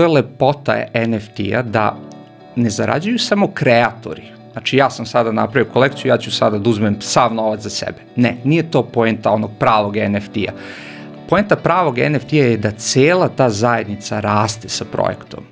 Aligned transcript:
to 0.00 0.04
je 0.04 0.08
lepota 0.08 0.84
NFT-a 1.06 1.62
da 1.62 1.96
ne 2.56 2.70
zarađuju 2.70 3.18
samo 3.18 3.48
kreatori. 3.48 4.22
Znači 4.52 4.76
ja 4.76 4.90
sam 4.90 5.06
sada 5.06 5.32
napravio 5.32 5.72
kolekciju, 5.72 6.08
ja 6.08 6.18
ću 6.18 6.30
sada 6.32 6.58
da 6.58 6.70
uzmem 6.70 6.96
sav 7.00 7.34
novac 7.34 7.60
za 7.60 7.70
sebe. 7.70 7.98
Ne, 8.16 8.36
nije 8.44 8.70
to 8.70 8.82
poenta 8.82 9.30
onog 9.30 9.50
pravog 9.58 9.96
NFT-a. 9.96 10.52
Poenta 11.28 11.56
pravog 11.56 11.98
NFT-a 11.98 12.36
je 12.36 12.56
da 12.56 12.70
cela 12.70 13.28
ta 13.28 13.50
zajednica 13.50 14.20
raste 14.20 14.68
sa 14.68 14.84
projektom. 14.84 15.44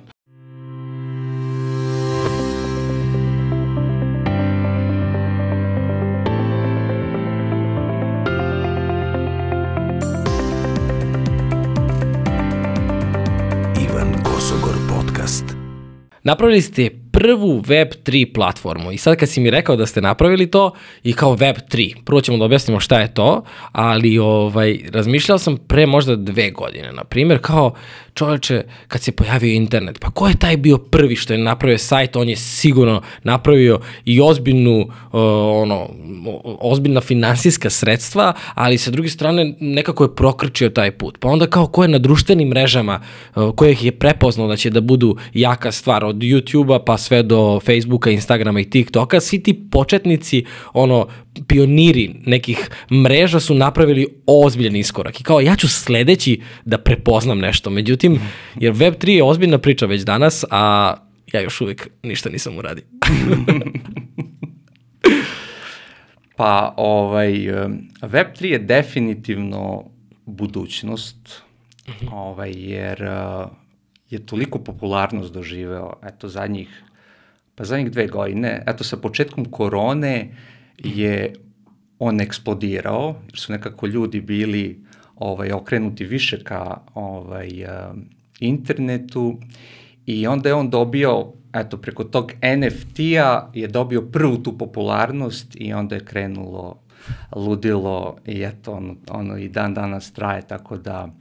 Napravili 16.23 16.61
ste 16.61 16.89
prvu 17.11 17.61
Web3 17.61 18.33
platformu 18.33 18.91
i 18.91 18.97
sad 18.97 19.17
kad 19.17 19.29
si 19.29 19.41
mi 19.41 19.49
rekao 19.49 19.75
da 19.75 19.85
ste 19.85 20.01
napravili 20.01 20.51
to 20.51 20.71
i 21.03 21.13
kao 21.13 21.37
Web3, 21.37 21.95
prvo 22.05 22.21
ćemo 22.21 22.37
da 22.37 22.45
objasnimo 22.45 22.79
šta 22.79 22.99
je 22.99 23.13
to, 23.13 23.43
ali 23.71 24.17
ovaj, 24.17 24.79
razmišljao 24.91 25.37
sam 25.37 25.57
pre 25.57 25.85
možda 25.85 26.15
dve 26.15 26.51
godine, 26.51 26.91
na 26.91 27.03
primjer, 27.03 27.39
kao 27.41 27.73
čoveče, 28.13 28.63
kad 28.87 29.01
se 29.01 29.11
pojavio 29.11 29.53
internet, 29.53 29.99
pa 29.99 30.09
ko 30.09 30.27
je 30.27 30.37
taj 30.37 30.57
bio 30.57 30.77
prvi 30.77 31.15
što 31.15 31.33
je 31.33 31.39
napravio 31.39 31.77
sajt, 31.77 32.15
on 32.15 32.29
je 32.29 32.35
sigurno 32.35 33.01
napravio 33.23 33.79
i 34.05 34.21
ozbiljnu, 34.21 34.79
uh, 34.79 34.89
ono, 35.63 35.89
ozbiljna 36.59 37.01
finansijska 37.01 37.69
sredstva, 37.69 38.33
ali 38.53 38.77
sa 38.77 38.91
druge 38.91 39.09
strane 39.09 39.55
nekako 39.59 40.03
je 40.03 40.15
prokrčio 40.15 40.69
taj 40.69 40.91
put. 40.91 41.17
Pa 41.19 41.27
onda 41.27 41.47
kao 41.47 41.67
ko 41.67 41.83
je 41.83 41.89
na 41.89 41.97
društvenim 41.97 42.47
mrežama, 42.47 42.99
uh, 43.35 43.55
ko 43.55 43.65
ih 43.65 43.85
je 43.85 43.91
prepoznao 43.91 44.47
da 44.47 44.55
će 44.55 44.69
da 44.69 44.81
budu 44.81 45.15
jaka 45.33 45.71
stvar 45.71 46.05
od 46.05 46.15
YouTube-a 46.15 46.79
pa 46.79 46.97
sve 46.99 47.23
do 47.23 47.59
Facebooka, 47.59 48.09
Instagrama 48.09 48.59
i 48.59 48.69
TikToka, 48.69 49.19
svi 49.19 49.43
ti 49.43 49.69
početnici, 49.71 50.45
ono, 50.73 51.07
pioniri 51.47 52.15
nekih 52.25 52.69
mreža 52.91 53.39
su 53.39 53.53
napravili 53.53 54.07
ozbiljan 54.25 54.75
iskorak 54.75 55.19
i 55.19 55.23
kao 55.23 55.41
ja 55.41 55.55
ću 55.55 55.69
sledeći 55.69 56.41
da 56.65 56.77
prepoznam 56.77 57.39
nešto. 57.39 57.69
Međutim, 57.69 58.19
jer 58.59 58.73
Web3 58.73 59.09
je 59.09 59.23
ozbiljna 59.23 59.57
priča 59.57 59.85
već 59.85 60.01
danas, 60.01 60.45
a 60.51 60.95
ja 61.33 61.41
još 61.41 61.61
uvijek 61.61 61.89
ništa 62.03 62.29
nisam 62.29 62.57
uradio. 62.57 62.83
pa 66.37 66.73
ovaj, 66.77 67.31
Web3 68.01 68.45
je 68.45 68.59
definitivno 68.59 69.83
budućnost, 70.25 71.41
ovaj, 72.11 72.51
jer 72.55 73.03
je 74.09 74.25
toliko 74.25 74.59
popularnost 74.59 75.33
doživeo, 75.33 75.93
eto, 76.03 76.27
zadnjih, 76.27 76.83
pa 77.59 77.65
zadnjih 77.65 77.91
dve 77.91 78.07
godine, 78.07 78.63
eto, 78.67 78.83
sa 78.83 78.97
početkom 78.97 79.45
korone 79.45 80.31
je 80.77 81.33
on 81.99 82.21
eksplodirao, 82.21 83.15
jer 83.27 83.39
su 83.39 83.51
nekako 83.51 83.87
ljudi 83.87 84.21
bili 84.21 84.83
ovaj, 85.15 85.51
okrenuti 85.51 86.05
više 86.05 86.43
ka 86.43 86.81
ovaj, 86.93 87.63
uh, 87.63 87.97
internetu 88.39 89.39
i 90.05 90.27
onda 90.27 90.49
je 90.49 90.55
on 90.55 90.69
dobio, 90.69 91.33
eto, 91.53 91.77
preko 91.77 92.03
tog 92.03 92.31
NFT-a 92.31 93.51
je 93.53 93.67
dobio 93.67 94.01
prvu 94.01 94.37
tu 94.37 94.57
popularnost 94.57 95.55
i 95.55 95.73
onda 95.73 95.95
je 95.95 96.05
krenulo 96.05 96.81
ludilo 97.35 98.17
i 98.25 98.43
eto, 98.43 98.71
ono, 98.71 98.95
ono 99.09 99.37
i 99.37 99.49
dan 99.49 99.73
danas 99.73 100.11
traje, 100.11 100.47
tako 100.47 100.77
da 100.77 101.15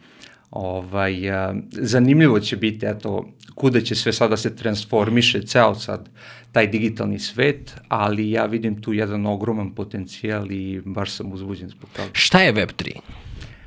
ovaj, 0.50 1.30
uh, 1.30 1.56
zanimljivo 1.70 2.41
će 2.41 2.56
biti, 2.56 2.86
eto, 2.86 3.28
kuda 3.59 3.81
će 3.81 3.95
sve 3.95 4.12
sada 4.12 4.37
se 4.37 4.56
transformiše 4.56 5.42
ceo 5.42 5.75
sad 5.75 6.09
taj 6.53 6.67
digitalni 6.67 7.19
svet, 7.19 7.75
ali 7.89 8.31
ja 8.31 8.47
vidim 8.47 8.83
tu 8.83 8.92
jedan 8.92 9.27
ogroman 9.27 9.75
potencijal 9.75 10.53
i 10.53 10.81
baš 10.84 11.11
sam 11.11 11.33
uzbuđen 11.33 11.69
zbog 11.69 11.91
toga. 11.96 12.08
Šta 12.13 12.41
je 12.41 12.55
Web3? 12.55 12.92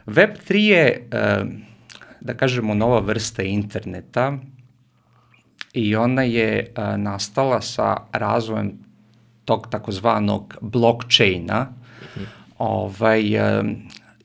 Web3 0.07 0.55
je, 0.55 1.07
uh, 1.13 1.47
da 2.21 2.33
kažemo, 2.33 2.73
nova 2.73 2.99
vrsta 2.99 3.43
interneta 3.43 4.37
i 5.73 5.95
ona 5.95 6.23
je 6.23 6.73
uh, 6.77 6.97
nastala 6.97 7.61
sa 7.61 7.97
razvojem 8.11 8.71
tog 9.45 9.67
takozvanog 9.69 10.57
blockchaina. 10.61 11.67
-hmm. 11.67 12.25
ovaj, 12.57 13.59
uh, 13.59 13.65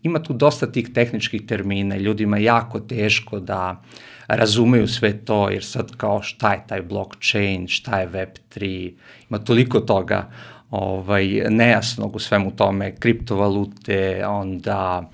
ima 0.03 0.23
tu 0.23 0.33
dosta 0.33 0.73
tih 0.73 0.93
tehničkih 0.95 1.47
termina, 1.47 1.97
ljudima 1.97 2.39
jako 2.39 2.81
teško 2.81 3.41
da 3.41 3.83
razumeju 4.29 4.89
sve 4.89 5.25
to, 5.25 5.51
jer 5.51 5.65
sad 5.65 5.97
kao 5.97 6.23
šta 6.23 6.53
je 6.53 6.65
taj 6.67 6.83
blockchain, 6.83 7.69
šta 7.69 8.01
je 8.01 8.09
Web3, 8.09 8.93
ima 9.31 9.39
toliko 9.39 9.81
toga 9.81 10.31
ovaj, 10.71 11.27
nejasnog 11.51 12.17
u 12.17 12.19
svemu 12.19 12.51
tome, 12.51 12.97
kriptovalute, 12.97 14.27
onda 14.27 15.11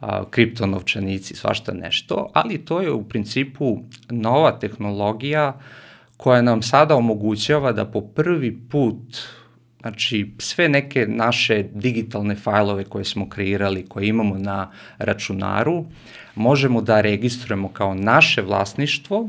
a, 0.00 0.24
kriptonovčanici, 0.30 1.34
svašta 1.34 1.72
nešto, 1.72 2.30
ali 2.34 2.64
to 2.64 2.80
je 2.80 2.92
u 2.92 3.08
principu 3.08 3.78
nova 4.10 4.58
tehnologija 4.58 5.60
koja 6.16 6.42
nam 6.42 6.62
sada 6.62 6.96
omogućava 6.96 7.72
da 7.72 7.84
po 7.84 8.00
prvi 8.00 8.58
put 8.70 9.18
Znači, 9.86 10.30
sve 10.38 10.68
neke 10.68 11.06
naše 11.08 11.64
digitalne 11.74 12.34
fajlove 12.34 12.84
koje 12.84 13.04
smo 13.04 13.28
kreirali, 13.28 13.86
koje 13.88 14.08
imamo 14.08 14.38
na 14.38 14.70
računaru, 14.98 15.84
možemo 16.34 16.82
da 16.82 17.00
registrujemo 17.00 17.68
kao 17.68 17.94
naše 17.94 18.42
vlasništvo 18.42 19.28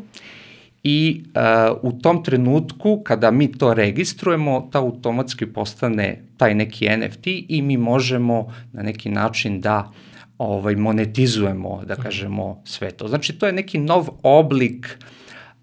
i 0.84 1.23
uh, 1.25 1.78
u 1.81 2.00
tom 2.01 2.23
trenutku 2.23 3.01
kada 3.03 3.31
mi 3.31 3.51
to 3.51 3.73
registrujemo, 3.73 4.69
ta 4.72 4.79
automatski 4.79 5.45
postane 5.45 6.22
taj 6.38 6.56
neki 6.56 6.89
NFT 6.97 7.28
i 7.28 7.62
mi 7.62 7.78
možemo 7.78 8.53
na 8.74 8.81
neki 8.81 9.09
način 9.09 9.62
da 9.62 9.91
ovaj 10.38 10.75
monetizujemo, 10.75 11.84
da 11.85 11.95
kažemo, 11.95 12.62
sve 12.66 12.91
to. 12.91 13.07
Znači, 13.07 13.34
to 13.34 13.45
je 13.45 13.53
neki 13.53 13.79
nov 13.79 14.07
oblik 14.24 14.97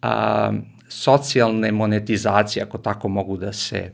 uh, 0.02 0.08
socijalne 0.88 1.72
monetizacije, 1.72 2.62
ako 2.62 2.78
tako 2.78 3.08
mogu 3.08 3.36
da 3.36 3.52
se 3.52 3.92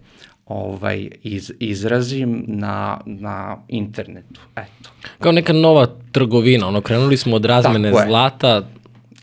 ovaj, 0.50 1.09
iz, 1.22 1.53
izrazim 1.59 2.44
na, 2.47 3.00
na 3.06 3.56
internetu. 3.69 4.41
Eto. 4.56 4.91
Kao 5.19 5.33
neka 5.33 5.53
nova 5.53 5.87
trgovina, 6.12 6.69
ono, 6.69 6.81
krenuli 6.81 7.16
smo 7.16 7.37
od 7.37 7.44
razmene 7.44 7.91
Tako 7.91 8.09
zlata. 8.09 8.49
Je. 8.49 8.62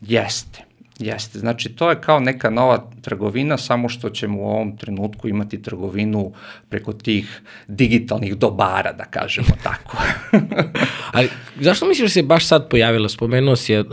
Jeste. 0.01 0.63
Jeste, 0.99 1.39
znači 1.39 1.69
to 1.69 1.89
je 1.89 2.01
kao 2.01 2.19
neka 2.19 2.49
nova 2.49 2.89
trgovina, 3.01 3.57
samo 3.57 3.89
što 3.89 4.09
ćemo 4.09 4.41
u 4.41 4.45
ovom 4.45 4.77
trenutku 4.77 5.27
imati 5.27 5.61
trgovinu 5.61 6.31
preko 6.69 6.93
tih 6.93 7.41
digitalnih 7.67 8.37
dobara, 8.37 8.93
da 8.93 9.03
kažemo 9.03 9.47
tako. 9.63 9.97
Ali 11.13 11.29
zašto 11.59 11.85
misliš 11.85 12.09
da 12.09 12.13
se 12.13 12.23
baš 12.23 12.45
sad 12.47 12.69
pojavilo? 12.69 13.09
Spomenuo 13.09 13.55
si 13.55 13.79
uh, 13.79 13.85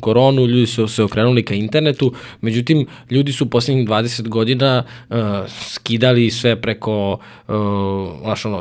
koronu, 0.00 0.46
ljudi 0.46 0.66
su 0.66 0.88
se 0.88 1.02
okrenuli 1.02 1.44
ka 1.44 1.54
internetu, 1.54 2.12
međutim, 2.40 2.86
ljudi 3.10 3.32
su 3.32 3.44
u 3.44 3.48
poslednjih 3.48 3.88
20 3.88 4.28
godina 4.28 4.84
uh, 5.10 5.16
skidali 5.48 6.30
sve 6.30 6.60
preko, 6.60 7.18
uh, 7.48 7.54
znaš 8.22 8.44
ono, 8.44 8.60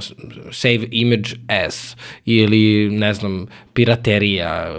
save 0.52 0.88
image 0.92 1.30
as 1.48 1.96
ili, 2.26 2.90
ne 2.90 3.14
znam, 3.14 3.48
piraterija. 3.74 4.76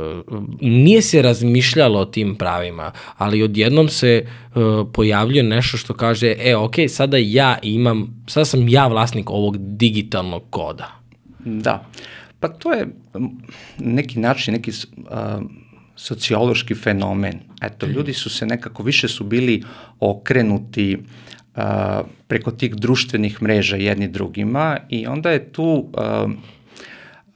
Nije 0.60 1.02
se 1.02 1.22
razmišljalo 1.22 2.00
o 2.00 2.04
tim 2.04 2.36
pravima, 2.36 2.92
ali 3.16 3.42
odjednom 3.42 3.88
se 3.88 4.26
uh, 4.54 4.62
pojavljuje 4.92 5.42
nešto 5.42 5.76
što 5.76 5.94
kaže, 5.94 6.36
e, 6.38 6.56
ok, 6.56 6.74
sada 6.88 7.16
ja 7.16 7.58
imam, 7.62 8.24
sada 8.26 8.44
sam 8.44 8.68
ja 8.68 8.86
vlasnik 8.86 9.30
ovog 9.30 9.56
digitalnog 9.58 10.42
koda. 10.50 11.02
Da, 11.44 11.84
pa 12.40 12.48
to 12.48 12.72
je 12.72 12.86
neki 13.78 14.18
način, 14.18 14.54
neki 14.54 14.70
uh, 14.70 15.06
sociološki 16.02 16.74
fenomen. 16.74 17.40
Eto, 17.62 17.86
mhm. 17.86 17.94
ljudi 17.94 18.12
su 18.12 18.30
se 18.30 18.46
nekako, 18.46 18.82
više 18.82 19.08
su 19.08 19.24
bili 19.24 19.62
okrenuti 20.00 20.96
uh, 20.96 21.62
preko 22.28 22.50
tih 22.50 22.74
društvenih 22.74 23.42
mreža 23.42 23.76
jedni 23.76 24.08
drugima 24.08 24.78
i 24.88 25.06
onda 25.06 25.30
je 25.30 25.52
tu, 25.52 25.64
uh, 25.64 26.30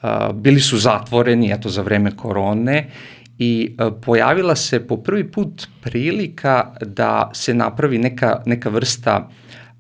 uh, 0.03 0.35
bili 0.35 0.61
su 0.61 0.79
zatvoreni, 0.79 1.53
eto, 1.53 1.69
za 1.69 1.83
vreme 1.83 2.17
korone 2.17 2.91
i 3.39 3.77
uh, 3.79 3.93
pojavila 4.03 4.57
se 4.57 4.87
po 4.87 4.97
prvi 4.97 5.31
put 5.31 5.69
prilika 5.81 6.73
da 6.81 7.31
se 7.35 7.55
napravi 7.55 7.99
neka, 7.99 8.43
neka 8.47 8.69
vrsta 8.69 9.29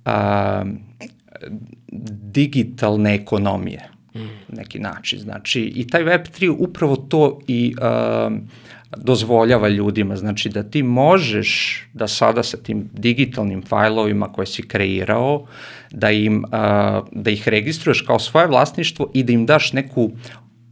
uh, 0.04 0.12
digitalne 2.32 3.14
ekonomije 3.14 3.96
neki 4.48 4.78
način. 4.78 5.18
Znači, 5.18 5.62
i 5.62 5.86
taj 5.86 6.04
Web3 6.04 6.54
upravo 6.58 6.96
to 6.96 7.38
i 7.46 7.74
uh, 7.78 8.32
dozvoljava 8.96 9.68
ljudima, 9.68 10.16
znači 10.16 10.48
da 10.48 10.62
ti 10.62 10.82
možeš 10.82 11.82
da 11.92 12.08
sada 12.08 12.42
sa 12.42 12.56
tim 12.56 12.88
digitalnim 12.92 13.62
fajlovima 13.62 14.28
koje 14.32 14.46
si 14.46 14.62
kreirao, 14.62 15.46
da, 15.90 16.10
im, 16.10 16.44
uh, 16.44 16.50
da 17.12 17.30
ih 17.30 17.48
registruješ 17.48 18.00
kao 18.00 18.18
svoje 18.18 18.46
vlasništvo 18.46 19.10
i 19.14 19.22
da 19.22 19.32
im 19.32 19.46
daš 19.46 19.72
neku 19.72 20.10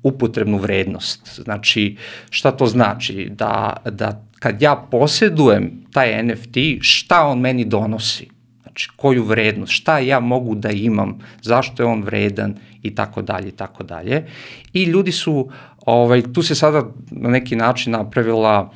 upotrebnu 0.02 0.58
vrednost. 0.58 1.40
Znači, 1.42 1.96
šta 2.30 2.50
to 2.50 2.66
znači? 2.66 3.28
Da, 3.32 3.76
da 3.90 4.24
kad 4.38 4.62
ja 4.62 4.76
posjedujem 4.90 5.84
taj 5.92 6.22
NFT, 6.22 6.56
šta 6.80 7.26
on 7.26 7.40
meni 7.40 7.64
donosi? 7.64 8.28
Znači, 8.62 8.88
koju 8.96 9.24
vrednost, 9.24 9.72
šta 9.72 9.98
ja 9.98 10.20
mogu 10.20 10.54
da 10.54 10.70
imam, 10.70 11.18
zašto 11.42 11.82
je 11.82 11.86
on 11.86 12.02
vredan 12.02 12.54
i 12.82 12.94
tako 12.94 13.22
dalje 13.22 13.48
i 13.48 13.56
tako 13.56 13.82
dalje. 13.82 14.26
I 14.72 14.84
ljudi 14.84 15.12
su, 15.12 15.50
ovaj, 15.86 16.22
tu 16.32 16.42
se 16.42 16.54
sada 16.54 16.84
na 17.10 17.28
neki 17.30 17.56
način 17.56 17.92
napravila 17.92 18.72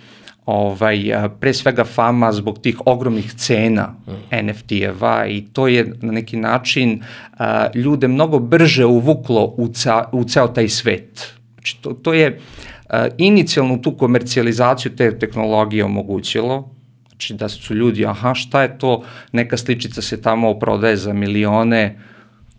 ovaj, 0.46 1.12
pre 1.40 1.54
svega 1.54 1.84
fama 1.84 2.32
zbog 2.32 2.58
tih 2.58 2.80
ogromnih 2.86 3.34
cena 3.34 3.94
mm. 4.06 4.12
NFT-eva 4.32 5.26
i 5.28 5.44
to 5.52 5.68
je 5.68 5.92
na 6.02 6.12
neki 6.12 6.36
način 6.36 7.02
a, 7.38 7.66
ljude 7.74 8.08
mnogo 8.08 8.38
brže 8.38 8.84
uvuklo 8.84 9.54
u, 9.56 9.68
ca, 9.68 10.08
u 10.12 10.24
ceo 10.24 10.48
taj 10.48 10.68
svet. 10.68 11.32
Znači, 11.54 11.78
to, 11.80 11.92
to 11.92 12.14
je 12.14 12.40
a, 12.88 13.06
inicijalnu 13.18 13.82
tu 13.82 13.96
komercijalizaciju 13.96 14.96
te 14.96 15.18
tehnologije 15.18 15.84
omogućilo, 15.84 16.78
Znači 17.18 17.34
da 17.34 17.48
su 17.48 17.74
ljudi, 17.74 18.06
aha, 18.06 18.34
šta 18.34 18.62
je 18.62 18.78
to, 18.78 19.02
neka 19.32 19.56
sličica 19.56 20.02
se 20.02 20.22
tamo 20.22 20.58
prodaje 20.58 20.96
za 20.96 21.12
milione. 21.12 21.98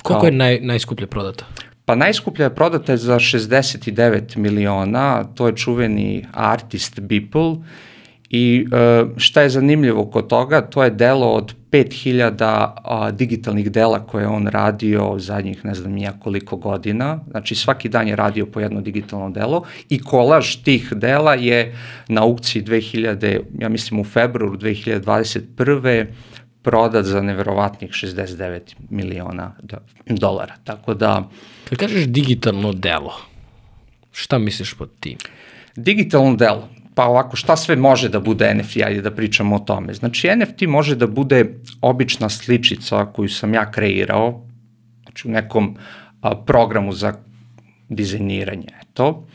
Koliko 0.04 0.26
je 0.26 0.32
naj, 0.32 0.60
najskuplje 0.62 1.08
prodata? 1.08 1.46
Pa 1.90 1.96
najskuplja 1.96 2.46
je 2.46 2.56
prodata 2.56 2.98
za 2.98 3.16
69 3.20 4.38
miliona, 4.38 5.24
to 5.24 5.48
je 5.48 5.56
čuveni 5.56 6.26
artist 6.34 7.00
Beeple 7.00 7.56
i 8.30 8.66
e, 8.72 9.06
šta 9.18 9.42
je 9.42 9.50
zanimljivo 9.50 10.06
kod 10.06 10.28
toga, 10.28 10.62
to 10.62 10.84
je 10.84 10.90
delo 10.90 11.28
od 11.28 11.56
5000 11.72 12.72
a, 12.84 13.12
digitalnih 13.12 13.72
dela 13.72 14.06
koje 14.06 14.28
on 14.28 14.48
radio 14.48 15.16
zadnjih 15.18 15.66
ne 15.66 15.74
znam 15.74 15.92
nija 15.92 16.14
koliko 16.20 16.56
godina, 16.56 17.20
znači 17.32 17.56
svaki 17.56 17.90
dan 17.90 18.08
je 18.08 18.16
radio 18.16 18.46
po 18.46 18.60
jedno 18.60 18.82
digitalno 18.82 19.30
delo 19.30 19.64
i 19.90 20.00
kolaž 20.00 20.56
tih 20.56 20.94
dela 20.94 21.34
je 21.34 21.76
na 22.08 22.22
aukciji 22.22 22.64
2000, 22.64 23.42
ja 23.60 23.70
mislim 23.70 24.00
u 24.00 24.04
februaru 24.04 24.58
2021 24.58 26.06
prodat 26.62 27.06
za 27.06 27.22
neverovatnih 27.22 27.90
69 27.90 28.60
miliona 28.90 29.56
dolara. 30.06 30.54
Tako 30.64 30.94
da... 30.94 31.30
Kad 31.70 31.78
kažeš 31.78 32.06
digitalno 32.06 32.74
delo, 32.74 33.14
šta 34.12 34.38
misliš 34.38 34.74
pod 34.74 34.90
tim? 35.00 35.18
Digitalno 35.76 36.36
delo, 36.36 36.70
pa 36.96 37.06
ovako, 37.06 37.38
šta 37.38 37.56
sve 37.56 37.76
može 37.76 38.10
da 38.10 38.20
bude 38.20 38.54
NFT, 38.56 38.78
ajde 38.86 39.02
da 39.02 39.12
pričamo 39.16 39.56
o 39.56 39.60
tome. 39.60 39.94
Znači, 39.94 40.30
NFT 40.36 40.62
može 40.68 40.96
da 40.96 41.08
bude 41.08 41.46
obična 41.82 42.30
sličica 42.30 43.06
koju 43.06 43.30
sam 43.30 43.54
ja 43.54 43.72
kreirao, 43.72 44.46
znači 45.04 45.28
u 45.28 45.32
nekom 45.32 45.78
a, 46.22 46.36
programu 46.36 46.94
za 46.94 47.14
dizajniranje, 47.90 48.68
eto. 48.82 49.28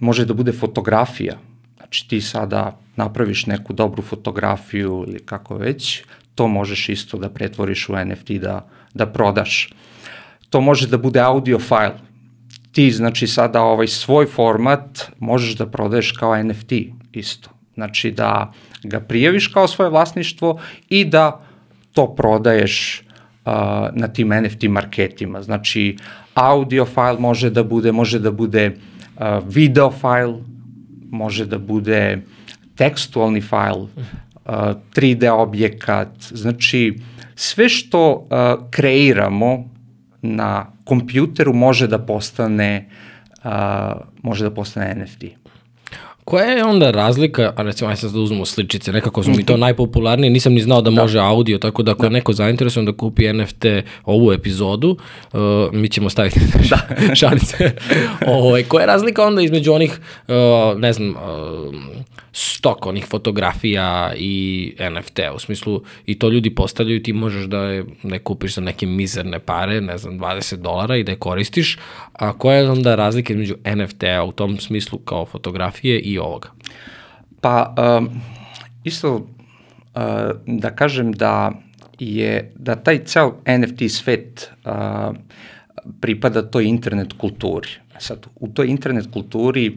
Može 0.00 0.24
da 0.24 0.34
bude 0.34 0.52
fotografija, 0.52 1.38
znači 1.76 2.08
ti 2.08 2.20
sada 2.20 2.78
napraviš 2.96 3.46
neku 3.46 3.72
dobru 3.72 4.02
fotografiju 4.02 5.04
ili 5.08 5.18
kako 5.26 5.56
već, 5.56 6.02
to 6.34 6.48
možeš 6.48 6.88
isto 6.88 7.18
da 7.18 7.30
pretvoriš 7.30 7.88
u 7.88 7.96
NFT 8.04 8.30
da, 8.30 8.68
da 8.94 9.06
prodaš. 9.06 9.72
To 10.52 10.60
može 10.60 10.86
da 10.86 10.98
bude 10.98 11.20
audio 11.20 11.58
file, 11.58 11.96
ti 12.72 12.90
znači 12.90 13.26
sada 13.26 13.62
ovaj 13.62 13.86
svoj 13.86 14.26
format 14.26 15.10
možeš 15.18 15.56
da 15.56 15.66
prodaješ 15.66 16.12
kao 16.12 16.42
NFT 16.42 16.72
isto. 17.12 17.50
Znači 17.74 18.10
da 18.10 18.52
ga 18.84 19.00
prijaviš 19.00 19.46
kao 19.46 19.68
svoje 19.68 19.90
vlasništvo 19.90 20.60
i 20.88 21.04
da 21.04 21.40
to 21.92 22.14
prodaješ 22.14 23.02
uh, 23.44 23.52
na 23.92 24.08
tim 24.08 24.28
NFT 24.28 24.68
marketima. 24.68 25.42
Znači 25.42 25.96
audio 26.34 26.84
file 26.84 27.16
može 27.18 27.50
da 27.50 27.64
bude, 27.64 27.92
može 27.92 28.18
da 28.18 28.30
bude 28.30 28.66
uh, 29.16 29.24
video 29.48 29.90
file, 29.90 30.36
može 31.10 31.46
da 31.46 31.58
bude 31.58 32.22
tekstualni 32.76 33.40
file, 33.40 33.82
uh, 33.82 33.88
3D 34.94 35.30
objekat, 35.30 36.08
znači 36.30 36.98
sve 37.34 37.68
što 37.68 38.12
uh, 38.12 38.68
kreiramo 38.70 39.71
na 40.22 40.66
kompjuteru 40.84 41.52
može 41.52 41.86
da 41.86 41.98
postane 41.98 42.90
uh, 43.44 43.50
može 44.22 44.44
da 44.44 44.50
postane 44.50 44.94
NFT. 44.94 45.24
Koja 46.24 46.44
je 46.44 46.64
onda 46.64 46.90
razlika, 46.90 47.52
a 47.56 47.62
recimo 47.62 47.90
aj 47.90 47.96
sad 47.96 48.12
da 48.12 48.20
uzmemo 48.20 48.44
sličice, 48.44 48.92
nekako 48.92 49.22
su 49.22 49.30
mi 49.30 49.46
to 49.46 49.56
najpopularnije, 49.56 50.30
nisam 50.30 50.52
ni 50.52 50.60
znao 50.60 50.82
da, 50.82 50.90
da. 50.90 51.02
može 51.02 51.18
audio, 51.18 51.58
tako 51.58 51.82
da 51.82 51.92
ako 51.92 52.00
da. 52.00 52.06
je 52.06 52.10
neko 52.10 52.32
zainteresovan 52.32 52.86
da 52.86 52.92
kupi 52.92 53.32
NFT 53.32 53.64
ovu 54.04 54.32
epizodu, 54.32 54.96
uh, 55.32 55.40
mi 55.72 55.88
ćemo 55.88 56.10
staviti 56.10 56.40
da. 56.70 57.14
šalice. 57.14 57.70
Ovo, 58.26 58.46
ovaj, 58.48 58.62
koja 58.62 58.82
je 58.82 58.86
razlika 58.86 59.26
onda 59.26 59.42
između 59.42 59.72
onih, 59.72 60.00
uh, 60.28 60.80
ne 60.80 60.92
znam, 60.92 61.10
uh, 61.10 61.74
stok 62.32 62.86
onih 62.86 63.06
fotografija 63.06 64.12
i 64.16 64.74
NFT, 64.90 65.18
u 65.36 65.38
smislu 65.38 65.82
i 66.06 66.18
to 66.18 66.28
ljudi 66.28 66.54
postavljaju, 66.54 67.02
ti 67.02 67.12
možeš 67.12 67.44
da 67.44 67.58
je, 67.58 67.84
je 68.02 68.18
kupiš 68.18 68.54
za 68.54 68.60
neke 68.60 68.86
mizerne 68.86 69.38
pare, 69.38 69.80
ne 69.80 69.98
znam, 69.98 70.18
20 70.18 70.56
dolara 70.56 70.96
i 70.96 71.04
da 71.04 71.12
je 71.12 71.18
koristiš, 71.18 71.78
a 72.12 72.32
koja 72.32 72.56
je 72.56 72.70
onda 72.70 72.94
razlika 72.94 73.32
između 73.32 73.54
NFT-a 73.76 74.24
u 74.24 74.32
tom 74.32 74.58
smislu 74.58 74.98
kao 74.98 75.26
fotografije 75.26 76.00
i 76.00 76.18
ovoga? 76.18 76.48
Pa, 77.40 77.74
um, 77.98 78.08
isto 78.84 79.14
uh, 79.14 79.22
da 80.46 80.70
kažem 80.70 81.12
da 81.12 81.52
je, 81.98 82.52
da 82.56 82.76
taj 82.76 83.04
ceo 83.04 83.34
NFT 83.58 83.90
svet 83.90 84.50
uh, 84.64 85.16
pripada 86.00 86.42
toj 86.42 86.64
internet 86.64 87.12
kulturi. 87.12 87.68
Sad, 87.98 88.26
u 88.36 88.48
toj 88.48 88.66
internet 88.66 89.06
kulturi 89.12 89.76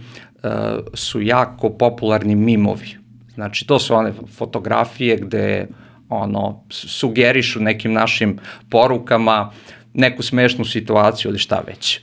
su 0.94 1.22
jako 1.22 1.70
popularni 1.70 2.36
mimovi. 2.36 2.98
Znači, 3.34 3.68
to 3.68 3.80
su 3.80 3.96
one 3.96 4.14
fotografije 4.38 5.18
gde 5.18 5.68
ono, 6.10 6.64
sugerišu 6.70 7.60
nekim 7.60 7.94
našim 7.94 8.38
porukama 8.70 9.52
neku 9.94 10.24
smešnu 10.24 10.66
situaciju 10.66 11.30
ili 11.30 11.40
šta 11.40 11.64
već. 11.68 12.02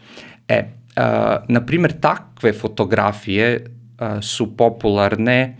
E, 0.48 0.58
uh, 0.60 1.04
na 1.48 1.66
primer, 1.66 1.92
takve 2.00 2.52
fotografije 2.52 3.64
uh, 3.64 4.22
su 4.22 4.56
popularne 4.56 5.56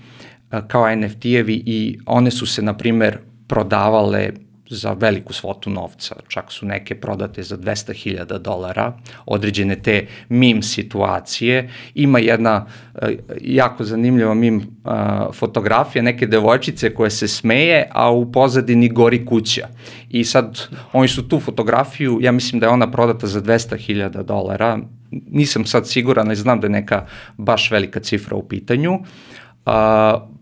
uh, 0.53 0.59
kao 0.69 0.85
NFT-evi 0.85 1.63
i 1.67 1.99
one 2.07 2.31
su 2.31 2.47
se, 2.47 2.63
na 2.63 2.77
primer, 2.77 3.19
prodavale 3.49 4.31
za 4.77 4.93
veliku 4.93 5.33
svotu 5.33 5.71
novca, 5.71 6.17
čak 6.29 6.53
su 6.53 6.67
neke 6.67 6.95
prodate 6.95 7.43
za 7.43 7.57
200.000 7.57 8.39
dolara, 8.39 8.93
određene 9.27 9.77
te 9.77 10.07
mim 10.29 10.63
situacije. 10.63 11.71
Ima 11.95 12.19
jedna 12.19 12.67
uh, 12.95 13.09
jako 13.41 13.85
zanimljiva 13.85 14.35
mim 14.35 14.57
uh, 14.57 14.93
fotografija 15.35 16.03
neke 16.03 16.27
devojčice 16.27 16.95
koja 16.95 17.11
se 17.11 17.29
smeje, 17.29 17.89
a 17.93 18.11
u 18.11 18.33
pozadini 18.33 18.89
gori 18.89 19.27
kuća. 19.27 19.69
I 20.09 20.25
sad 20.25 20.61
oni 20.93 21.09
su 21.09 21.29
tu 21.29 21.41
fotografiju, 21.41 22.19
ja 22.21 22.33
mislim 22.33 22.61
da 22.61 22.67
je 22.67 22.73
ona 22.73 22.91
prodata 22.91 23.27
za 23.27 23.41
200.000 23.43 24.23
dolara, 24.23 24.79
nisam 25.11 25.65
sad 25.65 25.89
siguran, 25.89 26.27
ali 26.27 26.37
znam 26.37 26.61
da 26.61 26.67
je 26.67 26.71
neka 26.71 27.07
baš 27.37 27.71
velika 27.71 28.01
cifra 28.01 28.37
u 28.37 28.49
pitanju. 28.49 28.93
Uh, 28.93 29.73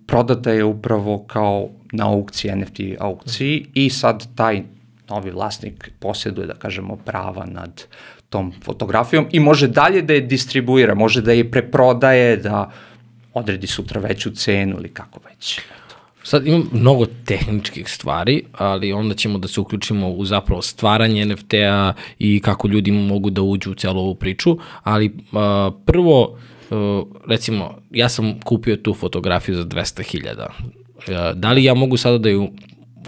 prodata 0.07 0.50
je 0.50 0.64
upravo 0.64 1.25
kao 1.26 1.69
na 1.92 2.06
aukciji, 2.06 2.56
NFT 2.56 2.80
aukciji 2.99 3.66
i 3.75 3.90
sad 3.90 4.35
taj 4.35 4.62
novi 5.09 5.30
vlasnik 5.30 5.90
posjeduje, 5.99 6.47
da 6.47 6.54
kažemo, 6.54 6.97
prava 6.97 7.47
nad 7.47 7.82
tom 8.28 8.52
fotografijom 8.64 9.26
i 9.32 9.40
može 9.40 9.68
dalje 9.68 10.02
da 10.02 10.14
je 10.14 10.20
distribuira, 10.20 10.94
može 10.94 11.23
da 11.23 11.32
je 11.32 11.50
preprodaje, 11.50 12.37
da 12.37 12.70
odredi 13.35 13.66
sutra 13.66 14.00
veću 14.00 14.30
cenu 14.30 14.76
ili 14.78 14.88
kako 14.88 15.20
već. 15.28 15.61
Sad 16.23 16.47
imam 16.47 16.68
mnogo 16.73 17.06
tehničkih 17.25 17.88
stvari, 17.88 18.42
ali 18.52 18.92
onda 18.92 19.14
ćemo 19.14 19.38
da 19.38 19.49
se 19.49 19.61
uključimo 19.61 20.11
u 20.11 20.25
zapravo 20.25 20.62
stvaranje 20.62 21.26
NFT-a 21.26 21.92
i 22.18 22.40
kako 22.40 22.68
ljudi 22.68 22.92
mogu 22.92 23.30
da 23.30 23.42
uđu 23.42 23.70
u 23.70 23.75
celu 23.75 24.00
ovu 24.00 24.14
priču, 24.14 24.59
ali 24.82 25.06
uh, 25.06 25.75
prvo, 25.87 26.38
uh, 26.70 27.06
recimo, 27.26 27.78
ja 27.90 28.09
sam 28.09 28.40
kupio 28.40 28.76
tu 28.76 28.94
fotografiju 28.94 29.54
za 29.54 29.64
200.000 29.64 30.79
da 31.35 31.52
li 31.52 31.64
ja 31.64 31.75
mogu 31.75 31.97
sada 31.97 32.19
da 32.19 32.28
ju 32.28 32.49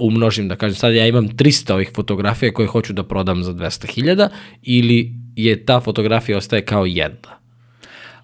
umnožim, 0.01 0.49
da 0.49 0.57
kažem, 0.57 0.75
sad 0.75 0.95
ja 0.95 1.07
imam 1.07 1.29
300 1.29 1.73
ovih 1.73 1.91
fotografija 1.95 2.53
koje 2.53 2.69
hoću 2.69 2.93
da 2.93 3.03
prodam 3.03 3.43
za 3.43 3.53
200.000 3.53 4.29
ili 4.63 5.13
je 5.37 5.65
ta 5.65 5.81
fotografija 5.81 6.39
ostaje 6.39 6.65
kao 6.65 6.87
jedna? 6.87 7.39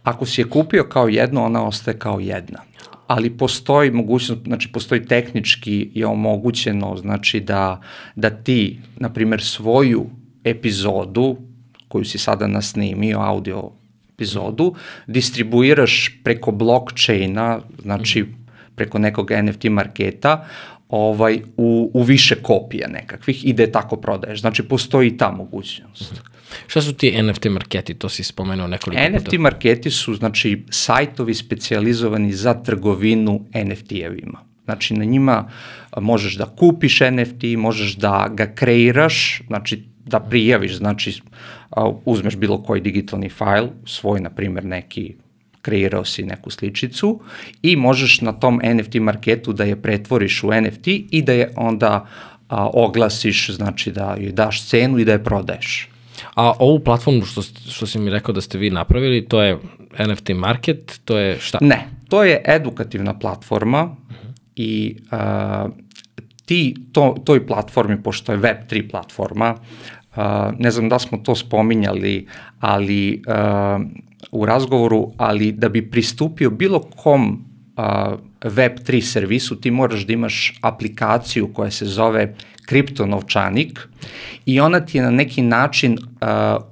Ako 0.03 0.27
si 0.27 0.41
je 0.41 0.49
kupio 0.49 0.85
kao 0.85 1.09
jedno, 1.09 1.45
ona 1.45 1.67
ostaje 1.67 1.99
kao 1.99 2.21
jedna. 2.21 2.59
Ali 3.07 3.31
postoji 3.31 3.91
mogućnost, 3.91 4.43
znači 4.45 4.73
postoji 4.73 5.07
tehnički 5.07 5.91
je 5.95 6.07
omogućeno, 6.07 6.97
znači 6.97 7.41
da, 7.41 7.81
da 8.17 8.31
ti, 8.31 8.81
na 8.97 9.13
primer, 9.13 9.43
svoju 9.43 10.07
epizodu 10.45 11.37
koju 11.89 12.05
si 12.05 12.19
sada 12.19 12.47
nasnimio, 12.47 13.21
audio 13.21 13.71
epizodu, 14.15 14.75
distribuiraš 15.07 16.21
preko 16.25 16.53
blockchaina, 16.53 17.61
znači 17.83 18.23
mm 18.23 18.48
preko 18.79 18.99
nekog 18.99 19.31
NFT 19.43 19.65
marketa 19.65 20.45
ovaj, 20.89 21.41
u, 21.57 21.91
u 21.95 22.03
više 22.03 22.35
kopija 22.43 22.89
nekakvih 22.89 23.47
i 23.47 23.53
da 23.53 23.63
je 23.63 23.73
tako 23.73 23.97
prodaješ. 23.97 24.41
Znači, 24.41 24.63
postoji 24.63 25.17
ta 25.17 25.31
mogućnost. 25.31 26.23
Šta 26.67 26.83
su 26.83 26.95
ti 26.95 27.23
NFT 27.23 27.45
marketi? 27.45 27.95
To 27.95 28.09
si 28.09 28.25
spomenuo 28.25 28.67
nekoliko 28.67 29.03
NFT 29.11 29.25
puta. 29.25 29.39
marketi 29.39 29.91
su 29.91 30.15
znači 30.15 30.65
sajtovi 30.71 31.35
specijalizovani 31.35 32.33
za 32.33 32.55
trgovinu 32.55 33.41
NFT-evima. 33.53 34.39
Znači 34.65 34.95
na 34.95 35.05
njima 35.05 35.51
možeš 36.01 36.37
da 36.37 36.47
kupiš 36.47 37.01
NFT, 37.01 37.43
možeš 37.57 37.97
da 37.97 38.29
ga 38.35 38.47
kreiraš, 38.55 39.43
znači 39.47 39.83
da 40.05 40.21
prijaviš, 40.21 40.77
znači 40.77 41.21
uzmeš 42.05 42.37
bilo 42.37 42.63
koji 42.63 42.81
digitalni 42.81 43.29
fajl, 43.29 43.67
svoj 43.87 44.21
na 44.21 44.31
primjer 44.31 44.65
neki 44.65 45.15
kreirao 45.63 46.05
si 46.05 46.23
neku 46.23 46.51
sličicu 46.51 47.21
i 47.63 47.77
možeš 47.77 48.21
na 48.21 48.33
tom 48.33 48.61
NFT 48.65 48.95
marketu 48.95 49.53
da 49.53 49.65
je 49.65 49.83
pretvoriš 49.83 50.43
u 50.45 50.51
NFT 50.61 50.87
i 50.87 51.23
da 51.23 51.33
je 51.33 51.53
onda 51.57 52.07
a, 52.49 52.71
oglasiš, 52.75 53.51
znači 53.51 53.93
da 53.93 54.17
joj 54.21 54.33
daš 54.33 54.67
cenu 54.69 54.99
i 54.99 55.05
da 55.05 55.13
je 55.13 55.25
prodaješ. 55.25 55.89
A 56.35 56.53
ovu 56.59 56.81
platformu 56.81 57.25
što, 57.25 57.43
što 57.43 57.87
si 57.87 57.99
mi 57.99 58.11
rekao 58.11 58.35
da 58.35 58.41
ste 58.41 58.59
vi 58.59 58.71
napravili, 58.71 59.29
to 59.29 59.43
je 59.43 59.59
NFT 59.99 60.29
market, 60.35 61.01
to 61.05 61.19
je 61.19 61.39
šta? 61.41 61.59
Ne, 61.61 61.89
to 62.09 62.25
je 62.25 62.43
edukativna 62.47 63.19
platforma 63.19 63.97
i 64.57 64.97
uh, 65.13 65.71
ti, 66.45 66.75
to, 66.93 67.17
toj 67.25 67.47
platformi, 67.47 68.03
pošto 68.03 68.33
je 68.33 68.39
Web3 68.39 68.91
platforma, 68.91 69.55
uh, 69.55 70.23
ne 70.59 70.71
znam 70.71 70.89
da 70.89 70.99
smo 70.99 71.19
to 71.19 71.35
spominjali, 71.35 72.27
ali 72.61 73.23
uh, 73.27 73.83
u 74.33 74.47
razgovoru, 74.47 75.13
ali 75.17 75.53
da 75.53 75.69
bi 75.69 75.91
pristupio 75.91 76.51
bilo 76.51 76.81
kom 76.81 77.45
uh, 77.77 77.85
Web3 78.41 79.01
servisu, 79.01 79.61
ti 79.61 79.71
moraš 79.71 80.07
da 80.07 80.13
imaš 80.13 80.59
aplikaciju 80.63 81.53
koja 81.53 81.71
se 81.71 81.87
zove 81.87 82.35
kriptonovčanik 82.67 83.89
i 84.47 84.61
ona 84.61 84.81
ti 84.81 84.99
je 84.99 85.05
na 85.05 85.11
neki 85.11 85.43
način, 85.43 85.99
uh, 85.99 86.63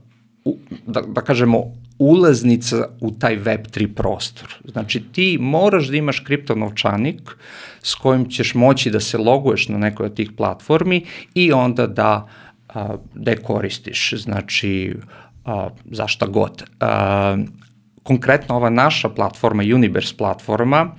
u, 0.44 0.58
da, 0.86 1.00
da 1.00 1.20
kažemo, 1.20 1.64
ulaznica 1.98 2.88
u 3.00 3.10
taj 3.10 3.38
Web3 3.38 3.94
prostor. 3.94 4.54
Znači 4.64 5.02
ti 5.12 5.38
moraš 5.40 5.88
da 5.88 5.96
imaš 5.96 6.20
kriptonovčanik 6.20 7.20
s 7.82 7.94
kojim 7.94 8.30
ćeš 8.30 8.54
moći 8.54 8.90
da 8.90 9.00
se 9.00 9.18
loguješ 9.18 9.68
na 9.68 9.78
nekoj 9.78 10.06
od 10.06 10.14
tih 10.14 10.30
platformi 10.36 11.04
i 11.34 11.52
onda 11.52 11.86
da, 11.86 12.28
a, 12.68 12.96
da 13.14 13.30
je 13.30 13.36
koristiš, 13.36 14.14
znači 14.16 14.94
a, 15.46 15.68
za 15.90 16.06
šta 16.06 16.26
god. 16.26 16.64
Konkretno 18.02 18.56
ova 18.56 18.70
naša 18.70 19.08
platforma, 19.08 19.62
Universe 19.62 20.14
platforma, 20.16 20.94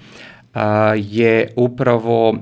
je 0.95 1.53
upravo 1.55 2.37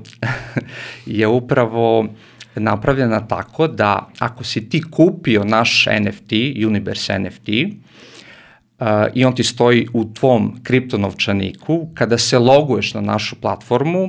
je 1.06 1.26
upravo 1.26 2.06
napravljena 2.54 3.26
tako 3.26 3.66
da 3.66 4.08
ako 4.18 4.44
si 4.44 4.68
ti 4.68 4.82
kupio 4.90 5.44
naš 5.44 5.86
NFT, 6.00 6.32
Universe 6.66 7.18
NFT, 7.18 7.48
uh, 7.48 8.86
i 9.14 9.24
on 9.24 9.34
ti 9.34 9.44
stoji 9.44 9.88
u 9.92 10.04
tvom 10.14 10.60
kriptonovčaniku, 10.62 11.88
kada 11.94 12.18
se 12.18 12.38
loguješ 12.38 12.94
na 12.94 13.00
našu 13.00 13.36
platformu, 13.36 14.08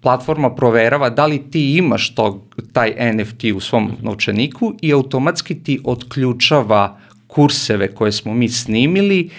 platforma 0.00 0.54
proverava 0.54 1.10
da 1.10 1.26
li 1.26 1.50
ti 1.50 1.76
imaš 1.76 2.14
tog, 2.14 2.56
taj 2.72 3.12
NFT 3.14 3.44
u 3.54 3.60
svom 3.60 3.90
novčaniku 4.02 4.74
i 4.82 4.92
automatski 4.92 5.62
ti 5.62 5.80
otključava 5.84 6.98
kurseve 7.38 7.94
koje 7.94 8.12
smo 8.12 8.34
mi 8.34 8.48
snimili 8.48 9.30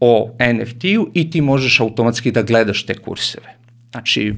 o 0.00 0.30
NFT-u 0.54 1.10
i 1.14 1.30
ti 1.30 1.40
možeš 1.40 1.80
automatski 1.80 2.30
da 2.30 2.42
gledaš 2.42 2.86
te 2.86 2.94
kurseve. 2.94 3.56
Znači, 3.90 4.34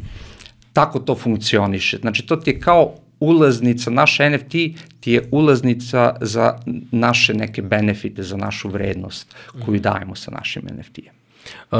tako 0.72 0.98
to 0.98 1.14
funkcioniše. 1.14 1.96
Znači, 1.96 2.26
to 2.26 2.36
ti 2.36 2.50
je 2.50 2.60
kao 2.60 2.94
ulaznica, 3.20 3.90
naš 3.90 4.18
NFT 4.18 4.52
ti 5.00 5.12
je 5.12 5.28
ulaznica 5.30 6.16
za 6.20 6.58
naše 6.90 7.34
neke 7.34 7.62
benefite, 7.62 8.22
za 8.22 8.36
našu 8.36 8.68
vrednost 8.68 9.34
koju 9.64 9.80
dajemo 9.80 10.14
sa 10.14 10.30
našim 10.30 10.62
NFT-em. 10.62 11.21
Uh, 11.70 11.78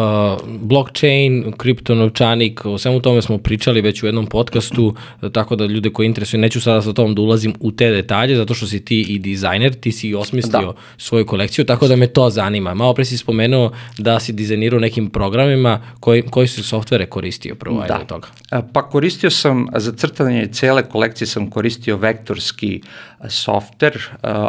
blockchain, 0.61 1.53
kriptonovčanik, 1.57 2.67
o 2.67 2.79
svemu 2.79 3.01
tome 3.01 3.23
smo 3.23 3.39
pričali 3.39 3.81
već 3.81 4.03
u 4.03 4.07
jednom 4.07 4.27
podcastu, 4.27 4.95
tako 5.33 5.57
da 5.57 5.67
ljude 5.67 5.91
koji 5.91 6.07
interesuju, 6.07 6.41
neću 6.41 6.61
sada 6.61 6.83
sa 6.83 6.93
tom 6.93 7.15
da 7.15 7.23
ulazim 7.23 7.55
u 7.61 7.73
te 7.73 7.91
detalje, 7.91 8.37
zato 8.37 8.55
što 8.55 8.67
si 8.67 8.85
ti 8.85 9.01
i 9.01 9.19
dizajner, 9.19 9.75
ti 9.75 9.93
si 9.93 10.09
i 10.09 10.15
osmislio 10.15 10.73
da. 10.73 10.79
svoju 10.97 11.27
kolekciju, 11.27 11.65
tako 11.65 11.89
da 11.89 11.97
me 11.97 12.07
to 12.07 12.31
zanima. 12.31 12.75
Malo 12.75 12.95
pre 12.95 13.05
si 13.05 13.19
spomenuo 13.19 13.73
da 13.99 14.21
si 14.21 14.33
dizajnirao 14.33 14.81
nekim 14.81 15.11
programima, 15.11 15.81
koji, 16.01 16.23
koji 16.23 16.49
su 16.49 16.65
softvere 16.65 17.07
koristio 17.07 17.55
prvo 17.55 17.85
da. 17.89 17.99
toga? 17.99 18.29
Pa 18.73 18.83
koristio 18.89 19.31
sam, 19.31 19.67
za 19.77 19.93
crtanje 19.93 20.47
cele 20.53 20.83
kolekcije 20.89 21.27
sam 21.27 21.51
koristio 21.51 21.97
vektorski 21.97 22.81
softver, 23.29 23.99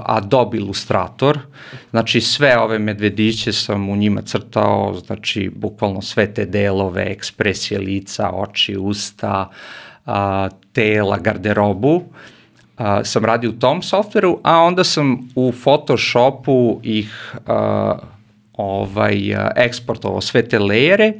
Adobe 0.06 0.58
Illustrator, 0.58 1.40
znači 1.90 2.22
sve 2.22 2.58
ove 2.58 2.80
medvediće 2.80 3.54
sam 3.54 3.90
u 3.90 3.96
njima 3.96 4.22
crtao, 4.22 4.94
znači 5.06 5.52
bukvalno 5.56 6.02
sve 6.02 6.34
te 6.34 6.46
delove, 6.46 7.12
ekspresije 7.12 7.80
lica, 7.80 8.30
oči, 8.34 8.78
usta, 8.78 9.50
tela, 10.72 11.18
garderobu, 11.18 12.04
sam 13.04 13.26
radio 13.26 13.50
u 13.50 13.54
tom 13.54 13.82
softveru, 13.82 14.40
a 14.44 14.58
onda 14.58 14.84
sam 14.84 15.30
u 15.36 15.54
Photoshopu 15.64 16.80
ih 16.84 17.36
ovaj, 18.54 19.36
eksportovao 19.56 20.22
sve 20.22 20.50
te 20.50 20.60
lejere. 20.60 21.14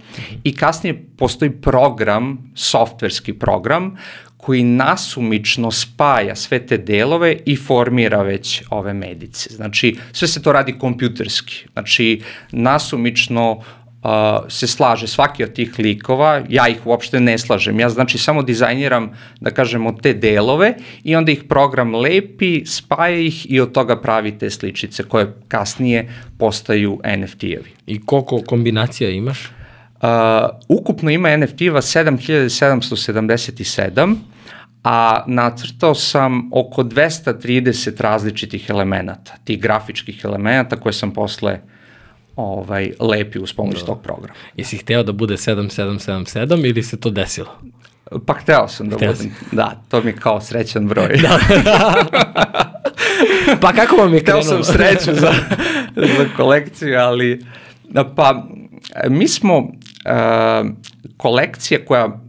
I 0.44 0.56
kasnije 0.56 1.06
postoji 1.18 1.52
program, 1.52 2.52
softverski 2.56 3.34
program, 3.34 3.98
koji 4.44 4.64
nasumično 4.64 5.72
spaja 5.72 6.36
sve 6.36 6.60
te 6.68 6.78
delove 6.78 7.38
i 7.46 7.56
formira 7.56 8.22
već 8.22 8.64
ove 8.70 8.94
medice. 8.94 9.50
Znači, 9.54 9.96
sve 10.12 10.28
se 10.28 10.42
to 10.42 10.52
radi 10.52 10.80
kompjuterski. 10.80 11.66
Znači, 11.74 12.22
nasumično 12.52 13.52
uh, 13.52 13.64
se 14.50 14.68
slaže 14.68 15.08
svaki 15.08 15.44
od 15.44 15.54
tih 15.54 15.80
likova, 15.80 16.42
ja 16.50 16.68
ih 16.68 16.88
uopšte 16.88 17.20
ne 17.20 17.38
slažem, 17.38 17.80
ja 17.80 17.90
znači 17.90 18.18
samo 18.18 18.44
dizajniram, 18.44 19.10
da 19.40 19.52
kažemo, 19.52 19.92
te 19.92 20.14
delove 20.14 20.74
i 21.04 21.16
onda 21.16 21.32
ih 21.32 21.44
program 21.50 21.96
lepi, 21.96 22.66
spaja 22.66 23.20
ih 23.20 23.52
i 23.52 23.60
od 23.60 23.72
toga 23.72 24.02
pravi 24.02 24.38
te 24.38 24.50
sličice 24.50 25.04
koje 25.04 25.34
kasnije 25.48 26.10
postaju 26.38 27.00
NFT-evi. 27.04 27.72
I 27.88 28.06
koliko 28.06 28.42
kombinacija 28.46 29.10
imaš? 29.10 29.50
Uh, 30.04 30.10
ukupno 30.68 31.12
ima 31.12 31.30
NFT-eva 31.30 31.82
7777, 31.82 34.16
a 34.84 35.24
nacrtao 35.28 35.96
sam 35.96 36.50
oko 36.54 36.84
230 36.84 38.02
različitih 38.02 38.70
elemenata, 38.70 39.34
tih 39.44 39.62
grafičkih 39.62 40.22
elemenata 40.24 40.76
koje 40.76 40.94
sam 40.94 41.12
posle 41.14 41.60
ovaj, 42.36 42.92
lepio 43.00 43.42
uz 43.42 43.54
pomoć 43.54 43.80
da. 43.80 43.86
tog 43.86 44.02
programa. 44.04 44.40
Jesi 44.58 44.78
hteo 44.78 45.04
da 45.04 45.12
bude 45.12 45.34
7777 45.34 46.70
ili 46.70 46.84
se 46.84 47.00
to 47.00 47.10
desilo? 47.10 47.60
Pa 48.26 48.34
hteo 48.34 48.68
sam 48.68 48.90
da 48.90 48.96
hteo 48.96 49.12
budem. 49.14 49.32
Si. 49.32 49.56
Da, 49.56 49.82
to 49.90 50.02
mi 50.02 50.10
je 50.10 50.16
kao 50.16 50.42
srećan 50.42 50.88
broj. 50.88 51.18
Da. 51.22 51.40
pa 53.62 53.74
kako 53.74 53.96
vam 53.96 54.14
je 54.14 54.24
krenulo? 54.24 54.44
Hteo 54.44 54.64
sam 54.64 54.74
sreću 54.74 55.20
za, 55.20 55.34
za 55.96 56.26
kolekciju, 56.38 57.00
ali 57.00 57.46
pa 58.16 58.44
mi 59.10 59.28
smo 59.28 59.58
uh, 59.58 59.66
kolekcija 61.18 61.86
koja 61.86 62.20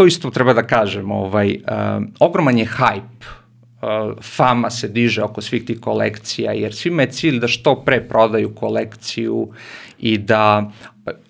to 0.00 0.06
isto 0.06 0.30
treba 0.30 0.52
da 0.52 0.62
kažem, 0.62 1.10
ovaj, 1.10 1.50
uh, 1.50 2.04
ogroman 2.20 2.58
je 2.58 2.64
hype, 2.66 3.24
uh, 3.24 4.16
fama 4.22 4.70
se 4.70 4.88
diže 4.88 5.22
oko 5.22 5.42
svih 5.44 5.64
tih 5.64 5.80
kolekcija, 5.80 6.52
jer 6.52 6.74
svima 6.74 7.02
je 7.02 7.10
cilj 7.12 7.36
da 7.38 7.48
što 7.48 7.74
pre 7.84 8.00
prodaju 8.08 8.54
kolekciju 8.54 9.50
i 9.98 10.18
da 10.18 10.70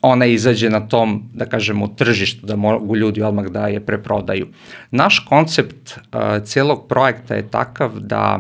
ona 0.03 0.27
izađe 0.27 0.71
na 0.71 0.81
tom, 0.89 1.23
da 1.35 1.47
kažemo, 1.47 1.89
tržištu, 1.89 2.47
da 2.47 2.57
mogu 2.57 2.97
ljudi 2.97 3.23
odmah 3.23 3.49
da 3.51 3.67
je 3.67 3.81
preprodaju. 3.87 4.47
Naš 4.91 5.19
koncept 5.19 5.91
uh, 5.91 6.45
celog 6.45 6.87
projekta 6.89 7.35
je 7.35 7.51
takav 7.51 7.99
da 7.99 8.39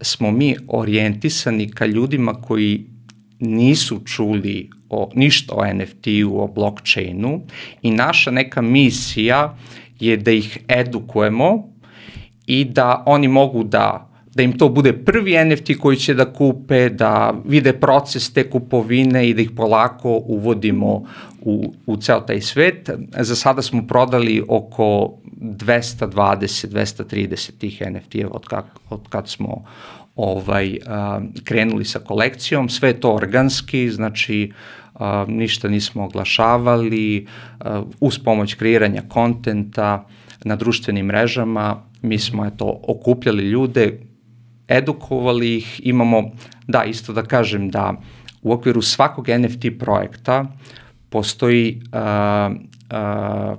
smo 0.00 0.30
mi 0.30 0.56
orijentisani 0.68 1.70
ka 1.70 1.86
ljudima 1.86 2.34
koji 2.34 2.84
nisu 3.38 4.02
čuli 4.04 4.70
o, 4.90 5.10
ništa 5.14 5.54
o 5.54 5.74
NFT-u, 5.74 6.40
o 6.40 6.46
blockchainu 6.46 7.40
i 7.82 7.90
naša 7.90 8.30
neka 8.30 8.62
misija 8.62 9.56
je 10.00 10.16
da 10.16 10.30
ih 10.30 10.58
edukujemo 10.68 11.68
i 12.46 12.64
da 12.64 13.02
oni 13.06 13.28
mogu 13.28 13.64
da 13.64 14.10
da 14.34 14.42
im 14.42 14.58
to 14.58 14.68
bude 14.68 14.92
prvi 14.92 15.44
NFT 15.44 15.70
koji 15.80 15.96
će 15.96 16.14
da 16.14 16.32
kupe, 16.32 16.88
da 16.88 17.34
vide 17.44 17.72
proces 17.72 18.32
te 18.32 18.50
kupovine 18.50 19.28
i 19.28 19.34
da 19.34 19.42
ih 19.42 19.50
polako 19.50 20.22
uvodimo 20.26 21.04
u, 21.40 21.74
u 21.86 21.96
ceo 21.96 22.20
taj 22.20 22.40
svet. 22.40 22.90
Za 23.20 23.36
sada 23.36 23.62
smo 23.62 23.86
prodali 23.86 24.44
oko 24.48 25.14
220-230 25.40 27.50
tih 27.58 27.82
NFT-eva 27.82 28.30
od, 28.30 28.46
kak, 28.46 28.64
od 28.90 29.00
kad 29.08 29.28
smo 29.28 29.64
ovaj, 30.16 30.78
a, 30.86 31.20
krenuli 31.44 31.84
sa 31.84 31.98
kolekcijom. 31.98 32.68
Sve 32.68 32.92
to 32.92 33.14
organski, 33.14 33.90
znači 33.90 34.52
a, 35.00 35.24
ništa 35.28 35.68
nismo 35.68 36.04
oglašavali, 36.04 37.26
a, 37.60 37.82
uz 38.00 38.18
pomoć 38.18 38.54
kreiranja 38.54 39.02
kontenta 39.08 40.06
na 40.44 40.56
društvenim 40.56 41.06
mrežama, 41.06 41.82
mi 42.02 42.18
smo 42.18 42.46
eto 42.46 42.80
okupljali 42.88 43.42
ljude, 43.42 44.00
edukovali 44.68 45.56
ih, 45.56 45.80
imamo, 45.84 46.30
da, 46.66 46.84
isto 46.84 47.12
da 47.12 47.22
kažem 47.22 47.70
da 47.70 47.94
u 48.42 48.52
okviru 48.52 48.82
svakog 48.82 49.28
NFT 49.28 49.66
projekta 49.78 50.44
postoji 51.08 51.82
uh, 51.92 52.56
uh, 52.92 53.58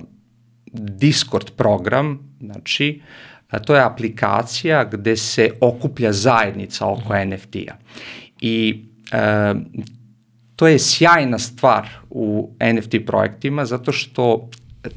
Discord 0.72 1.50
program, 1.56 2.18
znači, 2.40 3.02
a 3.48 3.58
to 3.58 3.74
je 3.74 3.82
aplikacija 3.82 4.84
gde 4.84 5.16
se 5.16 5.50
okuplja 5.60 6.12
zajednica 6.12 6.86
oko 6.86 7.24
NFT-a. 7.24 7.74
I 8.40 8.84
uh, 9.12 9.60
to 10.62 10.68
je 10.68 10.78
sjajna 10.78 11.38
stvar 11.38 11.88
u 12.10 12.50
NFT 12.74 12.94
projektima 13.06 13.64
zato 13.64 13.92
što 13.92 14.48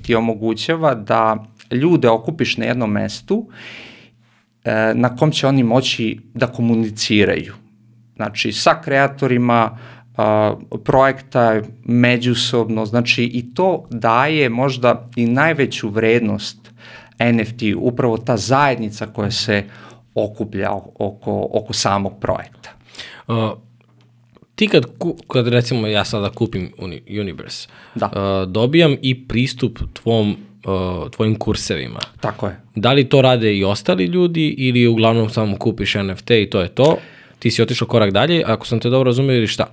ti 0.01 0.15
omogućava 0.15 0.95
da 0.95 1.45
ljude 1.71 2.09
okupiš 2.09 2.57
na 2.57 2.65
jednom 2.65 2.91
mestu 2.91 3.47
e, 4.63 4.93
na 4.95 5.15
kom 5.15 5.31
će 5.31 5.47
oni 5.47 5.63
moći 5.63 6.19
da 6.33 6.47
komuniciraju. 6.47 7.53
Znači, 8.15 8.51
sa 8.51 8.81
kreatorima 8.81 9.77
a, 10.17 10.55
projekta 10.83 11.61
međusobno, 11.83 12.85
znači 12.85 13.23
i 13.23 13.53
to 13.53 13.87
daje 13.89 14.49
možda 14.49 15.09
i 15.15 15.25
najveću 15.25 15.89
vrednost 15.89 16.71
NFT, 17.19 17.61
upravo 17.77 18.17
ta 18.17 18.37
zajednica 18.37 19.07
koja 19.07 19.31
se 19.31 19.63
okuplja 20.15 20.71
oko, 20.71 21.49
oko 21.51 21.73
samog 21.73 22.19
projekta. 22.19 22.69
Uh, 23.27 23.64
ti 24.55 24.67
kad, 24.67 24.85
kad 25.27 25.47
recimo 25.47 25.87
ja 25.87 26.05
sada 26.05 26.29
kupim 26.29 26.71
Universe, 27.21 27.67
da. 27.95 28.05
uh, 28.05 28.51
dobijam 28.51 28.97
i 29.01 29.27
pristup 29.27 29.79
tvom 29.93 30.31
uh, 30.65 31.11
tvojim 31.11 31.35
kursevima. 31.35 31.99
Tako 32.19 32.47
je. 32.47 32.59
Da 32.75 32.93
li 32.93 33.09
to 33.09 33.21
rade 33.21 33.55
i 33.57 33.63
ostali 33.63 34.05
ljudi 34.05 34.55
ili 34.57 34.87
uglavnom 34.87 35.29
samo 35.29 35.57
kupiš 35.57 35.93
NFT 35.95 36.31
i 36.31 36.49
to 36.49 36.61
je 36.61 36.67
to? 36.67 36.97
Ti 37.39 37.51
si 37.51 37.61
otišao 37.61 37.87
korak 37.87 38.11
dalje, 38.11 38.43
ako 38.45 38.67
sam 38.67 38.79
te 38.79 38.89
dobro 38.89 39.09
razumio 39.09 39.37
ili 39.37 39.47
šta? 39.47 39.65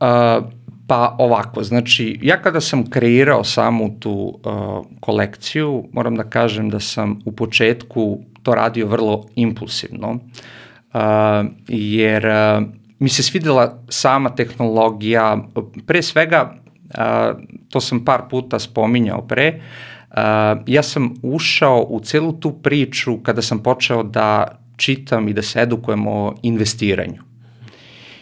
Uh, 0.00 0.44
pa 0.86 1.16
ovako, 1.18 1.62
znači 1.62 2.18
ja 2.22 2.42
kada 2.42 2.60
sam 2.60 2.90
kreirao 2.90 3.44
samu 3.44 4.00
tu 4.00 4.12
uh, 4.44 4.86
kolekciju, 5.00 5.84
moram 5.92 6.16
da 6.16 6.24
kažem 6.24 6.70
da 6.70 6.80
sam 6.80 7.20
u 7.24 7.32
početku 7.32 8.18
to 8.42 8.54
radio 8.54 8.86
vrlo 8.86 9.24
impulsivno, 9.34 10.10
uh, 10.10 11.00
jer 11.68 12.26
uh, 12.26 12.64
mi 12.98 13.08
se 13.08 13.22
svidela 13.22 13.82
sama 13.88 14.34
tehnologija, 14.34 15.38
pre 15.86 16.02
svega, 16.02 16.54
uh, 16.54 17.38
to 17.70 17.80
sam 17.80 18.04
par 18.04 18.22
puta 18.30 18.58
spominjao 18.58 19.26
pre, 19.26 19.60
uh, 20.10 20.14
ja 20.66 20.82
sam 20.82 21.14
ušao 21.22 21.86
u 21.88 22.00
celu 22.00 22.32
tu 22.32 22.52
priču 22.62 23.18
kada 23.22 23.42
sam 23.42 23.62
počeo 23.62 24.02
da 24.02 24.58
čitam 24.76 25.28
i 25.28 25.32
da 25.32 25.42
se 25.42 25.60
edukujem 25.60 26.06
o 26.06 26.34
investiranju. 26.42 27.22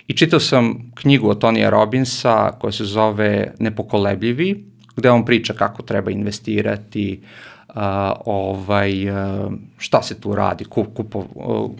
I 0.06 0.14
čitao 0.14 0.40
sam 0.40 0.92
knjigu 0.94 1.28
od 1.28 1.40
Tonija 1.40 1.70
Robinsa 1.70 2.50
koja 2.58 2.72
se 2.72 2.84
zove 2.84 3.54
Nepokolebljivi, 3.58 4.64
gde 4.96 5.10
on 5.10 5.24
priča 5.24 5.52
kako 5.52 5.82
treba 5.82 6.10
investirati, 6.10 7.20
uh, 7.22 7.55
ovaj, 8.24 9.10
uh, 9.10 9.52
šta 9.78 10.02
se 10.02 10.20
tu 10.20 10.34
radi, 10.34 10.64
kup, 10.64 10.86
kupo, 10.94 11.24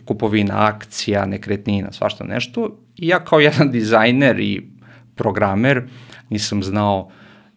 kupovina 0.04 0.66
akcija, 0.66 1.26
nekretnina, 1.26 1.92
svašta 1.92 2.24
nešto. 2.24 2.78
I 2.96 3.08
ja 3.08 3.24
kao 3.24 3.40
jedan 3.40 3.70
dizajner 3.70 4.40
i 4.40 4.70
programer 5.14 5.82
nisam 6.30 6.62
znao 6.62 7.10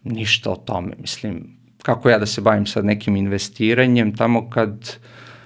ništa 0.04 0.52
o 0.52 0.56
tome. 0.56 0.94
Mislim, 1.00 1.60
kako 1.84 2.10
ja 2.10 2.18
da 2.18 2.26
se 2.26 2.42
bavim 2.42 2.66
sad 2.66 2.86
nekim 2.86 3.16
investiranjem, 3.16 4.16
tamo 4.16 4.50
kad 4.50 4.98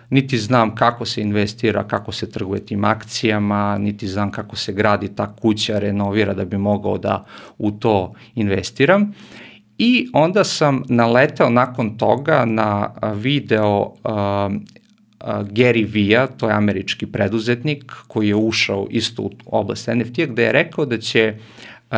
niti 0.10 0.38
znam 0.38 0.76
kako 0.76 1.06
se 1.06 1.22
investira, 1.22 1.88
kako 1.88 2.12
se 2.12 2.32
trguje 2.32 2.66
tim 2.66 2.84
akcijama, 2.84 3.78
niti 3.78 4.08
znam 4.08 4.32
kako 4.32 4.56
se 4.56 4.74
gradi 4.74 5.16
ta 5.16 5.36
kuća, 5.36 5.80
renovira 5.80 6.34
da 6.34 6.46
bi 6.46 6.58
mogao 6.58 6.98
da 6.98 7.26
u 7.58 7.72
to 7.72 8.14
investiram. 8.36 9.14
I 9.78 10.08
onda 10.14 10.44
sam 10.44 10.84
naletao 10.90 11.50
nakon 11.50 11.98
toga 11.98 12.46
na 12.46 12.94
video 13.16 13.80
uh, 13.82 13.94
Gary 15.26 15.88
Vee-a, 15.94 16.28
to 16.28 16.48
je 16.48 16.56
američki 16.56 17.06
preduzetnik 17.06 17.94
koji 18.08 18.28
je 18.28 18.36
ušao 18.36 18.88
isto 18.90 19.22
u 19.22 19.32
oblast 19.46 19.88
NFT-a, 19.88 20.26
gde 20.26 20.44
je 20.44 20.52
rekao 20.52 20.86
da 20.86 20.98
će 20.98 21.36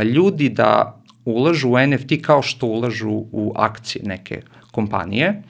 ljudi 0.04 0.50
da 0.50 1.02
ulažu 1.26 1.70
u 1.70 1.88
NFT 1.88 2.12
kao 2.22 2.42
što 2.42 2.68
ulažu 2.68 3.10
u 3.32 3.54
akcije 3.56 4.06
neke 4.06 4.42
kompanije. 4.72 5.42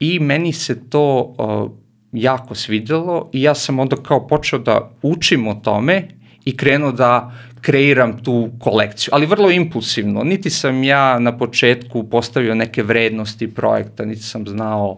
I 0.00 0.18
meni 0.18 0.52
se 0.52 0.90
to 0.90 1.34
uh, 1.38 1.70
jako 2.12 2.54
svidelo 2.54 3.30
i 3.32 3.42
ja 3.42 3.54
sam 3.54 3.78
onda 3.78 3.96
kao 3.96 4.26
počeo 4.26 4.58
da 4.58 4.90
učim 5.02 5.48
o 5.48 5.54
tome 5.54 6.08
i 6.44 6.56
krenuo 6.56 6.92
da 6.92 7.32
kreiram 7.62 8.18
tu 8.22 8.50
kolekciju, 8.58 9.10
ali 9.12 9.26
vrlo 9.26 9.50
impulsivno. 9.50 10.24
Niti 10.24 10.50
sam 10.50 10.84
ja 10.84 11.18
na 11.18 11.38
početku 11.38 12.04
postavio 12.10 12.54
neke 12.54 12.82
vrednosti 12.82 13.54
projekta, 13.54 14.04
niti 14.04 14.22
sam 14.22 14.46
znao 14.46 14.96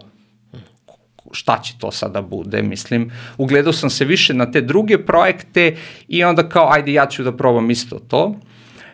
šta 1.32 1.58
će 1.62 1.74
to 1.78 1.90
sada 1.90 2.22
bude, 2.22 2.62
mislim. 2.62 3.10
Ugledao 3.38 3.72
sam 3.72 3.90
se 3.90 4.04
više 4.04 4.34
na 4.34 4.50
te 4.50 4.60
druge 4.60 4.98
projekte 4.98 5.76
i 6.08 6.24
onda 6.24 6.48
kao, 6.48 6.68
ajde, 6.72 6.92
ja 6.92 7.06
ću 7.06 7.22
da 7.22 7.36
probam 7.36 7.70
isto 7.70 7.98
to. 7.98 8.34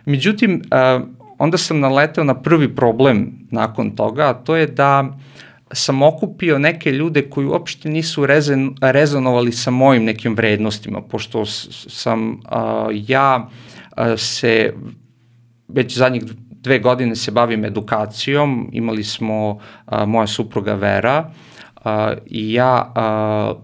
Međutim, 0.04 0.62
uh, 0.64 1.02
onda 1.38 1.58
sam 1.58 1.80
naletao 1.80 2.24
na 2.24 2.34
prvi 2.42 2.74
problem 2.74 3.32
nakon 3.50 3.90
toga, 3.90 4.30
a 4.30 4.34
to 4.34 4.56
je 4.56 4.66
da 4.66 5.00
uh, 5.00 5.20
sam 5.72 6.02
okupio 6.02 6.58
neke 6.58 6.92
ljude 6.92 7.30
koji 7.30 7.46
uopšte 7.46 7.88
nisu 7.88 8.26
rezen, 8.26 8.74
rezonovali 8.80 9.52
sa 9.52 9.70
mojim 9.70 10.04
nekim 10.04 10.34
vrednostima, 10.34 11.02
pošto 11.02 11.44
sam 11.46 12.40
a, 12.44 12.88
ja 12.92 13.48
a, 13.96 14.16
se 14.16 14.74
već 15.68 15.96
zadnjih 15.96 16.22
dve 16.50 16.78
godine 16.78 17.16
se 17.16 17.30
bavim 17.30 17.64
edukacijom, 17.64 18.68
imali 18.72 19.04
smo 19.04 19.58
a, 19.86 20.06
moja 20.06 20.26
supruga 20.26 20.74
Vera 20.74 21.30
a, 21.84 22.14
i 22.26 22.52
ja 22.52 22.92
a, 22.94 23.54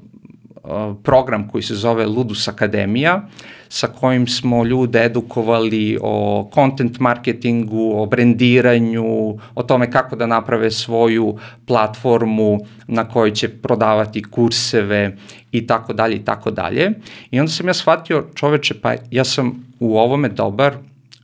program 1.03 1.49
koji 1.49 1.63
se 1.63 1.75
zove 1.75 2.07
Ludus 2.07 2.49
Akademija, 2.49 3.29
sa 3.69 3.87
kojim 3.87 4.27
smo 4.27 4.65
ljude 4.65 5.05
edukovali 5.05 5.99
o 6.03 6.49
content 6.55 6.99
marketingu, 6.99 7.93
o 8.03 8.07
brendiranju, 8.07 9.37
o 9.55 9.63
tome 9.63 9.91
kako 9.91 10.17
da 10.17 10.27
naprave 10.27 10.71
svoju 10.71 11.37
platformu 11.67 12.59
na 12.87 13.09
kojoj 13.09 13.35
će 13.35 13.49
prodavati 13.49 14.23
kurseve 14.23 15.17
i 15.53 15.67
tako 15.67 15.93
dalje 15.93 16.17
i 16.17 16.25
tako 16.25 16.51
dalje. 16.51 16.91
I 17.31 17.41
onda 17.41 17.53
sam 17.53 17.67
ja 17.67 17.75
shvatio, 17.75 18.25
čoveče, 18.35 18.75
pa 18.81 18.95
ja 19.11 19.25
sam 19.25 19.67
u 19.81 19.99
ovome 19.99 20.29
dobar, 20.29 20.77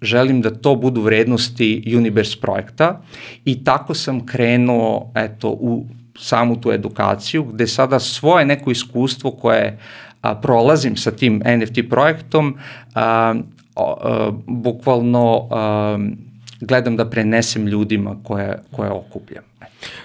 želim 0.03 0.41
da 0.41 0.51
to 0.51 0.75
budu 0.75 1.01
vrednosti 1.01 1.95
Universe 1.97 2.37
projekta 2.41 3.03
i 3.45 3.65
tako 3.65 3.95
sam 3.95 4.27
krenuo 4.27 5.13
eto, 5.15 5.49
u 5.49 5.85
samu 6.19 6.61
tu 6.61 6.73
edukaciju, 6.73 7.45
gde 7.45 7.67
sada 7.67 8.01
svoje 8.01 8.45
neko 8.47 8.71
iskustvo 8.71 9.31
koje 9.31 9.79
a, 10.21 10.35
prolazim 10.35 10.97
sa 10.97 11.11
tim 11.11 11.43
NFT 11.47 11.79
projektom, 11.91 12.59
a, 12.95 13.35
a, 13.77 14.31
bukvalno 14.47 15.49
a, 15.51 15.99
gledam 16.61 16.97
da 16.97 17.11
prenesem 17.11 17.67
ljudima 17.67 18.17
koje, 18.23 18.59
koje 18.71 18.91
okupljam 18.91 19.45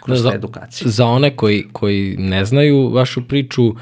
kroz 0.05 0.21
za, 0.21 0.31
edukaciju. 0.33 0.87
Za 0.89 1.05
one 1.05 1.35
koji, 1.35 1.65
koji 1.71 2.15
ne 2.17 2.45
znaju 2.45 2.89
vašu 2.89 3.27
priču, 3.27 3.65
uh, 3.65 3.73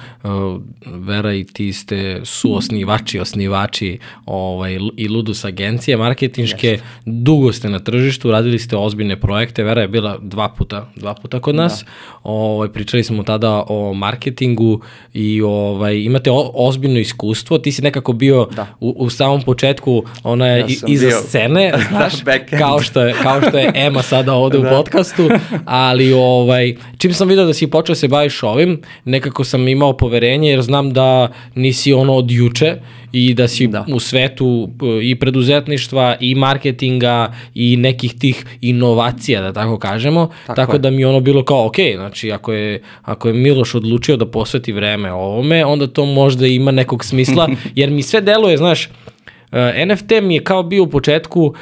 Vera 0.85 1.33
i 1.33 1.43
ti 1.43 1.73
ste 1.73 2.21
suosnivači, 2.23 3.19
osnivači 3.19 3.99
ovaj, 4.25 4.79
i 4.97 5.07
Ludus 5.09 5.45
agencije 5.45 5.97
marketinške, 5.97 6.67
Jeste. 6.67 6.85
dugo 7.05 7.53
ste 7.53 7.69
na 7.69 7.79
tržištu, 7.79 8.31
radili 8.31 8.59
ste 8.59 8.77
ozbiljne 8.77 9.19
projekte, 9.19 9.63
Vera 9.63 9.81
je 9.81 9.87
bila 9.87 10.17
dva 10.21 10.49
puta, 10.49 10.89
dva 10.95 11.13
puta 11.13 11.39
kod 11.39 11.55
nas, 11.55 11.83
da. 11.85 11.91
ovaj, 12.23 12.69
pričali 12.69 13.03
smo 13.03 13.23
tada 13.23 13.63
o 13.67 13.93
marketingu 13.93 14.81
i 15.13 15.41
ovaj, 15.41 15.97
imate 15.97 16.31
o, 16.31 16.51
ozbiljno 16.53 16.99
iskustvo, 16.99 17.57
ti 17.57 17.71
si 17.71 17.81
nekako 17.81 18.13
bio 18.13 18.47
da. 18.55 18.67
u, 18.79 18.95
u 18.97 19.09
samom 19.09 19.41
početku 19.41 20.03
ona 20.23 20.47
je 20.47 20.59
ja 20.59 20.67
iza 20.87 21.07
bio... 21.07 21.17
scene, 21.17 21.73
znaš, 21.89 22.13
kao 22.59 22.81
što, 22.81 23.01
je, 23.01 23.15
kao 23.23 23.41
što 23.41 23.57
je 23.57 23.71
Ema 23.75 24.01
sada 24.01 24.33
ovde 24.33 24.57
da. 24.57 24.67
u 24.67 24.71
podcastu, 24.71 25.29
ali 25.89 26.13
ovaj, 26.13 26.75
čim 26.97 27.13
sam 27.13 27.27
vidio 27.27 27.45
da 27.45 27.53
si 27.53 27.67
počeo 27.67 27.93
da 27.93 27.99
se 27.99 28.07
baviš 28.07 28.43
ovim, 28.43 28.81
nekako 29.05 29.43
sam 29.43 29.67
imao 29.67 29.97
poverenje 29.97 30.49
jer 30.49 30.61
znam 30.61 30.93
da 30.93 31.31
nisi 31.55 31.93
ono 31.93 32.13
od 32.13 32.31
juče 32.31 32.75
i 33.11 33.33
da 33.33 33.47
si 33.47 33.67
da. 33.67 33.85
u 33.87 33.99
svetu 33.99 34.69
e, 34.83 35.05
i 35.05 35.15
preduzetništva 35.15 36.15
i 36.19 36.35
marketinga 36.35 37.33
i 37.53 37.77
nekih 37.77 38.13
tih 38.13 38.45
inovacija, 38.61 39.41
da 39.41 39.53
tako 39.53 39.79
kažemo, 39.79 40.29
tako, 40.47 40.55
tako 40.55 40.77
da 40.77 40.89
mi 40.89 41.05
ono 41.05 41.19
bilo 41.19 41.43
kao, 41.43 41.65
ok, 41.65 41.75
znači 41.95 42.31
ako 42.31 42.53
je, 42.53 42.81
ako 43.01 43.27
je 43.27 43.33
Miloš 43.33 43.75
odlučio 43.75 44.17
da 44.17 44.25
posveti 44.25 44.71
vreme 44.71 45.11
ovome, 45.11 45.65
onda 45.65 45.87
to 45.87 46.05
možda 46.05 46.47
ima 46.47 46.71
nekog 46.71 47.05
smisla, 47.05 47.49
jer 47.75 47.89
mi 47.89 48.03
sve 48.03 48.21
deluje, 48.21 48.57
znaš, 48.57 48.89
Uh, 49.51 49.57
NFT 49.87 50.11
mi 50.21 50.35
je 50.35 50.43
kao 50.43 50.63
bio 50.63 50.83
u 50.83 50.89
početku 50.89 51.41
uh, 51.43 51.53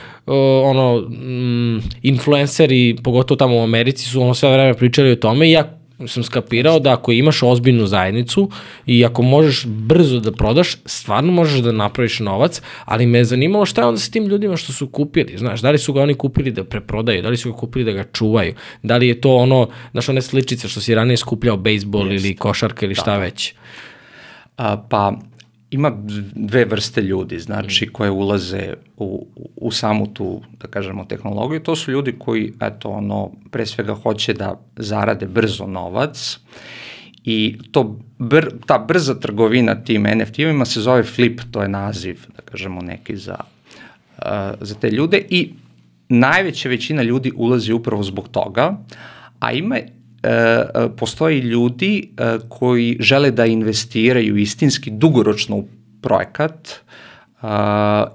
ono 0.63 1.00
mm, 1.00 1.82
influenceri, 2.02 2.96
pogotovo 3.04 3.38
tamo 3.38 3.58
u 3.58 3.63
Americi 3.63 4.06
su 4.06 4.22
ono 4.22 4.34
sve 4.34 4.54
vreme 4.54 4.74
pričali 4.74 5.12
o 5.12 5.15
tome 5.15 5.48
i 5.48 5.52
ja 5.52 5.84
sam 6.08 6.24
skapirao 6.24 6.80
da 6.80 6.93
ako 6.93 7.12
imaš 7.12 7.43
ozbiljnu 7.43 7.86
zajednicu 7.86 8.50
i 8.86 9.06
ako 9.06 9.22
možeš 9.22 9.65
brzo 9.65 10.19
da 10.19 10.32
prodaš, 10.32 10.76
stvarno 10.86 11.32
možeš 11.32 11.60
da 11.60 11.72
napraviš 11.72 12.19
novac, 12.19 12.62
ali 12.86 13.06
me 13.06 13.17
je 13.17 13.26
zanimalo 13.26 13.65
šta 13.65 13.82
je 13.82 13.88
onda 13.88 14.00
sa 14.00 14.12
tim 14.12 14.26
ljudima 14.26 14.58
što 14.58 14.74
su 14.74 14.88
kupili, 14.88 15.38
znaš, 15.38 15.62
da 15.62 15.72
li 15.72 15.78
su 15.78 15.93
ga 15.93 16.02
oni 16.02 16.13
kupili 16.13 16.52
da 16.52 16.63
preprodaju, 16.63 17.22
da 17.22 17.30
li 17.30 17.38
su 17.38 17.52
ga 17.52 17.58
kupili 17.58 17.86
da 17.86 17.91
ga 17.91 18.04
čuvaju, 18.13 18.54
da 18.84 18.98
li 18.98 19.08
je 19.08 19.22
to 19.22 19.36
ono, 19.36 19.67
znaš, 19.91 20.10
one 20.10 20.22
sličice 20.22 20.67
što 20.67 20.82
si 20.82 20.96
ranije 20.96 21.17
skupljao 21.17 21.58
bejsbol 21.58 22.13
ili 22.13 22.36
košarka 22.36 22.86
ili 22.86 22.96
šta 22.96 23.12
da. 23.12 23.17
već. 23.17 23.54
A, 24.58 24.78
pa, 24.89 25.13
ima 25.74 25.92
dve 26.36 26.66
vrste 26.66 27.02
ljudi, 27.02 27.40
znači 27.40 27.88
koje 27.88 28.12
ulaze 28.12 28.74
u, 28.98 29.28
u 29.56 29.72
samu 29.72 30.14
tu, 30.14 30.42
da 30.62 30.68
kažemo, 30.68 31.06
tehnologiju. 31.06 31.64
To 31.64 31.76
su 31.76 31.92
ljudi 31.92 32.16
koji, 32.20 32.54
eto, 32.62 32.90
ono, 32.90 33.32
pre 33.52 33.66
svega 33.66 33.94
hoće 33.94 34.34
da 34.34 34.60
zarade 34.76 35.26
brzo 35.26 35.68
novac 35.68 36.40
i 37.24 37.58
to 37.72 38.00
br, 38.20 38.46
ta 38.66 38.78
brza 38.78 39.20
trgovina 39.20 39.76
tim 39.76 40.04
NFT-ovima 40.04 40.66
se 40.66 40.82
zove 40.82 41.04
flip, 41.04 41.42
to 41.52 41.62
je 41.62 41.70
naziv, 41.70 42.26
da 42.36 42.42
kažemo, 42.42 42.82
neki 42.82 43.18
za, 43.18 43.38
uh, 44.18 44.24
za 44.62 44.76
te 44.76 44.92
ljude 44.92 45.26
i 45.30 45.54
najveća 46.10 46.70
većina 46.70 47.04
ljudi 47.04 47.32
ulazi 47.36 47.74
upravo 47.74 48.04
zbog 48.04 48.28
toga, 48.28 48.78
a 49.40 49.52
ima 49.52 49.78
postoji 50.98 51.40
ljudi 51.40 52.10
e, 52.18 52.38
koji 52.50 52.98
žele 53.00 53.32
da 53.32 53.46
investiraju 53.46 54.38
istinski 54.38 54.92
dugoročno 54.92 55.56
u 55.56 55.68
projekat 56.02 56.70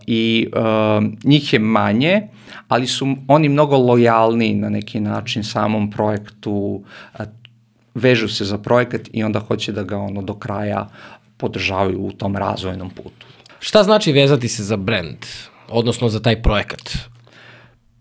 i 0.07 0.49
njih 1.25 1.53
je 1.53 1.59
manje, 1.59 2.29
ali 2.69 2.87
su 2.87 3.17
oni 3.29 3.49
mnogo 3.49 3.77
lojalni 3.77 4.55
na 4.55 4.69
neki 4.69 5.01
način 5.01 5.45
samom 5.45 5.91
projektu, 5.91 6.85
vežu 7.95 8.29
se 8.29 8.45
za 8.45 8.59
projekat 8.59 9.01
i 9.13 9.25
onda 9.25 9.41
hoće 9.41 9.73
da 9.73 9.83
ga 9.83 9.99
ono 9.99 10.23
do 10.23 10.35
kraja 10.35 10.89
podržavaju 11.37 12.01
u 12.01 12.13
tom 12.13 12.37
razvojnom 12.37 12.91
putu. 12.91 13.27
Šta 13.61 13.83
znači 13.83 14.13
vezati 14.13 14.49
se 14.49 14.65
za 14.65 14.77
brand, 14.77 15.19
odnosno 15.69 16.09
za 16.09 16.21
taj 16.21 16.43
projekat? 16.43 16.99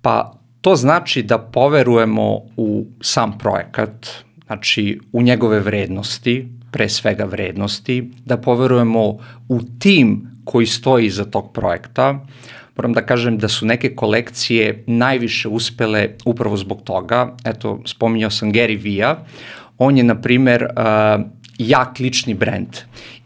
Pa 0.02 0.34
To 0.68 0.76
znači 0.76 1.24
da 1.24 1.38
poverujemo 1.38 2.42
u 2.58 2.86
sam 3.02 3.38
projekat, 3.38 4.08
znači 4.46 5.00
u 5.12 5.22
njegove 5.22 5.60
vrednosti, 5.60 6.48
pre 6.72 6.90
svega 6.90 7.24
vrednosti, 7.24 8.12
da 8.26 8.38
poverujemo 8.38 9.18
u 9.50 9.60
tim 9.80 10.28
koji 10.46 10.66
stoji 10.66 11.06
iza 11.06 11.26
tog 11.26 11.54
projekta. 11.54 12.26
Moram 12.76 12.94
da 12.94 13.06
kažem 13.06 13.38
da 13.38 13.48
su 13.48 13.66
neke 13.66 13.96
kolekcije 13.96 14.84
najviše 14.88 15.48
uspele 15.48 16.10
upravo 16.26 16.58
zbog 16.58 16.82
toga. 16.84 17.36
Eto, 17.46 17.80
spominjao 17.86 18.30
sam 18.30 18.52
Gary 18.52 18.84
Vee-a. 18.84 19.16
On 19.78 19.98
je, 19.98 20.04
na 20.04 20.22
primer, 20.22 20.64
uh, 20.64 21.24
jak 21.58 22.00
lični 22.00 22.34
brend 22.34 22.78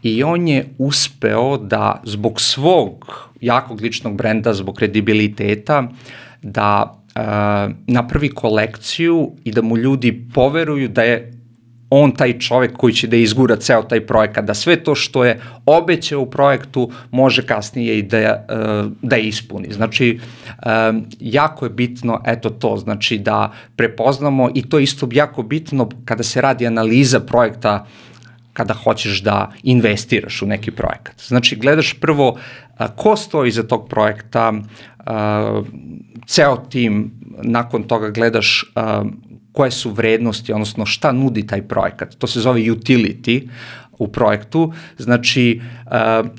i 0.02 0.22
on 0.22 0.48
je 0.48 0.68
uspeo 0.78 1.56
da 1.56 2.00
zbog 2.04 2.40
svog 2.40 3.18
jakog 3.40 3.80
ličnog 3.80 4.16
brenda, 4.16 4.54
zbog 4.54 4.74
kredibiliteta, 4.74 5.88
da 6.42 7.01
napravi 7.86 8.28
kolekciju 8.28 9.30
i 9.44 9.52
da 9.52 9.62
mu 9.62 9.76
ljudi 9.76 10.24
poveruju 10.34 10.88
da 10.88 11.02
je 11.02 11.32
on 11.94 12.12
taj 12.12 12.38
čovek 12.38 12.72
koji 12.76 12.94
će 12.94 13.06
da 13.06 13.16
izgura 13.16 13.56
ceo 13.56 13.82
taj 13.82 14.00
projekat, 14.06 14.44
da 14.44 14.54
sve 14.54 14.76
to 14.84 14.94
što 14.94 15.24
je 15.24 15.40
obećao 15.66 16.20
u 16.20 16.30
projektu 16.30 16.90
može 17.10 17.46
kasnije 17.46 17.98
i 17.98 18.02
da, 18.02 18.46
da 19.02 19.16
je 19.16 19.28
ispuni. 19.28 19.72
Znači, 19.72 20.20
jako 21.20 21.66
je 21.66 21.70
bitno, 21.70 22.20
eto 22.26 22.50
to, 22.50 22.76
znači 22.76 23.18
da 23.18 23.52
prepoznamo 23.76 24.50
i 24.54 24.68
to 24.68 24.78
isto 24.78 25.08
jako 25.12 25.42
bitno 25.42 25.88
kada 26.04 26.22
se 26.22 26.40
radi 26.40 26.66
analiza 26.66 27.20
projekta 27.20 27.86
kada 28.52 28.74
hoćeš 28.74 29.22
da 29.22 29.52
investiraš 29.62 30.42
u 30.42 30.46
neki 30.46 30.70
projekat. 30.70 31.22
Znači, 31.26 31.56
gledaš 31.56 31.94
prvo 32.00 32.38
ko 32.96 33.16
stoji 33.16 33.48
iza 33.48 33.62
tog 33.62 33.88
projekta, 33.88 34.52
ceo 36.26 36.56
tim, 36.56 37.10
nakon 37.42 37.82
toga 37.82 38.10
gledaš 38.10 38.72
koje 39.52 39.70
su 39.70 39.90
vrednosti, 39.90 40.52
odnosno 40.52 40.86
šta 40.86 41.12
nudi 41.12 41.46
taj 41.46 41.62
projekat. 41.62 42.14
To 42.18 42.26
se 42.26 42.40
zove 42.40 42.60
utility 42.60 43.48
u 43.98 44.08
projektu. 44.08 44.72
Znači, 44.98 45.60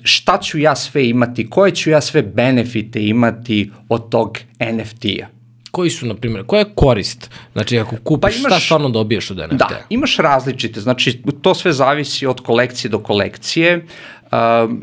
šta 0.04 0.38
ću 0.38 0.60
ja 0.60 0.76
sve 0.76 1.10
imati, 1.10 1.50
koje 1.50 1.72
ću 1.72 1.90
ja 1.90 2.02
sve 2.02 2.22
benefite 2.22 3.04
imati 3.08 3.72
od 3.90 4.10
tog 4.10 4.38
NFT-a 4.60 5.43
koji 5.76 5.90
su, 5.90 6.06
na 6.06 6.16
primjer, 6.16 6.44
koja 6.46 6.60
je 6.60 6.74
korist? 6.76 7.30
Znači, 7.54 7.80
ako 7.80 7.96
kupiš, 8.04 8.22
pa 8.22 8.40
imaš, 8.40 8.52
šta 8.52 8.60
stvarno 8.60 8.90
dobiješ 8.90 9.32
od 9.32 9.38
NFT-a? 9.38 9.56
Da, 9.70 9.80
imaš 9.90 10.18
različite, 10.18 10.82
znači, 10.82 11.24
to 11.42 11.54
sve 11.56 11.74
zavisi 11.74 12.28
od 12.28 12.42
kolekcije 12.42 12.92
do 12.92 13.00
kolekcije. 13.00 13.86
Uh, 13.86 14.38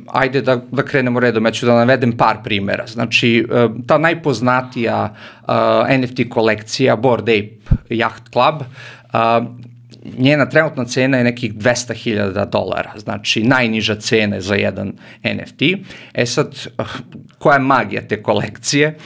ajde 0.06 0.42
da, 0.42 0.56
da 0.70 0.82
krenemo 0.82 1.20
redom, 1.20 1.46
ja 1.46 1.50
ću 1.50 1.66
da 1.66 1.74
navedem 1.74 2.16
par 2.16 2.42
primera. 2.44 2.86
Znači, 2.86 3.46
uh, 3.50 3.70
ta 3.86 3.98
najpoznatija 3.98 5.14
uh, 5.42 5.54
NFT 5.98 6.28
kolekcija 6.30 6.96
Bored 6.96 7.28
Ape 7.28 7.74
Yacht 7.88 8.32
Club, 8.32 8.62
uh, 8.62 9.70
njena 10.18 10.48
trenutna 10.48 10.84
cena 10.84 11.18
je 11.18 11.24
nekih 11.24 11.54
200.000 11.54 12.50
dolara, 12.50 12.92
znači 12.96 13.42
najniža 13.42 13.94
cena 13.94 14.40
za 14.40 14.54
jedan 14.54 14.92
NFT. 15.24 15.62
E 16.14 16.26
sad, 16.26 16.66
koja 17.38 17.54
je 17.54 17.60
magija 17.60 18.08
te 18.08 18.22
kolekcije? 18.22 18.96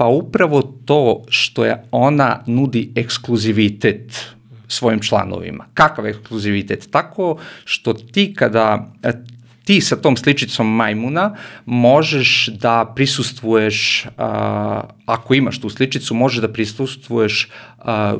Pa 0.00 0.06
upravo 0.06 0.62
to 0.62 1.22
što 1.28 1.64
je 1.64 1.82
ona 1.90 2.42
nudi 2.46 2.92
ekskluzivitet 2.96 4.26
svojim 4.68 5.00
članovima. 5.00 5.64
Kakav 5.74 6.06
ekskluzivitet? 6.06 6.88
Tako 6.90 7.36
što 7.64 7.92
ti 7.92 8.34
kada 8.34 8.92
ti 9.64 9.80
sa 9.80 9.96
tom 9.96 10.16
sličicom 10.16 10.76
majmuna 10.76 11.34
možeš 11.66 12.46
da 12.46 12.92
prisustvuješ, 12.96 14.06
ako 15.06 15.34
imaš 15.34 15.60
tu 15.60 15.68
sličicu, 15.68 16.14
možeš 16.14 16.40
da 16.40 16.52
prisustvuješ 16.52 17.48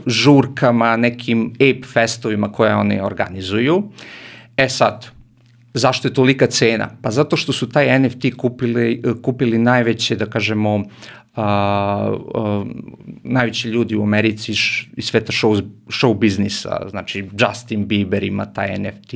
žurkama, 0.07 0.97
nekim 0.97 1.53
ape 1.55 1.87
festovima 1.93 2.53
koje 2.53 2.75
oni 2.75 3.01
organizuju. 3.01 3.83
E 4.57 4.69
sad, 4.69 5.07
zašto 5.75 6.09
je 6.09 6.15
tolika 6.15 6.47
cena? 6.47 6.91
Pa 7.03 7.11
zato 7.11 7.37
što 7.37 7.53
su 7.53 7.69
taj 7.69 7.99
NFT 7.99 8.37
kupili, 8.37 9.03
kupili 9.23 9.59
najveće, 9.59 10.17
da 10.17 10.27
kažemo, 10.27 10.85
a, 11.41 12.15
a, 12.35 12.65
najveći 13.23 13.69
ljudi 13.69 13.97
u 13.97 14.03
Americi 14.03 14.53
iz 14.97 15.05
sveta 15.05 15.33
show, 15.33 15.63
show 15.87 16.19
biznisa, 16.19 16.87
znači 16.91 17.29
Justin 17.39 17.87
Bieber 17.87 18.23
ima 18.25 18.47
taj 18.47 18.79
NFT, 18.79 19.15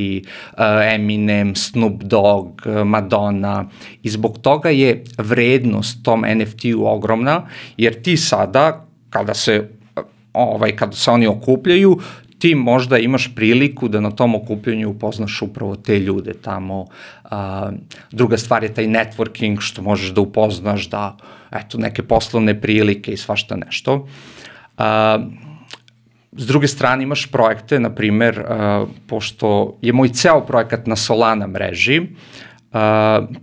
a, 0.56 0.82
Eminem, 0.94 1.54
Snoop 1.56 2.02
Dogg, 2.02 2.66
Madonna 2.84 3.68
i 4.02 4.10
zbog 4.10 4.38
toga 4.38 4.70
je 4.70 5.04
vrednost 5.18 6.02
tom 6.02 6.24
NFT-u 6.36 6.86
ogromna, 6.86 7.46
jer 7.76 8.02
ti 8.02 8.16
sada, 8.16 8.86
kada 9.10 9.34
se 9.34 9.68
ovaj, 10.32 10.76
kada 10.76 10.92
se 10.92 11.10
oni 11.10 11.26
okupljaju, 11.26 11.98
ti 12.38 12.54
možda 12.54 12.98
imaš 12.98 13.34
priliku 13.34 13.88
da 13.88 14.00
na 14.00 14.10
tom 14.10 14.34
okupljanju 14.34 14.90
upoznaš 14.90 15.42
upravo 15.42 15.76
te 15.76 15.98
ljude 15.98 16.32
tamo. 16.32 16.86
A, 17.24 17.70
druga 18.10 18.36
stvar 18.36 18.64
je 18.64 18.74
taj 18.74 18.86
networking 18.86 19.60
što 19.60 19.82
možeš 19.82 20.10
da 20.10 20.20
upoznaš 20.20 20.90
da 20.90 21.16
eto 21.54 21.78
neke 21.78 22.02
poslovne 22.02 22.60
prilike 22.60 23.12
i 23.12 23.16
svašta 23.16 23.56
nešto. 23.56 24.08
A, 24.78 25.18
S 26.36 26.46
druge 26.46 26.68
strane 26.68 27.02
imaš 27.02 27.26
projekte, 27.30 27.78
na 27.80 27.94
primer, 27.94 28.40
uh, 28.40 28.88
pošto 29.06 29.78
je 29.82 29.92
moj 29.92 30.08
ceo 30.08 30.40
projekat 30.46 30.86
na 30.86 30.96
Solana 30.96 31.46
mreži, 31.46 32.00
uh, 32.00 32.08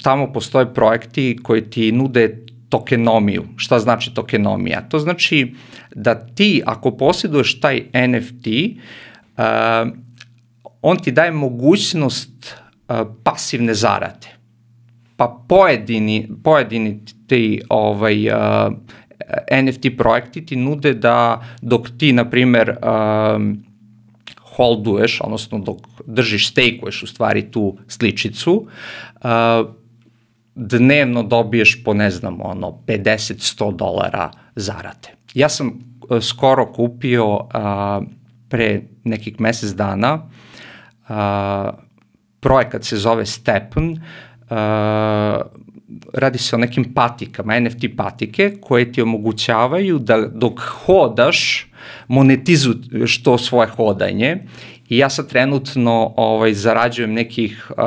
tamo 0.04 0.34
postoje 0.34 0.74
projekti 0.74 1.38
koji 1.44 1.70
ti 1.70 1.92
nude 1.92 2.46
tokenomiju. 2.70 3.44
Šta 3.56 3.80
znači 3.80 4.14
tokenomija? 4.14 4.82
To 4.90 5.00
znači 5.00 5.56
da 5.96 6.16
ti 6.16 6.62
ako 6.66 6.92
posjeduješ 6.92 7.60
taj 7.60 7.84
NFT, 8.08 8.48
uh, 8.48 9.44
on 10.82 10.98
ti 10.98 11.12
daje 11.12 11.32
mogućnost 11.32 12.56
uh, 12.90 12.96
pasivne 13.24 13.74
zarade. 13.74 14.28
Pa 15.16 15.44
pojedini, 15.48 16.30
pojedini 16.44 17.00
ti 17.32 17.62
ovaj, 17.70 18.28
uh, 18.28 18.74
NFT 19.64 19.96
projekti 19.98 20.46
ti 20.46 20.60
nude 20.60 20.94
da 20.94 21.42
dok 21.62 21.88
ti, 21.98 22.12
na 22.14 22.28
primer, 22.30 22.76
uh, 22.76 23.42
holduješ, 24.56 25.22
odnosno 25.24 25.60
dok 25.60 25.88
držiš, 26.06 26.50
stejkuješ 26.52 27.04
u 27.04 27.08
stvari 27.08 27.46
tu 27.52 27.78
sličicu, 27.88 28.56
uh, 29.24 29.72
dnevno 30.56 31.24
dobiješ 31.24 31.84
po, 31.84 31.94
ne 31.94 32.12
znam, 32.12 32.42
ono, 32.42 32.78
50-100 32.88 33.76
dolara 33.76 34.32
zarade. 34.56 35.16
Ja 35.34 35.50
sam 35.50 35.68
e, 35.68 36.22
skoro 36.22 36.74
kupio 36.74 37.48
a, 37.54 38.02
pre 38.50 38.82
nekih 39.04 39.40
mesec 39.40 39.72
dana 39.72 40.28
a, 41.08 41.72
projekat 42.40 42.84
se 42.84 42.98
zove 42.98 43.26
Stepen, 43.26 44.02
a, 44.50 45.42
radi 46.14 46.38
se 46.38 46.56
o 46.56 46.60
nekim 46.60 46.94
patikama, 46.94 47.60
NFT 47.60 47.86
patike, 47.98 48.54
koje 48.62 48.92
ti 48.92 49.02
omogućavaju 49.02 50.00
da 50.00 50.28
dok 50.28 50.60
hodaš 50.60 51.68
monetizuješ 52.08 53.24
to 53.24 53.38
svoje 53.38 53.68
hodanje 53.68 54.38
i 54.90 54.98
ja 54.98 55.10
sad 55.10 55.28
trenutno 55.28 56.14
ovaj, 56.18 56.54
zarađujem 56.54 57.14
nekih 57.14 57.72
uh, 57.72 57.78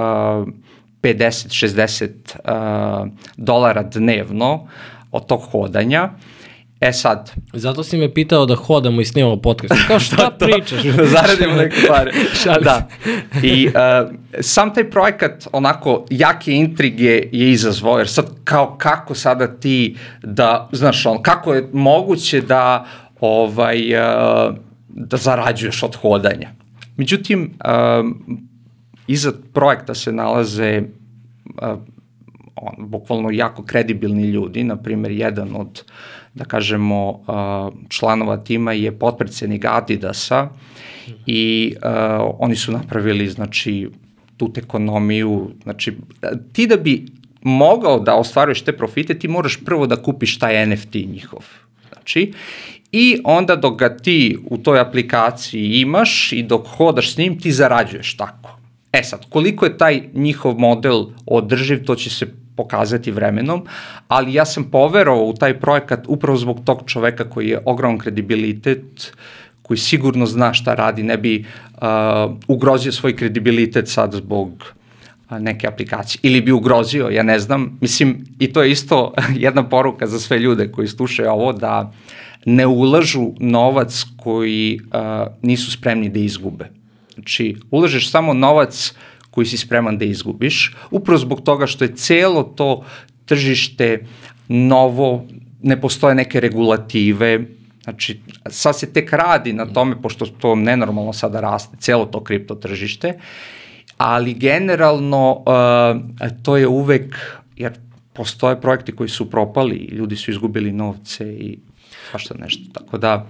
50-60 1.03 2.09
uh, 2.09 3.09
dolara 3.37 3.83
dnevno 3.83 4.69
od 5.12 5.27
tog 5.27 5.40
hodanja. 5.40 6.11
E 6.81 6.93
sad... 6.93 7.31
Zato 7.53 7.83
si 7.83 7.97
me 7.97 8.15
pitao 8.15 8.47
da 8.47 8.55
hodamo 8.55 9.01
i 9.01 9.05
snimamo 9.05 9.37
podcast. 9.37 9.75
Kao 9.89 10.01
šta 10.01 10.17
Da, 10.17 10.31
to, 10.31 10.47
pričaš? 10.47 10.83
Da 10.97 11.07
zaradimo 11.07 11.55
neke 11.55 11.77
pare. 11.89 12.13
Da. 12.65 12.89
I 13.43 13.69
uh, 13.69 14.15
sam 14.41 14.75
taj 14.75 14.91
projekat, 14.91 15.49
onako, 15.53 16.07
jake 16.11 16.53
intrige 16.53 17.29
je 17.33 17.51
izazvao, 17.51 17.99
jer 17.99 18.09
sad 18.09 18.27
kao 18.45 18.77
kako 18.79 19.15
sada 19.15 19.47
ti 19.47 19.97
da, 20.23 20.69
znaš, 20.73 21.07
on, 21.07 21.23
kako 21.23 21.55
je 21.55 21.69
moguće 21.73 22.41
da 22.41 22.87
ovaj, 23.21 23.95
uh, 23.95 24.55
da 24.89 25.17
zarađuješ 25.17 25.83
od 25.83 25.97
hodanja. 25.97 26.51
Međutim, 26.97 27.59
um, 28.01 28.25
iza 29.07 29.33
projekta 29.53 29.95
se 29.95 30.13
nalaze 30.13 30.83
uh, 31.63 31.79
on, 32.57 32.89
bukvalno 32.89 33.31
jako 33.31 33.63
kredibilni 33.63 34.27
ljudi, 34.27 34.65
na 34.65 34.77
primjer 34.77 35.13
jedan 35.13 35.57
od, 35.57 35.83
da 36.35 36.44
kažemo, 36.44 37.11
uh, 37.11 37.75
članova 37.88 38.37
tima 38.37 38.73
je 38.73 38.99
potpredsednik 38.99 39.64
Adidasa 39.64 40.49
i 41.27 41.75
uh, 41.77 41.90
oni 42.38 42.57
su 42.57 42.73
napravili, 42.73 43.29
znači, 43.29 43.88
tu 44.37 44.53
ekonomiju, 44.57 45.51
znači, 45.62 45.97
ti 46.53 46.66
da 46.66 46.77
bi 46.77 47.07
mogao 47.42 48.01
da 48.01 48.14
ostvaruješ 48.14 48.62
te 48.62 48.77
profite, 48.77 49.18
ti 49.18 49.29
moraš 49.29 49.64
prvo 49.64 49.87
da 49.87 50.03
kupiš 50.03 50.38
taj 50.38 50.66
NFT 50.66 50.94
njihov. 50.94 51.44
Znači, 51.92 52.33
i 52.92 53.18
onda 53.25 53.57
dok 53.57 53.79
ga 53.79 53.97
ti 53.97 54.38
u 54.51 54.59
toj 54.59 54.81
aplikaciji 54.81 55.81
imaš 55.81 56.33
i 56.33 56.42
dok 56.42 56.66
hodaš 56.66 57.14
s 57.14 57.16
njim, 57.16 57.38
ti 57.40 57.53
zarađuješ 57.53 58.16
tako. 58.16 58.59
E 58.92 59.03
sad, 59.03 59.27
koliko 59.31 59.64
je 59.64 59.79
taj 59.79 60.03
njihov 60.14 60.59
model 60.59 61.05
održiv, 61.27 61.85
to 61.85 61.94
će 61.94 62.11
se 62.11 62.27
pokazati 62.57 63.11
vremenom, 63.11 63.67
ali 64.09 64.35
ja 64.35 64.45
sam 64.45 64.64
poverovao 64.64 65.25
u 65.25 65.35
taj 65.35 65.61
projekat 65.61 66.05
upravo 66.09 66.38
zbog 66.38 66.61
tog 66.64 66.83
čoveka 66.87 67.31
koji 67.31 67.49
je 67.49 67.62
ogroman 67.64 67.99
kredibilitet, 67.99 69.12
koji 69.62 69.79
sigurno 69.79 70.27
zna 70.27 70.53
šta 70.55 70.75
radi, 70.75 71.03
ne 71.03 71.17
bi 71.19 71.45
uh, 71.45 71.81
ugrozio 72.49 72.93
svoj 72.93 73.17
kredibilitet 73.17 73.88
sad 73.88 74.12
zbog 74.12 74.51
uh, 75.31 75.38
neke 75.38 75.67
aplikacije. 75.67 76.21
Ili 76.23 76.40
bi 76.40 76.53
ugrozio, 76.53 77.09
ja 77.09 77.23
ne 77.23 77.38
znam. 77.38 77.79
Mislim, 77.81 78.25
i 78.38 78.53
to 78.53 78.62
je 78.62 78.71
isto 78.71 79.12
jedna 79.47 79.69
poruka 79.69 80.07
za 80.07 80.19
sve 80.19 80.38
ljude 80.38 80.73
koji 80.73 80.88
slušaju 80.88 81.31
ovo, 81.31 81.53
da 81.53 81.93
ne 82.45 82.67
ulažu 82.67 83.33
novac 83.40 84.05
koji 84.17 84.81
uh, 84.85 85.27
nisu 85.43 85.71
spremni 85.71 86.09
da 86.09 86.19
izgube. 86.19 86.69
Znači, 87.14 87.57
ulažeš 87.71 88.11
samo 88.11 88.35
novac 88.35 88.95
koji 89.35 89.47
si 89.47 89.59
spreman 89.59 89.99
da 89.99 90.05
izgubiš, 90.05 90.75
upravo 90.90 91.18
zbog 91.18 91.42
toga 91.42 91.66
što 91.66 91.85
je 91.85 91.97
celo 91.97 92.42
to 92.42 92.85
tržište 93.27 94.07
novo, 94.49 95.27
ne 95.62 95.81
postoje 95.81 96.14
neke 96.14 96.40
regulative, 96.40 97.40
Znači, 97.85 98.20
sad 98.47 98.79
se 98.79 98.92
tek 98.92 99.12
radi 99.12 99.53
na 99.53 99.66
tome, 99.66 100.03
pošto 100.03 100.27
to 100.27 100.55
nenormalno 100.55 101.12
sada 101.12 101.40
raste, 101.40 101.77
celo 101.81 102.07
to 102.07 102.25
kripto 102.25 102.55
tržište, 102.55 103.18
ali 103.99 104.35
generalno 104.35 105.44
uh, 105.44 106.29
to 106.42 106.57
je 106.57 106.68
uvek, 106.68 107.16
jer 107.57 107.73
postoje 108.12 108.61
projekti 108.61 108.92
koji 108.92 109.09
su 109.09 109.31
propali, 109.31 109.77
ljudi 109.77 110.16
su 110.16 110.31
izgubili 110.31 110.73
novce 110.73 111.25
i 111.25 111.59
svašta 112.11 112.35
nešto, 112.38 112.73
tako 112.73 112.99
da 112.99 113.27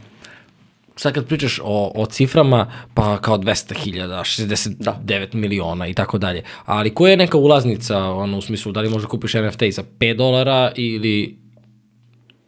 sad 0.96 1.14
kad 1.14 1.26
pričaš 1.26 1.60
o, 1.62 1.92
o 1.94 2.06
ciframa, 2.06 2.72
pa 2.94 3.18
kao 3.18 3.38
200.000, 3.38 4.06
69 4.08 4.76
Da. 4.78 5.38
miliona 5.38 5.86
i 5.86 5.94
tako 5.94 6.18
dalje. 6.18 6.42
Ali 6.64 6.94
koja 6.94 7.10
je 7.10 7.16
neka 7.16 7.36
ulaznica, 7.36 7.98
ono, 7.98 8.38
u 8.38 8.42
smislu, 8.42 8.72
da 8.72 8.80
li 8.80 8.90
možda 8.90 9.08
kupiš 9.08 9.34
NFT 9.34 9.62
za 9.70 9.82
5 9.98 10.16
dolara 10.16 10.72
ili 10.76 11.44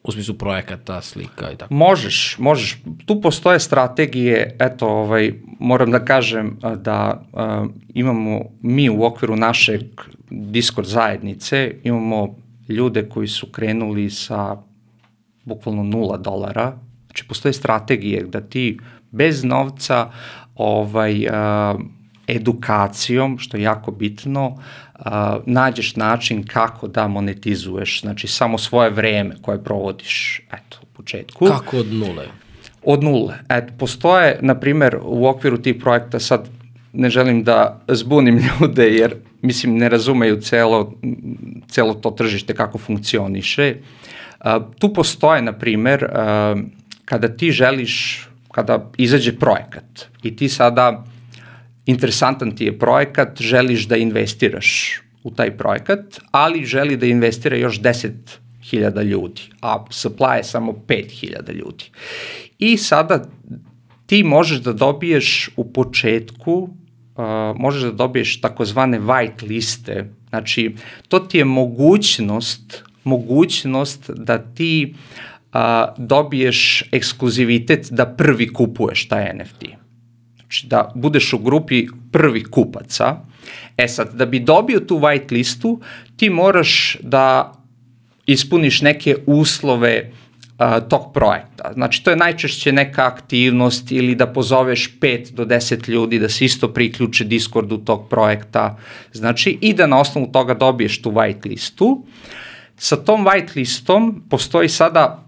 u 0.02 0.12
smislu 0.12 0.34
projekata, 0.34 1.02
slika 1.02 1.52
i 1.52 1.56
tako? 1.56 1.74
Možeš, 1.74 2.36
možeš. 2.38 2.82
Tu 3.06 3.20
postoje 3.20 3.60
strategije, 3.60 4.56
eto, 4.60 4.88
ovaj, 4.88 5.32
moram 5.58 5.90
da 5.90 6.04
kažem 6.04 6.58
da 6.76 7.24
a, 7.32 7.66
imamo 7.94 8.40
mi 8.62 8.90
u 8.90 9.04
okviru 9.04 9.36
našeg 9.36 9.82
Discord 10.30 10.88
zajednice, 10.88 11.74
imamo 11.82 12.36
ljude 12.68 13.08
koji 13.08 13.28
su 13.28 13.46
krenuli 13.46 14.10
sa 14.10 14.56
bukvalno 15.44 15.82
nula 15.82 16.16
dolara, 16.16 16.78
znači 17.16 17.28
postoje 17.28 17.52
strategije 17.52 18.22
da 18.22 18.40
ti 18.40 18.78
bez 19.10 19.44
novca 19.44 20.10
ovaj, 20.54 21.28
a, 21.32 21.74
edukacijom, 22.28 23.38
što 23.38 23.56
je 23.56 23.62
jako 23.62 23.90
bitno, 23.90 24.56
a, 24.94 25.38
nađeš 25.46 25.96
način 25.96 26.44
kako 26.46 26.88
da 26.88 27.08
monetizuješ, 27.08 28.00
znači 28.00 28.26
samo 28.28 28.58
svoje 28.58 28.90
vreme 28.90 29.36
koje 29.42 29.64
provodiš, 29.64 30.42
eto, 30.52 30.78
u 30.82 30.86
početku. 30.96 31.46
Kako 31.46 31.78
od 31.78 31.92
nule? 31.92 32.26
Od 32.82 33.02
nule. 33.02 33.34
Eto, 33.48 33.72
postoje, 33.78 34.38
na 34.42 34.54
primer, 34.54 34.98
u 35.02 35.26
okviru 35.26 35.58
tih 35.58 35.76
projekta, 35.80 36.20
sad 36.20 36.48
ne 36.92 37.10
želim 37.10 37.44
da 37.44 37.80
zbunim 37.88 38.40
ljude, 38.60 38.90
jer 38.90 39.16
mislim 39.42 39.78
ne 39.78 39.88
razumeju 39.88 40.40
celo, 40.40 40.92
celo 41.68 41.94
to 41.94 42.10
tržište 42.10 42.54
kako 42.54 42.78
funkcioniše. 42.78 43.74
A, 44.40 44.60
tu 44.78 44.92
postoje, 44.92 45.42
na 45.42 45.52
primer, 45.52 46.04
a, 46.04 46.56
kada 47.06 47.28
ti 47.36 47.50
želiš, 47.52 48.26
kada 48.52 48.90
izađe 48.98 49.32
projekat 49.38 50.06
i 50.22 50.36
ti 50.36 50.48
sada 50.48 51.04
interesantan 51.86 52.56
ti 52.56 52.64
je 52.64 52.78
projekat, 52.78 53.40
želiš 53.40 53.86
da 53.88 53.96
investiraš 53.96 55.00
u 55.24 55.30
taj 55.30 55.56
projekat, 55.56 56.18
ali 56.30 56.64
želi 56.64 56.96
da 56.96 57.06
investira 57.06 57.56
još 57.56 57.80
10.000 57.80 59.02
ljudi, 59.02 59.42
a 59.60 59.84
supply 59.90 60.36
je 60.36 60.44
samo 60.44 60.72
5.000 60.72 61.52
ljudi. 61.52 61.84
I 62.58 62.76
sada 62.76 63.24
ti 64.06 64.22
možeš 64.22 64.58
da 64.58 64.72
dobiješ 64.72 65.50
u 65.56 65.72
početku, 65.72 66.52
uh, 66.52 67.24
možeš 67.56 67.82
da 67.82 67.90
dobiješ 67.90 68.40
takozvane 68.40 69.00
white 69.00 69.48
liste, 69.48 70.10
znači 70.28 70.74
to 71.08 71.18
ti 71.18 71.38
je 71.38 71.44
mogućnost, 71.44 72.84
mogućnost 73.04 74.10
da 74.10 74.38
ti 74.38 74.94
uh, 75.56 75.94
dobiješ 75.98 76.84
ekskluzivitet 76.92 77.88
da 77.90 78.06
prvi 78.06 78.52
kupuješ 78.52 79.08
taj 79.08 79.32
NFT 79.34 79.64
znači 80.46 80.66
da 80.66 80.92
budeš 80.94 81.32
u 81.32 81.38
grupi 81.38 81.86
prvi 82.12 82.44
kupaca. 82.44 83.16
E 83.76 83.88
sad, 83.88 84.14
da 84.14 84.26
bi 84.26 84.40
dobio 84.40 84.80
tu 84.80 84.98
white 84.98 85.32
listu, 85.32 85.80
ti 86.16 86.30
moraš 86.30 86.96
da 87.02 87.52
ispuniš 88.26 88.82
neke 88.82 89.16
uslove 89.26 90.12
a, 90.58 90.80
tog 90.80 91.12
projekta. 91.14 91.72
Znači, 91.72 92.04
to 92.04 92.10
je 92.10 92.16
najčešće 92.16 92.72
neka 92.72 93.06
aktivnost 93.06 93.92
ili 93.92 94.14
da 94.14 94.26
pozoveš 94.26 94.98
5 95.00 95.32
do 95.32 95.44
10 95.44 95.88
ljudi 95.88 96.18
da 96.18 96.28
se 96.28 96.44
isto 96.44 96.68
priključe 96.68 97.24
Discordu 97.24 97.78
tog 97.78 98.08
projekta. 98.08 98.78
Znači, 99.12 99.58
i 99.60 99.74
da 99.74 99.86
na 99.86 100.00
osnovu 100.00 100.26
toga 100.32 100.54
dobiješ 100.54 101.02
tu 101.02 101.10
white 101.10 101.48
listu. 101.48 102.06
Sa 102.76 102.96
tom 102.96 103.24
white 103.24 103.56
listom 103.56 104.22
postoji 104.30 104.68
sada 104.68 105.24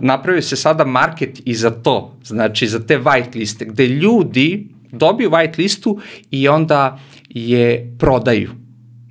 napravio 0.00 0.42
se 0.42 0.56
sada 0.56 0.84
market 0.84 1.42
i 1.44 1.54
za 1.54 1.70
to, 1.70 2.16
znači 2.22 2.66
za 2.66 2.86
te 2.86 2.98
white 2.98 3.36
liste, 3.36 3.64
gde 3.64 3.86
ljudi 3.86 4.68
dobiju 4.92 5.30
white 5.30 5.58
listu 5.58 5.98
i 6.30 6.48
onda 6.48 6.98
je 7.28 7.96
prodaju. 7.98 8.50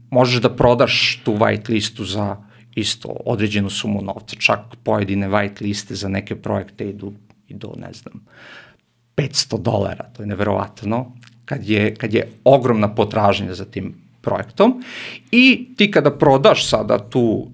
Možeš 0.09 0.41
da 0.41 0.55
prodaš 0.55 1.21
tu 1.25 1.33
white 1.33 1.69
listu 1.69 2.05
za 2.05 2.37
isto 2.75 3.09
određenu 3.25 3.69
sumu 3.69 4.01
novca, 4.01 4.35
čak 4.39 4.59
pojedine 4.83 5.29
white 5.29 5.61
liste 5.61 5.95
za 5.95 6.09
neke 6.09 6.35
projekte 6.35 6.89
idu 6.89 7.13
i 7.47 7.53
do, 7.53 7.73
ne 7.77 7.93
znam, 7.93 8.25
500 9.15 9.61
dolara, 9.61 10.03
to 10.03 10.23
je 10.23 10.27
neverovatno, 10.27 11.11
kad 11.45 11.69
je, 11.69 11.95
kad 11.95 12.13
je 12.13 12.27
ogromna 12.43 12.95
potražnja 12.95 13.53
za 13.53 13.65
tim 13.65 13.93
projektom 14.21 14.83
i 15.31 15.69
ti 15.77 15.91
kada 15.91 16.11
prodaš 16.17 16.69
sada 16.69 17.09
tu 17.09 17.51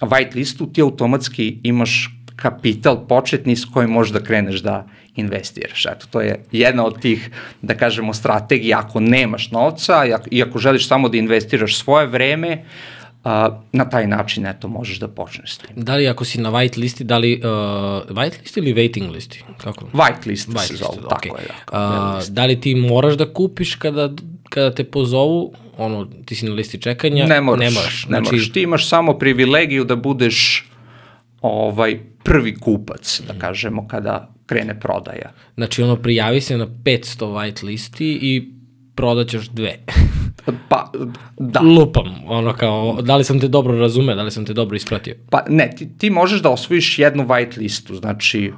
white 0.00 0.34
listu, 0.34 0.66
ti 0.66 0.82
automatski 0.82 1.58
imaš 1.62 2.10
kapital 2.36 3.06
početni 3.06 3.56
s 3.56 3.64
kojim 3.64 3.90
možeš 3.90 4.12
da 4.12 4.24
kreneš 4.24 4.60
da 4.60 4.86
investiraš. 5.16 5.86
Eto, 5.86 6.06
to 6.10 6.20
je 6.20 6.44
jedna 6.52 6.84
od 6.84 7.00
tih, 7.00 7.30
da 7.62 7.74
kažemo, 7.74 8.14
strategija. 8.14 8.78
Ako 8.78 9.00
nemaš 9.00 9.50
novca 9.50 10.04
i 10.30 10.42
ako 10.42 10.58
želiš 10.58 10.88
samo 10.88 11.08
da 11.08 11.18
investiraš 11.18 11.76
svoje 11.76 12.06
vreme, 12.06 12.64
a, 13.24 13.60
na 13.72 13.84
taj 13.84 14.06
način, 14.06 14.46
eto, 14.46 14.68
možeš 14.68 14.98
da 14.98 15.08
počneš 15.08 15.54
s 15.54 15.58
tim. 15.58 15.70
Da 15.76 15.96
li 15.96 16.08
ako 16.08 16.24
si 16.24 16.40
na 16.40 16.50
white 16.50 16.78
listi, 16.78 17.04
da 17.04 17.18
li, 17.18 17.40
uh, 17.44 18.16
white 18.16 18.40
listi 18.42 18.60
ili 18.60 18.74
waiting 18.74 19.10
listi? 19.10 19.44
Kako? 19.56 19.84
White 19.92 20.26
list 20.26 20.48
White 20.48 20.66
se 20.66 20.76
zove, 20.76 21.08
tako 21.08 21.28
okay. 21.28 21.40
je. 21.40 21.48
Tako, 21.48 21.76
A, 21.76 22.20
da 22.28 22.46
li 22.46 22.60
ti 22.60 22.74
moraš 22.74 23.14
da 23.14 23.32
kupiš 23.32 23.74
kada, 23.74 24.10
kada 24.50 24.74
te 24.74 24.84
pozovu, 24.84 25.52
ono, 25.78 26.04
ti 26.24 26.34
si 26.34 26.46
na 26.46 26.54
listi 26.54 26.82
čekanja? 26.82 27.26
ne 27.26 27.40
moraš, 27.40 27.64
Ne 27.64 27.70
moraš. 27.70 28.06
ne 28.08 28.08
Znači, 28.08 28.34
moraš. 28.34 28.52
Ti 28.52 28.62
imaš 28.62 28.88
samo 28.88 29.18
privilegiju 29.18 29.84
da 29.84 29.96
budeš 29.96 30.66
ovaj 31.40 31.98
prvi 32.22 32.54
kupac, 32.54 33.22
da 33.26 33.34
kažemo, 33.38 33.88
kada, 33.88 34.34
krene 34.46 34.80
prodaja. 34.80 35.32
Znači, 35.54 35.82
ono, 35.82 35.96
prijavi 35.96 36.40
se 36.40 36.58
na 36.58 36.66
500 36.66 37.18
white 37.18 37.64
listi 37.64 38.18
i 38.22 38.52
prodaćeš 38.94 39.48
dve. 39.48 39.78
Pa, 40.68 40.92
da. 41.38 41.60
Lupam, 41.60 42.14
ono 42.26 42.52
kao, 42.52 43.02
da 43.02 43.16
li 43.16 43.24
sam 43.24 43.40
te 43.40 43.48
dobro 43.48 43.78
razume, 43.78 44.14
da 44.14 44.22
li 44.22 44.30
sam 44.30 44.44
te 44.44 44.52
dobro 44.52 44.76
ispratio? 44.76 45.14
Pa 45.30 45.44
ne, 45.48 45.70
ti, 45.76 45.98
ti 45.98 46.10
možeš 46.10 46.42
da 46.42 46.50
osvojiš 46.50 46.98
jednu 46.98 47.24
white 47.26 47.58
listu, 47.58 47.94
znači 47.94 48.52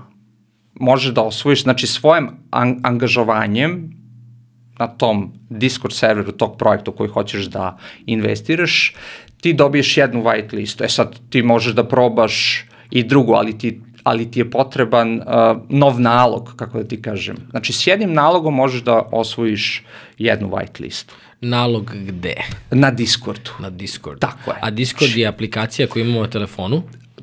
možeš 0.75 1.15
da 1.15 1.23
osvojiš, 1.23 1.63
znači 1.63 1.87
svojim 1.87 2.29
an 2.51 2.81
angažovanjem 2.83 4.02
na 4.83 4.89
tom 4.89 5.31
Discord 5.51 5.95
serveru 5.95 6.33
tog 6.33 6.59
projekta 6.59 6.91
u 6.91 6.95
koji 6.95 7.09
hoćeš 7.09 7.47
da 7.47 7.77
investiraš, 8.07 8.95
ti 9.41 9.53
dobiješ 9.53 9.97
jednu 9.97 10.23
white 10.23 10.55
listu. 10.55 10.85
E 10.85 10.89
sad, 10.89 11.19
ti 11.31 11.43
možeš 11.43 11.75
da 11.75 11.89
probaš 11.89 12.65
i 12.91 13.03
drugu, 13.03 13.33
ali 13.33 13.59
ti 13.59 13.81
ali 14.03 14.31
ti 14.31 14.41
je 14.41 14.51
potreban 14.51 15.15
uh, 15.15 15.25
nov 15.69 16.01
nalog, 16.01 16.53
kako 16.57 16.83
da 16.83 16.89
ti 16.89 17.03
kažem. 17.03 17.37
Znači, 17.51 17.73
s 17.73 17.87
jednim 17.87 18.13
nalogom 18.13 18.55
možeš 18.55 18.83
da 18.83 19.03
osvojiš 19.13 19.85
jednu 20.19 20.49
white 20.49 20.81
listu. 20.81 21.15
Nalog 21.41 21.91
gde? 21.95 22.35
Na 22.71 22.91
Discordu. 22.91 23.51
Na 23.59 23.71
Discordu. 23.71 24.19
Tako 24.19 24.51
je. 24.51 24.57
A 24.61 24.71
Discord 24.71 25.17
je 25.17 25.27
aplikacija 25.27 25.89
koju 25.89 26.05
imamo 26.05 26.21
na 26.21 26.31
telefonu? 26.31 26.83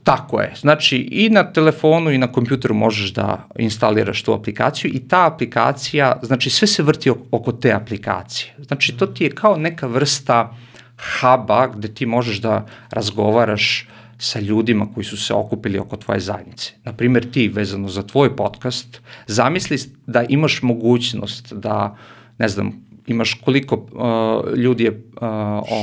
Tako 0.10 0.42
je. 0.42 0.54
Znači 0.60 0.98
i 0.98 1.30
na 1.30 1.44
telefonu 1.54 2.12
i 2.12 2.18
na 2.18 2.32
kompjuteru 2.32 2.76
možeš 2.76 3.14
da 3.14 3.48
instaliraš 3.60 4.24
tu 4.24 4.34
aplikaciju 4.34 4.92
i 4.94 5.08
ta 5.08 5.26
aplikacija, 5.26 6.20
znači 6.24 6.50
sve 6.50 6.68
se 6.68 6.84
vrti 6.84 7.12
oko 7.32 7.52
te 7.52 7.74
aplikacije. 7.74 8.56
Znači 8.58 8.98
to 8.98 9.06
ti 9.06 9.24
je 9.24 9.30
kao 9.30 9.58
neka 9.58 9.88
vrsta 9.88 10.56
huba 10.98 11.68
gde 11.68 11.94
ti 11.94 12.06
možeš 12.06 12.42
da 12.42 12.66
razgovaraš 12.90 13.88
sa 14.18 14.40
ljudima 14.40 14.88
koji 14.94 15.04
su 15.04 15.18
se 15.18 15.34
okupili 15.34 15.80
oko 15.80 15.98
tvoje 15.98 16.20
zajednice. 16.20 16.74
Naprimer 16.84 17.32
ti 17.32 17.48
vezano 17.48 17.88
za 17.90 18.04
tvoj 18.04 18.36
podcast, 18.36 19.02
zamisli 19.28 19.78
da 20.08 20.24
imaš 20.30 20.62
mogućnost 20.62 21.54
da, 21.54 21.98
ne 22.38 22.48
znam, 22.48 22.86
imaš 23.08 23.34
koliko 23.34 23.76
uh, 23.76 24.58
ljudi 24.58 24.84
je 24.84 24.92
uh, 24.92 25.28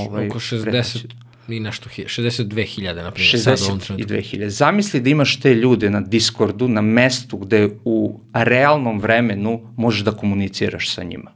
ovaj, 0.08 0.28
Oko 0.28 0.38
60 0.38 1.25
i 1.48 1.60
nešto, 1.60 1.88
62.000 1.88 3.02
na 3.02 3.10
primjer. 3.10 3.34
62.000. 3.34 4.48
Zamisli 4.48 5.00
da 5.00 5.10
imaš 5.10 5.40
te 5.40 5.54
ljude 5.54 5.90
na 5.90 6.00
Discordu, 6.00 6.68
na 6.68 6.80
mestu 6.80 7.36
gde 7.36 7.70
u 7.84 8.20
realnom 8.32 9.00
vremenu 9.00 9.60
možeš 9.76 10.00
da 10.00 10.12
komuniciraš 10.12 10.94
sa 10.94 11.02
njima. 11.02 11.32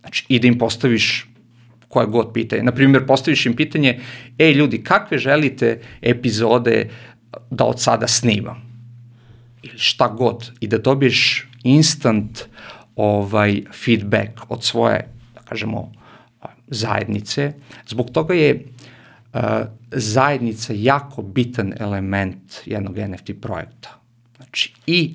Znači, 0.00 0.24
i 0.28 0.38
da 0.38 0.46
im 0.46 0.58
postaviš 0.58 1.28
koje 1.88 2.06
god 2.06 2.32
pitanje. 2.32 2.62
Naprimjer, 2.62 3.06
postaviš 3.06 3.46
im 3.46 3.56
pitanje, 3.56 4.00
ej 4.38 4.52
ljudi, 4.52 4.82
kakve 4.82 5.18
želite 5.18 5.80
epizode 6.02 6.90
da 7.50 7.64
od 7.64 7.80
sada 7.80 8.08
snimam? 8.08 8.62
Ili 9.62 9.78
šta 9.78 10.08
god. 10.08 10.50
I 10.60 10.68
da 10.68 10.78
dobiješ 10.78 11.48
instant 11.62 12.44
ovaj 12.96 13.62
feedback 13.84 14.40
od 14.48 14.64
svoje, 14.64 15.08
da 15.34 15.40
kažemo, 15.40 15.92
zajednice. 16.66 17.52
Zbog 17.86 18.10
toga 18.10 18.34
je 18.34 18.64
zajednica 19.90 20.72
jako 20.76 21.22
bitan 21.22 21.72
element 21.78 22.52
jednog 22.66 22.98
NFT 22.98 23.30
projekta. 23.40 23.88
Znači, 24.36 24.74
i, 24.86 25.14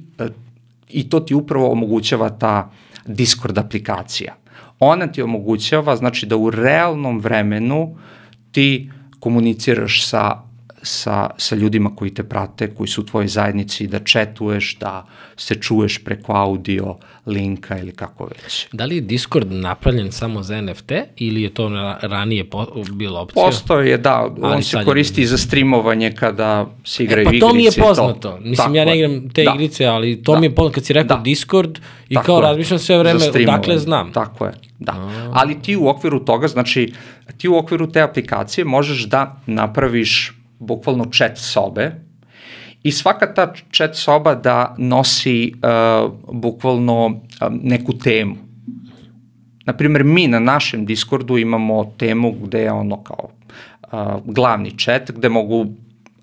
i 0.89 1.09
to 1.09 1.19
ti 1.19 1.35
upravo 1.35 1.71
omogućava 1.71 2.29
ta 2.29 2.71
Discord 3.05 3.57
aplikacija. 3.57 4.35
Ona 4.79 5.07
ti 5.07 5.21
omogućava, 5.21 5.95
znači, 5.95 6.25
da 6.25 6.37
u 6.37 6.49
realnom 6.49 7.19
vremenu 7.19 7.97
ti 8.51 8.91
komuniciraš 9.19 10.07
sa 10.07 10.46
sa, 10.87 11.29
sa 11.37 11.55
ljudima 11.55 11.95
koji 11.95 12.13
te 12.13 12.23
prate, 12.23 12.73
koji 12.75 12.87
su 12.87 13.01
u 13.01 13.05
tvojoj 13.05 13.27
zajednici, 13.27 13.87
da 13.87 13.99
četuješ, 13.99 14.77
da 14.79 15.05
se 15.37 15.55
čuješ 15.55 16.03
preko 16.03 16.33
audio 16.33 16.97
linka 17.25 17.77
ili 17.77 17.91
kako 17.91 18.25
već. 18.25 18.67
Da 18.71 18.85
li 18.85 18.95
je 18.95 19.01
Discord 19.01 19.51
napravljen 19.51 20.11
samo 20.11 20.43
za 20.43 20.61
NFT 20.61 20.91
ili 21.15 21.41
je 21.41 21.53
to 21.53 21.69
ranije 22.01 22.49
po, 22.49 22.65
bila 22.91 23.21
opcija? 23.21 23.45
Postoje 23.45 23.89
je, 23.89 23.97
da. 23.97 24.29
On 24.41 24.53
Ali 24.53 24.63
se 24.63 24.83
koristi 24.85 25.21
je... 25.21 25.27
za 25.27 25.37
streamovanje 25.37 26.11
kada 26.11 26.65
se 26.85 27.03
igraju 27.03 27.27
igrice. 27.27 27.37
E, 27.37 27.39
pa 27.41 27.47
to 27.47 27.53
mi 27.53 27.63
je 27.63 27.71
poznato. 27.71 28.19
To. 28.19 28.37
Mislim, 28.37 28.55
Tako 28.55 28.75
ja 28.75 28.85
ne 28.85 28.97
igram 28.97 29.29
te 29.29 29.43
da. 29.43 29.51
igrice, 29.55 29.85
ali 29.85 30.23
to 30.23 30.33
da. 30.33 30.39
mi 30.39 30.45
je 30.45 30.55
poznato 30.55 30.73
kad 30.73 30.85
si 30.85 30.93
rekao 30.93 31.17
da. 31.17 31.23
Discord 31.23 31.79
i 32.09 32.13
Tako 32.13 32.25
kao 32.25 32.41
razmišljam 32.41 32.79
sve 32.79 32.97
vreme, 32.97 33.19
dakle 33.45 33.77
znam. 33.77 34.11
Tako 34.13 34.45
je, 34.45 34.53
da. 34.79 34.91
A. 34.91 35.31
Ali 35.33 35.61
ti 35.61 35.75
u 35.75 35.87
okviru 35.87 36.25
toga, 36.25 36.47
znači, 36.47 36.93
ti 37.37 37.47
u 37.47 37.57
okviru 37.57 37.91
te 37.91 38.01
aplikacije 38.01 38.65
možeš 38.65 39.03
da 39.03 39.41
napraviš 39.45 40.36
bukvalno 40.59 41.05
chat 41.11 41.37
sobe 41.37 41.91
i 42.83 42.91
svaka 42.91 43.33
ta 43.33 43.53
chat 43.71 43.95
soba 43.95 44.35
da 44.35 44.75
nosi 44.77 45.53
uh, 45.53 46.11
bukvalno 46.33 47.05
uh, 47.05 47.13
neku 47.49 47.97
temu. 47.97 48.35
Naprimer, 49.65 50.03
mi 50.03 50.27
na 50.27 50.39
našem 50.39 50.85
Discordu 50.85 51.37
imamo 51.37 51.93
temu 51.97 52.31
gde 52.31 52.61
je 52.61 52.71
ono 52.71 53.03
kao 53.03 53.29
uh, 53.91 54.33
glavni 54.33 54.77
chat 54.79 55.11
gde 55.11 55.29
mogu 55.29 55.65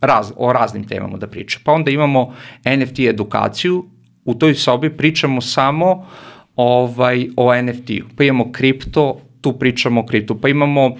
raz, 0.01 0.33
o 0.37 0.53
raznim 0.53 0.89
temama 0.89 1.19
da 1.19 1.27
priča. 1.27 1.59
Pa 1.65 1.73
onda 1.73 1.91
imamo 1.91 2.35
NFT 2.77 2.99
edukaciju, 2.99 3.85
u 4.25 4.35
toj 4.35 4.55
sobi 4.55 4.91
pričamo 4.91 5.41
samo 5.41 6.07
ovaj, 6.57 7.29
o 7.37 7.63
NFT-u. 7.63 8.05
Pa 8.17 8.25
imamo 8.25 8.53
kripto, 8.53 9.21
tu 9.41 9.53
pričamo 9.53 10.01
o 10.01 10.07
kriptu. 10.07 10.41
Pa 10.41 10.49
imamo 10.49 10.87
uh, 10.87 10.99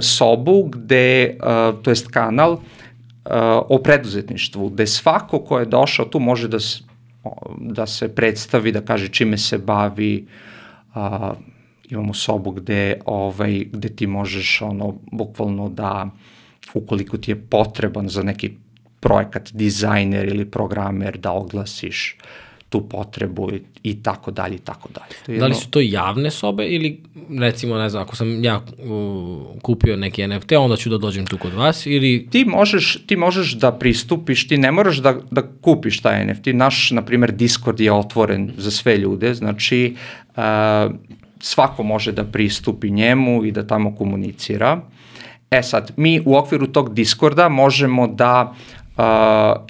sobu 0.00 0.62
gde, 0.62 1.36
to 1.82 1.90
jest 1.90 2.08
kanal, 2.08 2.58
o 3.68 3.78
preduzetništvu, 3.78 4.68
gde 4.68 4.86
svako 4.86 5.38
ko 5.38 5.58
je 5.58 5.66
došao 5.66 6.06
tu 6.06 6.20
može 6.20 6.48
da, 6.48 6.58
da 7.58 7.86
se 7.86 8.08
predstavi, 8.14 8.72
da 8.72 8.80
kaže 8.80 9.08
čime 9.08 9.38
se 9.38 9.58
bavi, 9.58 10.26
uh, 10.94 11.36
imamo 11.90 12.14
sobu 12.14 12.50
gde, 12.50 13.00
ovaj, 13.04 13.64
gde 13.72 13.88
ti 13.88 14.06
možeš 14.06 14.62
ono, 14.62 14.94
bukvalno 15.12 15.68
da, 15.68 16.10
ukoliko 16.74 17.16
ti 17.16 17.30
je 17.30 17.36
potreban 17.36 18.08
za 18.08 18.22
neki 18.22 18.52
projekat, 19.00 19.52
dizajner 19.52 20.28
ili 20.28 20.50
programer, 20.50 21.18
da 21.18 21.32
oglasiš 21.32 22.16
uh, 22.18 22.47
tu 22.68 22.88
potrebu 22.88 23.50
i, 23.82 24.02
tako 24.02 24.30
dalje 24.30 24.54
i 24.54 24.58
tako 24.58 24.88
dalje. 24.94 25.14
To 25.26 25.32
je 25.32 25.38
da 25.38 25.46
li 25.46 25.54
su 25.54 25.70
to 25.70 25.80
javne 25.80 26.30
sobe 26.30 26.66
ili 26.66 27.02
recimo 27.38 27.78
ne 27.78 27.88
znam 27.88 28.02
ako 28.02 28.16
sam 28.16 28.44
ja 28.44 28.56
uh, 28.56 29.60
kupio 29.62 29.96
neki 29.96 30.26
NFT 30.26 30.52
onda 30.52 30.76
ću 30.76 30.90
da 30.90 30.98
dođem 30.98 31.26
tu 31.26 31.38
kod 31.38 31.54
vas 31.54 31.86
ili 31.86 32.28
ti 32.30 32.44
možeš 32.44 32.98
ti 33.06 33.16
možeš 33.16 33.52
da 33.52 33.72
pristupiš 33.72 34.48
ti 34.48 34.58
ne 34.58 34.72
moraš 34.72 34.96
da 34.96 35.16
da 35.30 35.42
kupiš 35.60 36.00
taj 36.00 36.26
NFT 36.26 36.46
naš 36.46 36.90
na 36.90 37.02
primer 37.02 37.32
Discord 37.32 37.80
je 37.80 37.92
otvoren 37.92 38.52
za 38.56 38.70
sve 38.70 38.96
ljude 38.96 39.34
znači 39.34 39.96
uh, 40.36 40.42
svako 41.40 41.82
može 41.82 42.12
da 42.12 42.24
pristupi 42.24 42.90
njemu 42.90 43.44
i 43.44 43.52
da 43.52 43.66
tamo 43.66 43.96
komunicira. 43.96 44.80
E 45.50 45.62
sad, 45.62 45.92
mi 45.96 46.22
u 46.24 46.36
okviru 46.36 46.66
tog 46.66 46.94
Discorda 46.94 47.48
možemo 47.48 48.06
da 48.06 48.54
uh, 48.98 49.04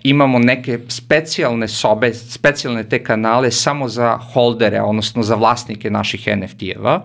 imamo 0.02 0.38
neke 0.38 0.78
specijalne 0.88 1.68
sobe, 1.68 2.14
specijalne 2.14 2.88
te 2.88 3.02
kanale 3.04 3.50
samo 3.50 3.88
za 3.88 4.16
holdere, 4.16 4.80
odnosno 4.80 5.22
za 5.22 5.34
vlasnike 5.34 5.90
naših 5.90 6.28
NFT-eva 6.28 7.00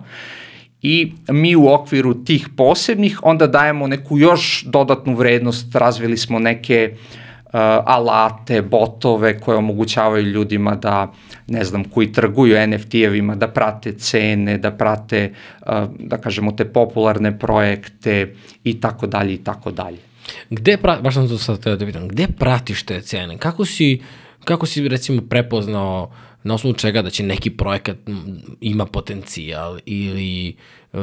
i 0.82 1.12
mi 1.28 1.56
u 1.56 1.68
okviru 1.68 2.14
tih 2.24 2.48
posebnih 2.56 3.20
onda 3.22 3.46
dajemo 3.46 3.86
neku 3.86 4.18
još 4.18 4.64
dodatnu 4.66 5.14
vrednost, 5.14 5.74
razvili 5.74 6.16
smo 6.16 6.38
neke 6.38 6.94
uh, 6.94 7.50
alate, 7.84 8.62
botove 8.62 9.40
koje 9.40 9.58
omogućavaju 9.58 10.26
ljudima 10.26 10.74
da, 10.74 11.12
ne 11.46 11.64
znam, 11.64 11.84
koji 11.84 12.12
trguju 12.12 12.56
NFT-evima, 12.56 13.34
da 13.34 13.48
prate 13.48 13.92
cene, 13.92 14.58
da 14.58 14.70
prate, 14.70 15.32
uh, 15.60 15.68
da 15.98 16.16
kažemo, 16.16 16.52
te 16.52 16.64
popularne 16.64 17.38
projekte 17.38 18.34
i 18.64 18.80
tako 18.80 19.06
dalje 19.06 19.34
i 19.34 19.44
tako 19.44 19.70
dalje. 19.70 20.13
Gde, 20.50 20.76
pra, 20.76 21.00
baš 21.00 21.14
sam 21.14 21.28
to 21.28 21.38
sad 21.38 21.62
teo 21.62 21.76
da 21.76 21.84
vidim, 21.84 22.08
gde 22.08 22.26
pratiš 22.38 22.82
te 22.82 23.00
cene? 23.00 23.38
Kako 23.38 23.64
si, 23.64 24.00
kako 24.44 24.66
si 24.66 24.88
recimo 24.88 25.22
prepoznao 25.28 26.10
na 26.42 26.54
osnovu 26.54 26.74
čega 26.74 27.02
da 27.02 27.10
će 27.10 27.22
neki 27.22 27.50
projekat 27.50 27.96
ima 28.60 28.86
potencijal 28.86 29.78
ili 29.86 30.56
uh, 30.92 31.00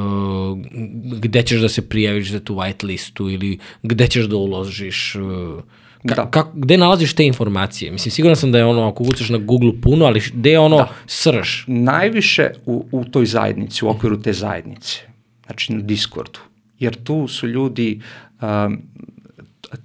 gde 1.22 1.44
ćeš 1.44 1.62
da 1.62 1.70
se 1.70 1.90
prijaviš 1.90 2.32
za 2.32 2.40
tu 2.40 2.56
white 2.56 2.86
listu 2.86 3.30
ili 3.30 3.60
gde 3.84 4.08
ćeš 4.08 4.26
da 4.26 4.36
uložiš 4.36 5.16
uh, 5.16 5.64
Ka, 6.08 6.16
da. 6.16 6.32
Kako, 6.32 6.52
gde 6.56 6.78
nalaziš 6.78 7.14
te 7.14 7.26
informacije? 7.26 7.92
Mislim, 7.92 8.12
siguran 8.12 8.36
sam 8.36 8.52
da 8.52 8.58
je 8.58 8.66
ono, 8.66 8.88
ako 8.88 9.04
ukucaš 9.04 9.30
na 9.30 9.38
Google 9.38 9.72
puno, 9.82 10.06
ali 10.06 10.22
gde 10.34 10.52
je 10.52 10.60
ono 10.60 10.78
da. 10.78 10.90
srž? 11.06 11.50
Najviše 11.68 12.50
u, 12.66 12.86
u 12.92 13.06
toj 13.06 13.26
zajednici, 13.26 13.86
u 13.86 13.90
okviru 13.90 14.22
te 14.22 14.34
zajednice, 14.34 15.02
znači 15.46 15.74
na 15.74 15.82
Discordu, 15.82 16.40
jer 16.80 17.04
tu 17.04 17.28
su 17.28 17.48
ljudi 17.48 18.02
um, 18.42 18.82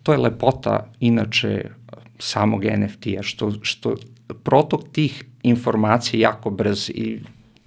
to 0.03 0.12
je 0.12 0.18
lepota 0.18 0.93
inače 1.01 1.64
samog 2.18 2.64
NFT-a, 2.64 3.22
što, 3.22 3.53
što 3.62 3.95
protok 4.43 4.89
tih 4.93 5.24
informacija 5.43 6.20
jako 6.20 6.51
brz 6.51 6.91
i 6.91 7.20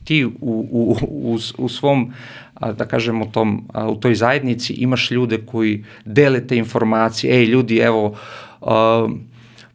ti 0.03 0.26
u, 0.26 0.32
u, 0.41 0.95
u, 1.01 1.38
u 1.57 1.70
svom, 1.70 2.13
da 2.61 2.86
kažemo, 2.86 3.26
tom, 3.26 3.67
u 3.89 3.95
toj 3.95 4.15
zajednici 4.15 4.74
imaš 4.74 5.11
ljude 5.11 5.38
koji 5.45 5.84
dele 6.05 6.47
te 6.47 6.57
informacije, 6.57 7.36
ej 7.38 7.45
ljudi, 7.45 7.78
evo, 7.78 8.15
uh, 8.61 8.67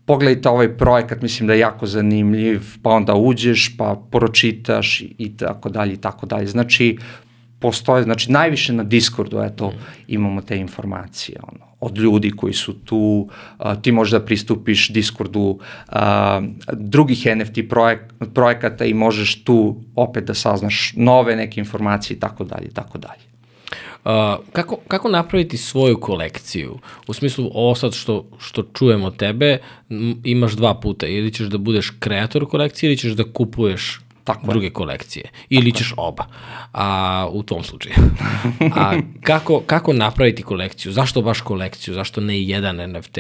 pogledajte 0.05 0.49
ovaj 0.49 0.77
projekat, 0.77 1.23
mislim 1.23 1.47
da 1.47 1.53
je 1.53 1.59
jako 1.59 1.87
zanimljiv, 1.87 2.63
pa 2.83 2.91
onda 2.91 3.15
uđeš, 3.15 3.77
pa 3.77 4.03
pročitaš 4.11 5.03
i 5.19 5.37
tako 5.37 5.69
dalje 5.69 5.95
i 5.95 5.97
tako 5.97 6.27
dalje. 6.27 6.47
Znači, 6.47 6.99
postoje, 7.59 8.03
znači 8.03 8.33
najviše 8.33 8.73
na 8.73 8.83
Discordu, 8.83 9.41
eto, 9.41 9.73
imamo 10.09 10.43
te 10.43 10.57
informacije, 10.57 11.39
ono, 11.43 11.74
od 11.85 11.99
ljudi 11.99 12.31
koji 12.31 12.53
su 12.53 12.73
tu, 12.73 13.29
a, 13.59 13.75
ti 13.75 13.93
možda 13.93 14.21
pristupiš 14.21 14.89
Discordu 14.89 15.59
a, 15.89 16.41
drugih 16.73 17.27
NFT 17.37 17.59
projek, 17.69 18.01
projekata 18.35 18.85
i 18.85 18.95
možeš 18.95 19.45
tu 19.45 19.77
opet 19.97 20.25
da 20.25 20.35
saznaš 20.35 20.93
nove 20.97 21.37
neke 21.37 21.61
informacije 21.61 22.17
i 22.17 22.21
tako 22.21 22.45
dalje 22.45 22.71
tako 22.75 22.99
dalje. 22.99 23.35
Uh, 24.05 24.11
kako, 24.53 24.77
kako 24.89 25.09
napraviti 25.09 25.57
svoju 25.57 26.01
kolekciju? 26.01 26.79
U 27.07 27.13
smislu, 27.13 27.51
ovo 27.55 27.75
sad 27.75 27.95
što, 27.95 28.27
što 28.39 28.63
čujemo 28.63 29.11
tebe, 29.11 29.59
m, 29.91 30.21
imaš 30.25 30.53
dva 30.53 30.75
puta. 30.75 31.07
Ili 31.07 31.33
ćeš 31.33 31.47
da 31.47 31.59
budeš 31.59 31.93
kreator 31.99 32.47
kolekcije 32.49 32.89
ili 32.89 32.97
ćeš 32.97 33.13
da 33.13 33.25
kupuješ 33.33 34.01
Tako 34.25 34.47
druge 34.47 34.67
je. 34.67 34.73
kolekcije. 34.73 35.31
Ili 35.49 35.71
Tako 35.71 35.79
ćeš 35.79 35.91
je. 35.91 35.95
oba. 35.97 36.25
A, 36.73 37.29
u 37.33 37.43
tom 37.43 37.63
slučaju. 37.63 37.95
A 38.77 38.93
kako, 39.23 39.63
kako 39.67 39.93
napraviti 39.93 40.43
kolekciju? 40.43 40.93
Zašto 40.93 41.23
baš 41.23 41.41
kolekciju? 41.41 41.95
Zašto 41.95 42.21
ne 42.21 42.43
jedan 42.43 42.77
NFT? 42.77 43.19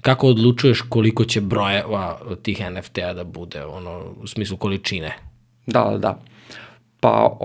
Kako 0.00 0.26
odlučuješ 0.26 0.80
koliko 0.80 1.24
će 1.24 1.40
brojeva 1.40 2.20
tih 2.42 2.62
NFT-a 2.70 3.12
da 3.12 3.24
bude, 3.24 3.64
ono, 3.64 4.04
u 4.22 4.26
smislu 4.26 4.56
količine? 4.56 5.12
Da, 5.66 5.84
da, 5.84 5.98
da. 5.98 6.20
Pa 7.00 7.38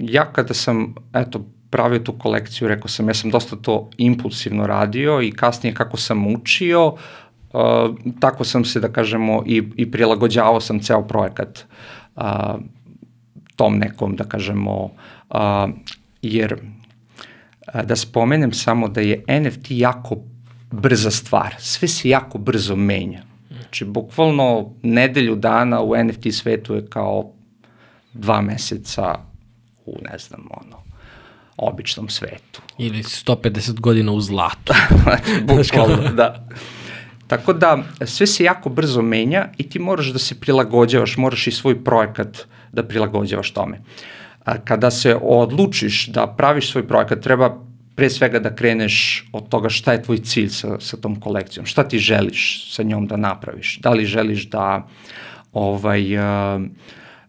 ja 0.00 0.32
kada 0.32 0.54
sam, 0.54 0.94
eto, 1.14 1.44
pravio 1.70 1.98
tu 1.98 2.12
kolekciju, 2.12 2.68
rekao 2.68 2.88
sam, 2.88 3.08
ja 3.08 3.14
sam 3.14 3.30
dosta 3.30 3.56
to 3.56 3.90
impulsivno 3.96 4.66
radio 4.66 5.22
i 5.22 5.32
kasnije 5.32 5.74
kako 5.74 5.96
sam 5.96 6.34
učio, 6.34 6.86
uh, 6.86 6.94
tako 8.20 8.44
sam 8.44 8.64
se, 8.64 8.80
da 8.80 8.88
kažemo, 8.88 9.42
i, 9.46 9.62
i 9.76 9.90
prilagođavao 9.90 10.60
sam 10.60 10.80
ceo 10.80 11.06
projekat 11.06 11.58
uh, 11.58 11.64
tom 13.56 13.78
nekom, 13.78 14.16
da 14.16 14.24
kažemo, 14.24 14.90
uh, 15.30 15.38
jer 16.22 16.52
uh, 16.54 17.82
da 17.84 17.96
spomenem 17.96 18.52
samo 18.52 18.88
da 18.88 19.00
je 19.00 19.24
NFT 19.28 19.66
jako 19.70 20.16
brza 20.70 21.10
stvar, 21.10 21.54
sve 21.58 21.88
se 21.88 22.08
jako 22.08 22.38
brzo 22.38 22.76
menja. 22.76 23.22
Znači, 23.50 23.84
bukvalno 23.84 24.74
nedelju 24.82 25.36
dana 25.36 25.80
u 25.80 26.04
NFT 26.04 26.34
svetu 26.34 26.74
je 26.74 26.86
kao 26.86 27.32
dva 28.12 28.40
meseca 28.40 29.18
u, 29.86 29.98
ne 30.10 30.18
znam, 30.18 30.48
ono, 30.50 30.82
običnom 31.56 32.08
svetu. 32.08 32.62
Ili 32.78 33.02
150 33.02 33.80
godina 33.80 34.12
u 34.12 34.20
zlatu. 34.20 34.72
Bukvalno, 35.48 36.12
da. 36.12 36.48
Tako 37.32 37.52
da 37.52 37.82
sve 38.04 38.26
se 38.26 38.44
jako 38.44 38.68
brzo 38.68 39.02
menja 39.02 39.48
i 39.58 39.64
ti 39.68 39.78
moraš 39.78 40.06
da 40.12 40.18
se 40.18 40.34
prilagođavaš, 40.40 41.16
moraš 41.16 41.46
i 41.46 41.52
svoj 41.52 41.84
projekat 41.84 42.42
da 42.72 42.82
prilagođavaš 42.84 43.50
tome. 43.50 43.80
Kada 44.64 44.90
se 44.90 45.16
odlučiš 45.22 46.06
da 46.06 46.26
praviš 46.26 46.70
svoj 46.72 46.84
projekat, 46.88 47.20
treba 47.20 47.56
pre 47.96 48.10
svega 48.10 48.38
da 48.38 48.52
kreneš 48.54 49.24
od 49.32 49.48
toga 49.48 49.68
šta 49.68 49.92
je 49.92 50.02
tvoj 50.02 50.18
cilj 50.18 50.48
sa, 50.48 50.76
sa 50.80 50.96
tom 50.96 51.16
kolekcijom, 51.20 51.66
šta 51.66 51.88
ti 51.88 51.98
želiš 51.98 52.68
sa 52.74 52.82
njom 52.82 53.06
da 53.06 53.16
napraviš, 53.16 53.78
da 53.80 53.90
li 53.90 54.04
želiš 54.04 54.50
da 54.50 54.86
ovaj, 55.52 56.16
uh, 56.16 56.62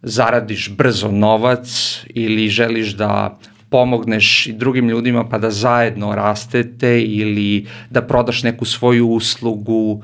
zaradiš 0.01 0.69
brzo 0.75 1.11
novac 1.11 1.69
ili 2.09 2.49
želiš 2.49 2.91
da 2.99 3.39
pomogneš 3.73 4.47
i 4.47 4.53
drugim 4.53 4.89
ljudima 4.89 5.23
pa 5.29 5.37
da 5.37 5.49
zajedno 5.51 6.11
rastete 6.15 7.01
ili 7.01 7.65
da 7.89 8.01
prodaš 8.01 8.43
neku 8.43 8.65
svoju 8.65 9.07
uslugu. 9.07 10.03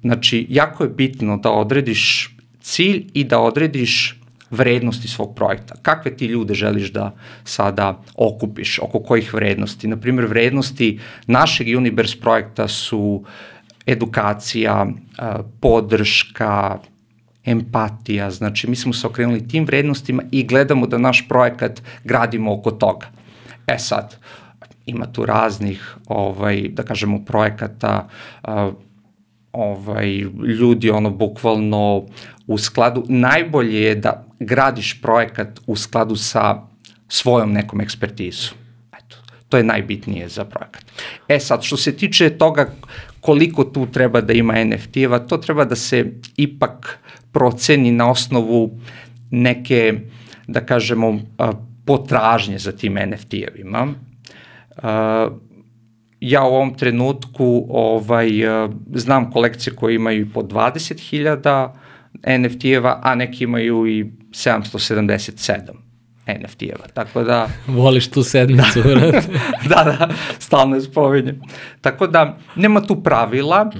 Znači, 0.00 0.46
jako 0.48 0.84
je 0.84 0.90
bitno 0.90 1.36
da 1.36 1.50
odrediš 1.50 2.36
cilj 2.60 3.04
i 3.14 3.24
da 3.24 3.40
odrediš 3.40 4.20
vrednosti 4.50 5.08
svog 5.08 5.34
projekta. 5.36 5.74
Kakve 5.82 6.16
ti 6.16 6.26
ljude 6.26 6.54
želiš 6.54 6.92
da 6.92 7.12
sada 7.44 8.00
okupiš, 8.14 8.78
oko 8.78 9.00
kojih 9.00 9.34
vrednosti? 9.34 9.88
Naprimjer, 9.88 10.26
vrednosti 10.26 10.98
našeg 11.26 11.76
Universe 11.76 12.16
projekta 12.20 12.68
su 12.68 13.24
edukacija, 13.86 14.86
podrška, 15.60 16.78
empatija, 17.44 18.30
znači 18.30 18.70
mi 18.70 18.76
smo 18.76 18.92
se 18.92 19.06
okrenuli 19.06 19.48
tim 19.48 19.64
vrednostima 19.64 20.22
i 20.30 20.44
gledamo 20.44 20.86
da 20.86 20.98
naš 20.98 21.28
projekat 21.28 21.82
gradimo 22.04 22.54
oko 22.54 22.70
toga. 22.70 23.06
E 23.66 23.78
sad, 23.78 24.16
ima 24.86 25.06
tu 25.12 25.26
raznih, 25.26 25.96
ovaj, 26.06 26.68
da 26.72 26.82
kažemo, 26.82 27.24
projekata, 27.24 28.08
ovaj, 29.52 30.08
ljudi 30.60 30.90
ono 30.90 31.10
bukvalno 31.10 32.06
u 32.46 32.58
skladu, 32.58 33.04
najbolje 33.08 33.82
je 33.82 33.94
da 33.94 34.24
gradiš 34.40 35.02
projekat 35.02 35.60
u 35.66 35.76
skladu 35.76 36.16
sa 36.16 36.62
svojom 37.08 37.52
nekom 37.52 37.80
ekspertizom. 37.80 38.58
Eto, 38.92 39.16
to 39.48 39.56
je 39.56 39.64
najbitnije 39.64 40.28
za 40.28 40.44
projekat. 40.44 40.84
E 41.28 41.40
sad, 41.40 41.62
što 41.62 41.76
se 41.76 41.96
tiče 41.96 42.30
toga 42.30 42.70
koliko 43.20 43.64
tu 43.64 43.86
treba 43.86 44.20
da 44.20 44.32
ima 44.32 44.54
NFT-eva, 44.64 45.18
to 45.18 45.36
treba 45.36 45.64
da 45.64 45.76
se 45.76 46.12
ipak 46.36 46.98
proceni 47.32 47.92
na 47.92 48.10
osnovu 48.10 48.80
neke, 49.30 50.00
da 50.46 50.60
kažemo, 50.60 51.20
potražnje 51.84 52.58
za 52.58 52.72
tim 52.72 52.94
NFT-evima. 52.94 53.94
Ja 56.20 56.42
u 56.42 56.54
ovom 56.54 56.74
trenutku 56.74 57.66
ovaj, 57.68 58.30
znam 58.94 59.30
kolekcije 59.30 59.74
koje 59.74 59.94
imaju 59.94 60.20
i 60.20 60.32
po 60.32 60.42
20.000 60.42 61.68
NFT-eva, 62.24 63.00
a 63.02 63.14
neki 63.14 63.44
imaju 63.44 63.86
i 63.86 64.04
777 64.30 65.87
NFT-eva, 66.28 66.86
tako 66.94 67.22
da... 67.22 67.48
Voliš 67.66 68.10
tu 68.10 68.22
sedmicu, 68.22 68.82
da, 68.82 68.94
da, 69.74 69.84
da, 69.84 70.08
stalno 70.38 70.76
je 70.76 70.82
spominjem. 70.82 71.40
Tako 71.80 72.06
da, 72.06 72.38
nema 72.56 72.80
tu 72.80 73.02
pravila, 73.02 73.70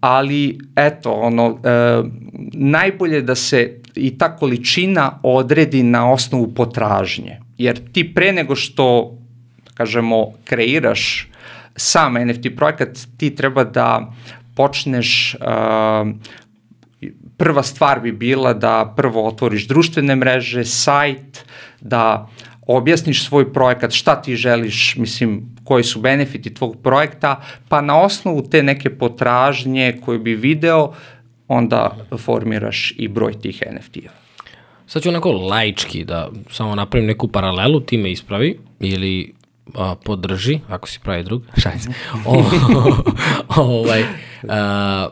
ali 0.00 0.58
eto, 0.76 1.12
ono, 1.12 1.58
e, 1.64 2.02
najbolje 2.52 3.22
da 3.22 3.34
se 3.34 3.80
i 3.94 4.18
ta 4.18 4.36
količina 4.36 5.18
odredi 5.22 5.82
na 5.82 6.12
osnovu 6.12 6.54
potražnje. 6.54 7.40
Jer 7.58 7.92
ti 7.92 8.14
pre 8.14 8.32
nego 8.32 8.56
što, 8.56 9.18
kažemo, 9.74 10.26
kreiraš 10.44 11.30
sam 11.76 12.14
NFT 12.14 12.46
projekat, 12.56 12.98
ti 13.16 13.34
treba 13.34 13.64
da 13.64 14.12
počneš, 14.56 15.36
uh, 15.40 16.08
prva 17.36 17.62
stvar 17.62 18.00
bi 18.00 18.12
bila 18.12 18.52
da 18.54 18.94
prvo 18.96 19.26
otvoriš 19.26 19.68
društvene 19.68 20.16
mreže, 20.16 20.64
sajt, 20.64 21.44
da 21.80 22.28
objasniš 22.66 23.24
svoj 23.24 23.52
projekat, 23.52 23.92
šta 23.92 24.22
ti 24.22 24.36
želiš, 24.36 24.96
mislim, 24.96 25.56
koji 25.64 25.84
su 25.84 26.00
benefiti 26.00 26.54
tvog 26.54 26.76
projekta, 26.82 27.40
pa 27.68 27.80
na 27.80 28.00
osnovu 28.00 28.42
te 28.42 28.62
neke 28.62 28.90
potražnje 28.90 29.96
koju 30.04 30.18
bi 30.18 30.34
video, 30.34 30.92
onda 31.48 31.96
formiraš 32.18 32.94
i 32.96 33.08
broj 33.08 33.40
tih 33.40 33.62
NFT-a. 33.72 34.10
Sad 34.86 35.02
ću 35.02 35.08
onako 35.08 35.32
laički 35.32 36.04
da 36.04 36.30
samo 36.50 36.74
napravim 36.74 37.06
neku 37.06 37.28
paralelu, 37.28 37.80
ti 37.80 37.98
me 37.98 38.12
ispravi 38.12 38.58
ili 38.80 39.32
a, 39.74 39.94
podrži, 40.04 40.60
ako 40.68 40.88
si 40.88 41.00
pravi 41.02 41.22
drug, 41.22 41.42
šajse. 41.62 41.88
o, 42.26 42.44
ovaj, 43.56 44.04
a, 44.48 45.08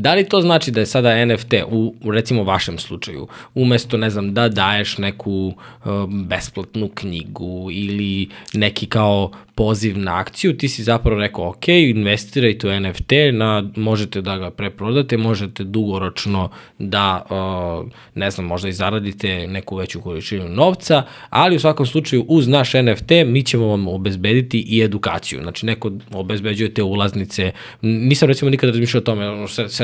Da 0.00 0.14
li 0.14 0.28
to 0.28 0.40
znači 0.40 0.70
da 0.70 0.80
je 0.80 0.86
sada 0.86 1.24
NFT 1.26 1.54
u, 1.70 1.94
recimo 2.12 2.44
vašem 2.44 2.78
slučaju, 2.78 3.28
umesto 3.54 3.96
ne 3.96 4.10
znam 4.10 4.34
da 4.34 4.48
daješ 4.48 4.98
neku 4.98 5.54
um, 5.84 6.24
besplatnu 6.28 6.88
knjigu 6.88 7.68
ili 7.70 8.28
neki 8.54 8.86
kao 8.86 9.30
poziv 9.60 9.98
na 9.98 10.16
akciju, 10.16 10.56
ti 10.56 10.68
si 10.68 10.82
zapravo 10.82 11.20
rekao 11.20 11.48
ok, 11.48 11.68
investirajte 11.68 12.68
u 12.68 12.80
NFT, 12.80 13.12
na, 13.32 13.70
možete 13.76 14.20
da 14.20 14.38
ga 14.38 14.50
preprodate, 14.50 15.16
možete 15.16 15.64
dugoročno 15.64 16.50
da, 16.78 17.26
uh, 17.30 17.92
ne 18.14 18.30
znam, 18.30 18.46
možda 18.46 18.68
i 18.68 18.72
zaradite 18.72 19.46
neku 19.46 19.76
veću 19.76 20.00
količinu 20.00 20.48
novca, 20.48 21.02
ali 21.30 21.56
u 21.56 21.60
svakom 21.60 21.86
slučaju 21.86 22.24
uz 22.28 22.48
naš 22.48 22.72
NFT 22.72 23.10
mi 23.26 23.42
ćemo 23.42 23.66
vam 23.66 23.88
obezbediti 23.88 24.60
i 24.60 24.82
edukaciju. 24.82 25.42
Znači 25.42 25.66
neko 25.66 25.92
obezbeđuje 26.12 26.74
te 26.74 26.82
ulaznice. 26.82 27.52
Nisam 27.82 28.28
recimo 28.28 28.50
nikada 28.50 28.70
razmišljao 28.70 29.00
o 29.00 29.04
tome, 29.04 29.26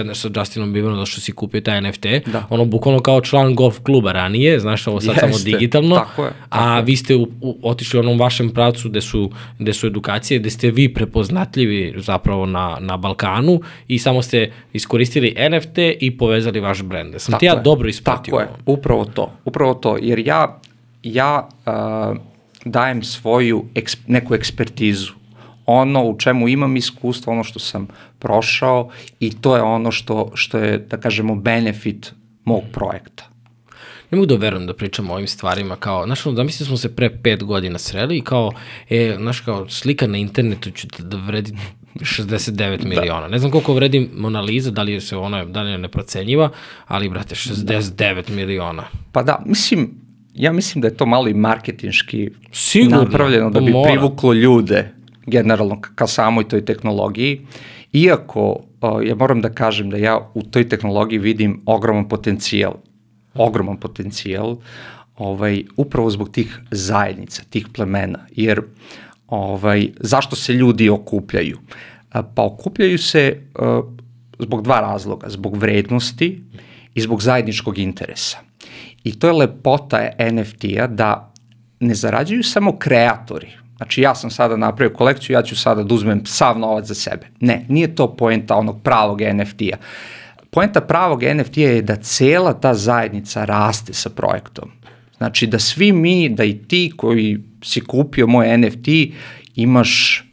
zajedno 0.06 0.14
sa 0.14 0.40
Justinom 0.40 0.72
Bieberom 0.72 0.98
zašto 0.98 1.20
si 1.20 1.32
kupio 1.32 1.60
taj 1.60 1.80
NFT, 1.80 2.06
da. 2.26 2.46
ono 2.50 2.64
bukvalno 2.64 3.00
kao 3.00 3.20
član 3.20 3.54
golf 3.54 3.78
kluba 3.82 4.12
ranije, 4.12 4.60
znaš, 4.60 4.86
ovo 4.86 5.00
sad 5.00 5.08
Jeste, 5.08 5.20
samo 5.20 5.44
digitalno, 5.44 5.96
tako 5.96 6.24
je, 6.24 6.30
tako 6.30 6.44
a 6.50 6.80
vi 6.80 6.96
ste 6.96 7.16
u, 7.16 7.28
u, 7.40 7.58
otišli 7.62 7.98
u 7.98 8.00
onom 8.00 8.18
vašem 8.18 8.50
pravcu 8.50 8.88
gde 8.88 9.00
su, 9.00 9.30
gde 9.58 9.72
su 9.72 9.86
edukacije, 9.86 10.38
gde 10.38 10.50
ste 10.50 10.70
vi 10.70 10.94
prepoznatljivi 10.94 11.94
zapravo 11.96 12.46
na, 12.46 12.76
na 12.80 12.96
Balkanu 12.96 13.60
i 13.88 13.98
samo 13.98 14.22
ste 14.22 14.52
iskoristili 14.72 15.34
NFT 15.50 15.78
i 16.00 16.18
povezali 16.18 16.60
vaš 16.60 16.82
brend. 16.82 17.14
Sam 17.18 17.32
tako 17.32 17.40
ti 17.40 17.46
ja 17.46 17.52
je, 17.52 17.62
dobro 17.62 17.88
ispratio. 17.88 18.30
Tako 18.30 18.40
je, 18.40 18.48
upravo 18.66 19.04
to, 19.04 19.32
upravo 19.44 19.74
to, 19.74 19.96
jer 20.02 20.18
ja, 20.18 20.60
ja 21.02 21.48
uh, 21.66 22.16
dajem 22.64 23.02
svoju 23.02 23.64
eksp, 23.74 24.00
neku 24.06 24.34
ekspertizu 24.34 25.12
ono 25.66 26.04
u 26.04 26.18
čemu 26.18 26.48
imam 26.48 26.76
iskustvo, 26.76 27.32
ono 27.32 27.44
što 27.44 27.58
sam 27.58 27.86
prošao 28.18 28.90
i 29.20 29.40
to 29.40 29.56
je 29.56 29.62
ono 29.62 29.92
što, 29.92 30.30
što 30.34 30.58
je, 30.58 30.78
da 30.78 30.96
kažemo, 30.96 31.34
benefit 31.34 32.14
mog 32.44 32.62
projekta. 32.72 33.24
Ne 34.10 34.16
mogu 34.16 34.26
da 34.26 34.36
verujem 34.36 34.66
da 34.66 34.74
pričamo 34.74 35.12
o 35.12 35.14
ovim 35.14 35.26
stvarima 35.26 35.76
kao, 35.76 36.06
znaš, 36.06 36.26
ono, 36.26 36.36
da 36.36 36.42
mislim 36.42 36.66
smo 36.66 36.76
se 36.76 36.96
pre 36.96 37.10
pet 37.22 37.44
godina 37.44 37.78
sreli 37.78 38.18
i 38.18 38.20
kao, 38.20 38.52
e, 38.90 39.16
znaš, 39.18 39.40
kao 39.40 39.68
slika 39.68 40.06
na 40.06 40.18
internetu 40.18 40.70
će 40.70 40.88
da, 40.98 41.04
da 41.04 41.16
vredi 41.16 41.52
69 41.94 42.82
da. 42.82 42.88
miliona. 42.88 43.28
Ne 43.28 43.38
znam 43.38 43.50
koliko 43.50 43.74
vredi 43.74 44.10
Mona 44.14 44.40
Lisa, 44.40 44.70
da 44.70 44.82
li 44.82 45.00
se 45.00 45.16
ona, 45.16 45.44
da 45.44 45.62
li 45.62 45.70
je 45.70 45.78
neprocenjiva, 45.78 46.50
ali, 46.86 47.08
brate, 47.08 47.34
69 47.34 48.28
da. 48.28 48.34
miliona. 48.34 48.84
Pa 49.12 49.22
da, 49.22 49.42
mislim, 49.46 49.90
ja 50.34 50.52
mislim 50.52 50.82
da 50.82 50.88
je 50.88 50.96
to 50.96 51.06
malo 51.06 51.28
i 51.28 51.34
marketinški 51.34 52.30
Sigurno, 52.52 53.02
napravljeno 53.02 53.50
da 53.50 53.60
bi 53.60 53.72
mora. 53.72 53.92
privuklo 53.92 54.32
ljude 54.32 54.92
generalno 55.26 55.80
ka 55.80 56.06
samoj 56.06 56.48
toj 56.48 56.64
tehnologiji. 56.64 57.46
Iako 57.92 58.60
ja 59.04 59.14
moram 59.14 59.40
da 59.40 59.50
kažem 59.50 59.90
da 59.90 59.96
ja 59.96 60.30
u 60.34 60.42
toj 60.42 60.68
tehnologiji 60.68 61.18
vidim 61.18 61.62
ogroman 61.66 62.08
potencijal, 62.08 62.74
ogroman 63.34 63.80
potencijal, 63.80 64.56
ovaj, 65.16 65.64
upravo 65.76 66.10
zbog 66.10 66.30
tih 66.30 66.60
zajednica, 66.70 67.42
tih 67.50 67.68
plemena, 67.74 68.26
jer 68.30 68.62
ovaj, 69.26 69.88
zašto 70.00 70.36
se 70.36 70.52
ljudi 70.52 70.88
okupljaju? 70.88 71.58
Pa 72.34 72.44
okupljaju 72.44 72.98
se 72.98 73.40
zbog 74.38 74.62
dva 74.62 74.80
razloga, 74.80 75.28
zbog 75.28 75.56
vrednosti 75.56 76.44
i 76.94 77.00
zbog 77.00 77.22
zajedničkog 77.22 77.78
interesa. 77.78 78.38
I 79.04 79.18
to 79.18 79.26
je 79.26 79.32
lepota 79.32 80.10
NFT-a 80.32 80.86
da 80.86 81.32
ne 81.80 81.94
zarađuju 81.94 82.42
samo 82.42 82.78
kreatori, 82.78 83.52
Znači 83.76 84.02
ja 84.02 84.14
sam 84.14 84.30
sada 84.30 84.56
napravio 84.56 84.96
kolekciju, 84.96 85.34
ja 85.34 85.42
ću 85.42 85.56
sada 85.56 85.82
da 85.82 85.94
uzmem 85.94 86.26
sav 86.26 86.58
novac 86.58 86.86
za 86.86 86.94
sebe. 86.94 87.26
Ne, 87.40 87.66
nije 87.68 87.94
to 87.94 88.16
poenta 88.16 88.56
onog 88.56 88.82
pravog 88.82 89.20
NFT-a. 89.20 89.76
Poenta 90.50 90.80
pravog 90.80 91.22
NFT-a 91.22 91.60
je 91.60 91.82
da 91.82 91.96
cela 91.96 92.52
ta 92.52 92.74
zajednica 92.74 93.44
raste 93.44 93.92
sa 93.92 94.10
projektom. 94.10 94.70
Znači 95.16 95.46
da 95.46 95.58
svi 95.58 95.92
mi, 95.92 96.28
da 96.28 96.44
i 96.44 96.58
ti 96.58 96.92
koji 96.96 97.38
si 97.64 97.80
kupio 97.80 98.26
moj 98.26 98.58
NFT 98.58 98.88
imaš 99.54 100.24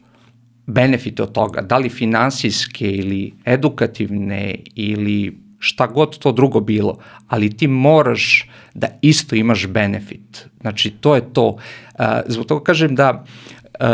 benefite 0.66 1.22
od 1.22 1.32
toga, 1.32 1.60
da 1.60 1.78
li 1.78 1.88
finansijske 1.88 2.90
ili 2.90 3.32
edukativne 3.44 4.54
ili 4.74 5.43
šta 5.64 5.86
god 5.86 6.18
to 6.18 6.32
drugo 6.32 6.60
bilo, 6.60 6.98
ali 7.28 7.56
ti 7.56 7.66
moraš 7.66 8.48
da 8.74 8.88
isto 9.02 9.36
imaš 9.36 9.66
benefit. 9.66 10.48
Znači, 10.60 10.90
to 10.90 11.14
je 11.14 11.32
to. 11.32 11.46
Uh, 11.46 12.04
zbog 12.26 12.46
toga 12.46 12.64
kažem 12.64 12.94
da 12.94 13.24
uh, 13.80 13.88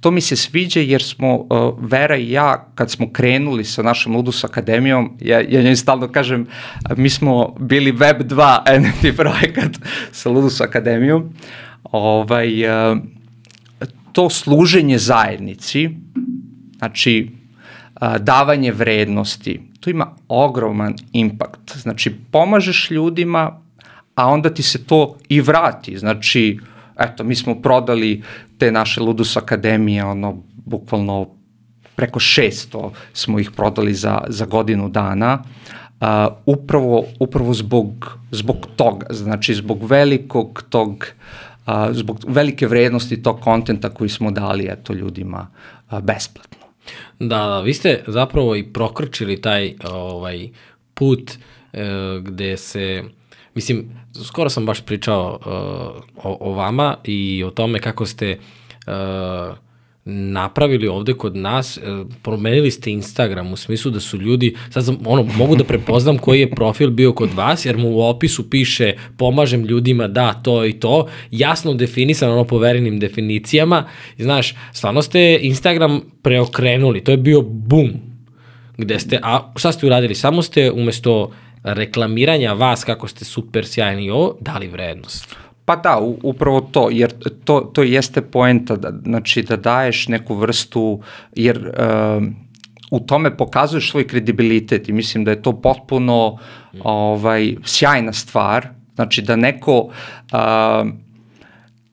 to 0.00 0.10
mi 0.10 0.20
se 0.20 0.36
sviđa 0.36 0.80
jer 0.80 1.02
smo, 1.02 1.36
uh, 1.36 1.48
Vera 1.80 2.16
i 2.16 2.30
ja, 2.30 2.68
kad 2.74 2.90
smo 2.90 3.10
krenuli 3.12 3.64
sa 3.64 3.82
našom 3.82 4.16
Ludus 4.16 4.44
Akademijom, 4.44 5.16
ja, 5.20 5.40
ja 5.40 5.62
njoj 5.62 5.76
stalno 5.76 6.08
kažem, 6.08 6.46
mi 6.96 7.10
smo 7.10 7.54
bili 7.60 7.92
Web 7.92 8.22
2 8.22 8.80
NFT 8.80 9.16
projekat 9.16 9.70
sa 10.12 10.30
Ludus 10.30 10.60
Akademijom, 10.60 11.32
ovaj, 11.82 12.48
to 14.12 14.30
služenje 14.30 14.98
zajednici, 14.98 15.90
znači 16.78 17.30
davanje 18.20 18.72
vrednosti, 18.72 19.60
to 19.86 19.90
ima 19.90 20.06
ogroman 20.28 20.94
impakt. 21.12 21.76
Znači, 21.76 22.14
pomažeš 22.30 22.90
ljudima, 22.90 23.60
a 24.14 24.26
onda 24.26 24.50
ti 24.50 24.62
se 24.62 24.84
to 24.84 25.16
i 25.28 25.40
vrati. 25.40 25.98
Znači, 25.98 26.58
eto, 26.98 27.24
mi 27.24 27.34
smo 27.34 27.54
prodali 27.54 28.22
te 28.58 28.72
naše 28.72 29.00
Ludus 29.00 29.36
Akademije, 29.36 30.04
ono, 30.04 30.42
bukvalno 30.64 31.28
preko 31.96 32.20
600 32.20 32.90
smo 33.12 33.38
ih 33.38 33.50
prodali 33.50 33.94
za, 33.94 34.20
za 34.28 34.46
godinu 34.46 34.88
dana, 34.88 35.38
uh, 36.00 36.06
upravo, 36.46 37.04
upravo 37.20 37.54
zbog, 37.54 38.18
zbog 38.30 38.56
toga, 38.76 39.06
znači 39.10 39.54
zbog 39.54 39.86
velikog 39.86 40.64
tog, 40.68 41.06
uh, 41.66 41.72
zbog 41.92 42.18
velike 42.26 42.66
vrednosti 42.66 43.22
tog 43.22 43.40
kontenta 43.40 43.90
koji 43.90 44.10
smo 44.10 44.30
dali 44.30 44.66
eto 44.70 44.92
ljudima 44.92 45.46
uh, 45.90 46.00
besplatno. 46.00 46.65
Da, 47.18 47.38
da, 47.38 47.60
vi 47.60 47.74
ste 47.74 48.04
zapravo 48.06 48.56
i 48.56 48.72
prokrčili 48.72 49.40
taj 49.40 49.74
ovaj 49.90 50.48
put 50.94 51.32
e, 51.72 51.86
gde 52.22 52.56
se 52.56 53.04
mislim 53.54 53.90
skoro 54.24 54.50
sam 54.50 54.66
baš 54.66 54.80
pričao 54.80 55.38
uh, 55.40 56.24
o, 56.24 56.36
o 56.40 56.52
vama 56.52 56.96
i 57.04 57.44
o 57.46 57.50
tome 57.50 57.78
kako 57.78 58.06
ste 58.06 58.38
uh, 58.86 59.56
napravili 60.08 60.88
ovde 60.88 61.14
kod 61.14 61.36
nas, 61.36 61.78
e, 61.78 61.80
promenili 62.22 62.70
ste 62.70 62.90
Instagram 62.90 63.52
u 63.52 63.56
smislu 63.56 63.90
da 63.90 64.00
su 64.00 64.18
ljudi, 64.18 64.54
sad 64.70 64.84
sam, 64.84 64.98
ono, 65.04 65.22
mogu 65.22 65.56
da 65.56 65.64
prepoznam 65.64 66.18
koji 66.18 66.40
je 66.40 66.50
profil 66.50 66.90
bio 66.90 67.12
kod 67.12 67.34
vas, 67.34 67.66
jer 67.66 67.76
mu 67.76 67.90
u 67.90 68.00
opisu 68.00 68.50
piše 68.50 68.92
pomažem 69.16 69.64
ljudima 69.64 70.08
da 70.08 70.32
to 70.32 70.64
i 70.64 70.72
to, 70.72 71.06
jasno 71.30 71.74
definisan 71.74 72.30
ono 72.30 72.44
poverenim 72.44 72.98
definicijama, 72.98 73.84
i 74.18 74.22
znaš, 74.22 74.54
stvarno 74.72 75.02
ste 75.02 75.38
Instagram 75.42 76.00
preokrenuli, 76.22 77.04
to 77.04 77.10
je 77.10 77.16
bio 77.16 77.40
bum, 77.42 77.92
gde 78.78 78.98
ste, 78.98 79.20
a 79.22 79.52
šta 79.56 79.72
ste 79.72 79.86
uradili? 79.86 80.14
Samo 80.14 80.42
ste 80.42 80.70
umesto 80.70 81.32
reklamiranja 81.62 82.52
vas 82.52 82.84
kako 82.84 83.08
ste 83.08 83.24
super 83.24 83.66
sjajni 83.66 84.04
i 84.04 84.10
ovo, 84.10 84.36
dali 84.40 84.68
vrednost. 84.68 85.45
Pa 85.66 85.76
da, 85.76 85.98
upravo 86.22 86.60
to, 86.60 86.88
jer 86.90 87.12
to, 87.44 87.60
to 87.60 87.82
jeste 87.82 88.22
poenta, 88.22 88.76
da, 88.76 88.92
znači 89.04 89.42
da 89.42 89.56
daješ 89.56 90.08
neku 90.08 90.34
vrstu, 90.34 91.00
jer 91.34 91.58
uh, 91.58 92.22
u 92.90 93.00
tome 93.00 93.36
pokazuješ 93.36 93.90
svoj 93.90 94.06
kredibilitet 94.06 94.88
i 94.88 94.92
mislim 94.92 95.24
da 95.24 95.30
je 95.30 95.42
to 95.42 95.52
potpuno 95.60 96.38
ovaj, 96.84 97.56
sjajna 97.64 98.12
stvar, 98.12 98.68
znači 98.94 99.22
da 99.22 99.36
neko, 99.36 99.78
uh, 99.78 100.88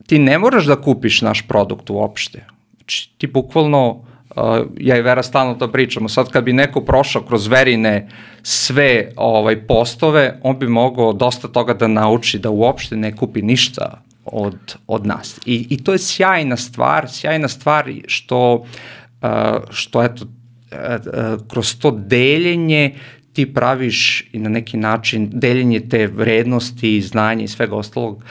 ti 0.07 0.19
ne 0.19 0.38
moraš 0.38 0.65
da 0.65 0.82
kupiš 0.82 1.21
naš 1.21 1.47
produkt 1.47 1.89
uopšte, 1.89 2.45
znači 2.78 3.09
ti 3.17 3.28
bukvalno 3.28 4.05
uh, 4.36 4.67
ja 4.79 4.97
i 4.97 5.01
Vera 5.01 5.23
stalno 5.23 5.53
to 5.53 5.71
pričamo, 5.71 6.09
sad 6.09 6.29
kad 6.29 6.43
bi 6.43 6.53
neko 6.53 6.81
prošao 6.81 7.21
kroz 7.21 7.47
verine 7.47 8.09
sve 8.43 9.11
ovaj 9.15 9.67
postove, 9.67 10.39
on 10.43 10.59
bi 10.59 10.67
mogao 10.67 11.13
dosta 11.13 11.47
toga 11.47 11.73
da 11.73 11.88
nauči 11.88 12.39
da 12.39 12.49
uopšte 12.49 12.95
ne 12.95 13.15
kupi 13.15 13.41
ništa 13.41 14.01
od, 14.25 14.75
od 14.88 15.05
nas. 15.05 15.39
I, 15.45 15.67
I 15.69 15.84
to 15.84 15.91
je 15.91 15.99
sjajna 15.99 16.57
stvar, 16.57 17.09
sjajna 17.09 17.47
stvar 17.47 17.91
što, 18.07 18.53
uh, 18.53 19.29
što 19.69 20.03
eto, 20.03 20.25
uh, 20.25 21.47
kroz 21.47 21.75
to 21.79 21.91
deljenje 21.91 22.95
ti 23.34 23.53
praviš 23.53 24.29
i 24.31 24.39
na 24.39 24.49
neki 24.49 24.77
način 24.77 25.29
deljenje 25.34 25.89
te 25.89 26.07
vrednosti, 26.07 27.01
znanja 27.01 27.43
i 27.43 27.47
svega 27.47 27.75
ostalog, 27.75 28.23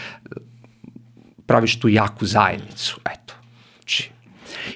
praviš 1.46 1.80
tu 1.80 1.88
jaku 1.88 2.26
zajednicu. 2.26 3.00
Eto. 3.10 3.21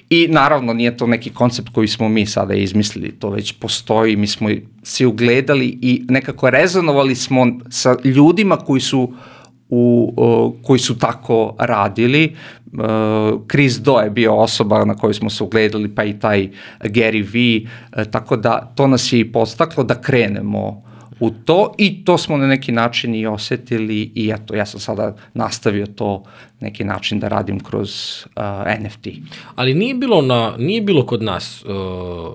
I 0.09 0.27
naravno 0.29 0.73
nije 0.73 0.97
to 0.97 1.07
neki 1.07 1.29
koncept 1.29 1.69
koji 1.69 1.87
smo 1.87 2.09
mi 2.09 2.25
sada 2.25 2.53
izmislili, 2.53 3.11
to 3.11 3.29
već 3.29 3.51
postoji, 3.51 4.15
mi 4.15 4.27
smo 4.27 4.49
se 4.83 5.05
ugledali 5.05 5.79
i 5.81 6.03
nekako 6.09 6.49
rezonovali 6.49 7.15
smo 7.15 7.45
sa 7.69 7.95
ljudima 8.03 8.57
koji 8.57 8.81
su 8.81 9.13
u, 9.69 10.13
koji 10.63 10.79
su 10.79 10.97
tako 10.97 11.55
radili. 11.59 12.35
Uh, 12.73 13.41
Chris 13.51 13.79
Do 13.79 13.99
je 13.99 14.09
bio 14.09 14.35
osoba 14.35 14.85
na 14.85 14.95
koju 14.95 15.13
smo 15.13 15.29
se 15.29 15.43
ugledali, 15.43 15.95
pa 15.95 16.03
i 16.03 16.19
taj 16.19 16.49
Gary 16.79 17.23
V, 17.33 17.67
uh, 17.97 18.11
tako 18.11 18.37
da 18.37 18.73
to 18.75 18.87
nas 18.87 19.13
je 19.13 19.19
i 19.19 19.31
postaklo 19.31 19.83
da 19.83 20.01
krenemo 20.01 20.86
u 21.19 21.29
to 21.29 21.73
i 21.77 22.05
to 22.05 22.17
smo 22.17 22.37
na 22.37 22.47
neki 22.47 22.71
način 22.71 23.15
i 23.15 23.27
osetili 23.27 24.11
i 24.15 24.33
eto, 24.35 24.55
ja 24.55 24.65
sam 24.65 24.79
sada 24.79 25.15
nastavio 25.33 25.85
to 25.85 26.23
neki 26.59 26.83
način 26.83 27.19
da 27.19 27.27
radim 27.27 27.59
kroz 27.59 27.89
uh, 28.25 28.85
NFT. 28.85 29.07
Ali 29.55 29.73
nije 29.73 29.93
bilo, 29.93 30.21
na, 30.21 30.53
nije 30.57 30.81
bilo 30.81 31.05
kod 31.05 31.23
nas, 31.23 31.65
uh, 31.65 32.33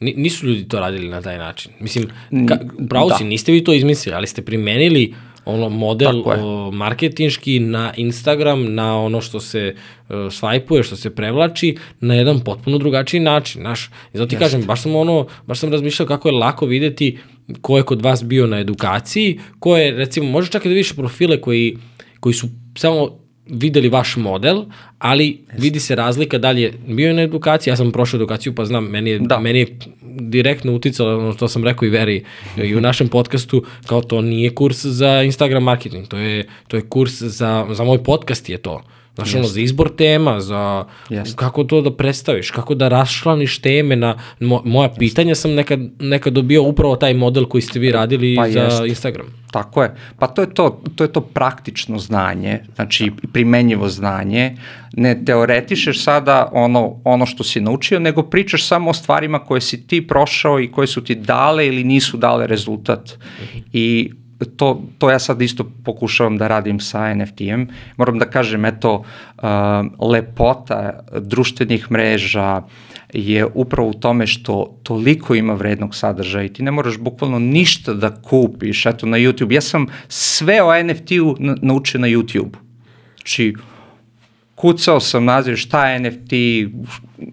nisu 0.00 0.46
ljudi 0.46 0.68
to 0.68 0.80
radili 0.80 1.08
na 1.08 1.22
taj 1.22 1.38
način. 1.38 1.72
Mislim, 1.80 2.08
ka, 2.48 2.58
pravo 2.88 3.08
da. 3.08 3.14
si, 3.14 3.24
niste 3.24 3.52
vi 3.52 3.64
to 3.64 3.72
izmislili, 3.72 4.16
ali 4.16 4.26
ste 4.26 4.42
primenili 4.42 5.14
ono 5.44 5.68
model 5.68 6.22
o, 6.24 6.70
marketinški 6.70 7.58
na 7.60 7.92
Instagram, 7.96 8.74
na 8.74 9.00
ono 9.00 9.20
što 9.20 9.40
se 9.40 9.74
uh, 9.74 10.16
svajpuje, 10.32 10.82
što 10.82 10.96
se 10.96 11.14
prevlači, 11.14 11.76
na 12.00 12.14
jedan 12.14 12.40
potpuno 12.40 12.78
drugačiji 12.78 13.20
način, 13.20 13.62
znaš. 13.62 13.86
I 13.86 14.18
zato 14.18 14.28
ti 14.28 14.34
Jeste. 14.34 14.44
kažem, 14.44 14.66
baš 14.66 14.82
sam 14.82 14.96
ono, 14.96 15.26
baš 15.46 15.58
sam 15.58 15.72
razmišljao 15.72 16.06
kako 16.06 16.28
je 16.28 16.32
lako 16.32 16.66
videti 16.66 17.18
ko 17.60 17.76
je 17.76 17.82
kod 17.82 18.02
vas 18.02 18.24
bio 18.24 18.46
na 18.46 18.58
edukaciji, 18.58 19.40
ko 19.58 19.76
je, 19.76 19.90
recimo, 19.90 20.30
može 20.30 20.50
čak 20.50 20.64
i 20.64 20.68
da 20.68 20.74
vidiš 20.74 20.92
profile 20.92 21.40
koji, 21.40 21.76
koji 22.20 22.34
su 22.34 22.48
samo 22.78 23.20
videli 23.46 23.88
vaš 23.88 24.16
model, 24.16 24.64
ali 24.98 25.26
Jeste. 25.26 25.54
vidi 25.58 25.80
se 25.80 25.94
razlika 25.94 26.38
da 26.38 26.50
li 26.50 26.62
je 26.62 26.72
bio 26.86 27.12
na 27.12 27.22
edukaciji, 27.22 27.72
ja 27.72 27.76
sam 27.76 27.92
prošao 27.92 28.18
edukaciju 28.18 28.54
pa 28.54 28.64
znam, 28.64 28.84
meni 28.84 29.10
je, 29.10 29.18
da. 29.18 29.38
meni 29.38 29.58
je 29.58 29.78
direktno 30.20 30.72
uticalo, 30.74 31.18
ono 31.18 31.32
što 31.32 31.48
sam 31.48 31.64
rekao 31.64 31.86
i 31.86 31.90
Veri 31.90 32.24
i 32.56 32.76
u 32.76 32.80
našem 32.80 33.08
podcastu, 33.08 33.64
kao 33.86 34.02
to 34.02 34.22
nije 34.22 34.54
kurs 34.54 34.84
za 34.84 35.22
Instagram 35.22 35.62
marketing, 35.62 36.08
to 36.08 36.16
je, 36.16 36.46
to 36.68 36.76
je 36.76 36.82
kurs 36.82 37.22
za, 37.22 37.66
za 37.70 37.84
moj 37.84 38.04
podcast 38.04 38.48
je 38.48 38.58
to. 38.58 38.82
Znaš, 39.14 39.34
ono, 39.34 39.44
za 39.44 39.60
izbor 39.60 39.90
tema, 39.96 40.40
za 40.40 40.84
Jeste. 41.10 41.36
kako 41.36 41.64
to 41.64 41.80
da 41.80 41.96
predstaviš, 41.96 42.50
kako 42.50 42.74
da 42.74 42.88
raščlaniš 42.88 43.58
teme 43.58 43.96
na... 43.96 44.16
Mo, 44.40 44.62
moja 44.64 44.88
pitanja 44.98 45.34
sam 45.34 45.54
nekad, 45.54 45.80
nekad 45.98 46.32
dobio 46.32 46.62
upravo 46.62 46.96
taj 46.96 47.14
model 47.14 47.44
koji 47.44 47.62
ste 47.62 47.78
vi 47.78 47.92
radili 47.92 48.36
Pa 48.36 48.48
za 48.48 48.60
jeste. 48.60 48.88
Instagram. 48.88 49.26
Tako 49.50 49.82
je. 49.82 49.94
Pa 50.18 50.26
to 50.26 50.42
je 50.42 50.54
to, 50.54 50.82
to 50.94 51.04
je 51.04 51.12
to 51.12 51.20
praktično 51.20 51.98
znanje, 51.98 52.58
znači 52.74 53.12
primenjivo 53.32 53.88
znanje. 53.88 54.56
Ne 54.96 55.24
teoretišeš 55.24 56.04
sada 56.04 56.50
ono, 56.52 57.00
ono 57.04 57.26
što 57.26 57.44
si 57.44 57.60
naučio, 57.60 57.98
nego 57.98 58.22
pričaš 58.22 58.66
samo 58.66 58.90
o 58.90 58.94
stvarima 58.94 59.38
koje 59.38 59.60
si 59.60 59.86
ti 59.86 60.06
prošao 60.06 60.60
i 60.60 60.72
koje 60.72 60.86
su 60.86 61.04
ti 61.04 61.14
dale 61.14 61.66
ili 61.66 61.84
nisu 61.84 62.16
dale 62.16 62.46
rezultat. 62.46 63.18
I 63.72 64.12
to, 64.56 64.82
to 64.98 65.10
ja 65.10 65.18
sad 65.18 65.42
isto 65.42 65.64
pokušavam 65.84 66.38
da 66.38 66.48
radim 66.48 66.80
sa 66.80 67.14
NFT-em. 67.14 67.68
Moram 67.96 68.18
da 68.18 68.24
kažem, 68.24 68.64
eto, 68.64 68.94
uh, 68.94 69.44
lepota 70.10 71.00
društvenih 71.20 71.92
mreža 71.92 72.62
je 73.12 73.46
upravo 73.54 73.88
u 73.88 73.94
tome 73.94 74.26
što 74.26 74.78
toliko 74.82 75.34
ima 75.34 75.54
vrednog 75.54 75.94
sadržaja 75.94 76.44
i 76.44 76.52
ti 76.52 76.62
ne 76.62 76.70
moraš 76.70 76.98
bukvalno 76.98 77.38
ništa 77.38 77.94
da 77.94 78.22
kupiš, 78.22 78.86
eto 78.86 79.06
na 79.06 79.18
YouTube. 79.18 79.52
Ja 79.52 79.60
sam 79.60 79.86
sve 80.08 80.62
o 80.62 80.82
NFT-u 80.82 81.36
na- 81.38 81.56
naučio 81.62 82.00
na 82.00 82.08
YouTube. 82.08 82.56
Znači, 83.16 83.54
kucao 84.60 85.00
sam 85.00 85.24
naziv 85.24 85.56
šta 85.56 85.88
je 85.88 86.00
NFT 86.00 86.32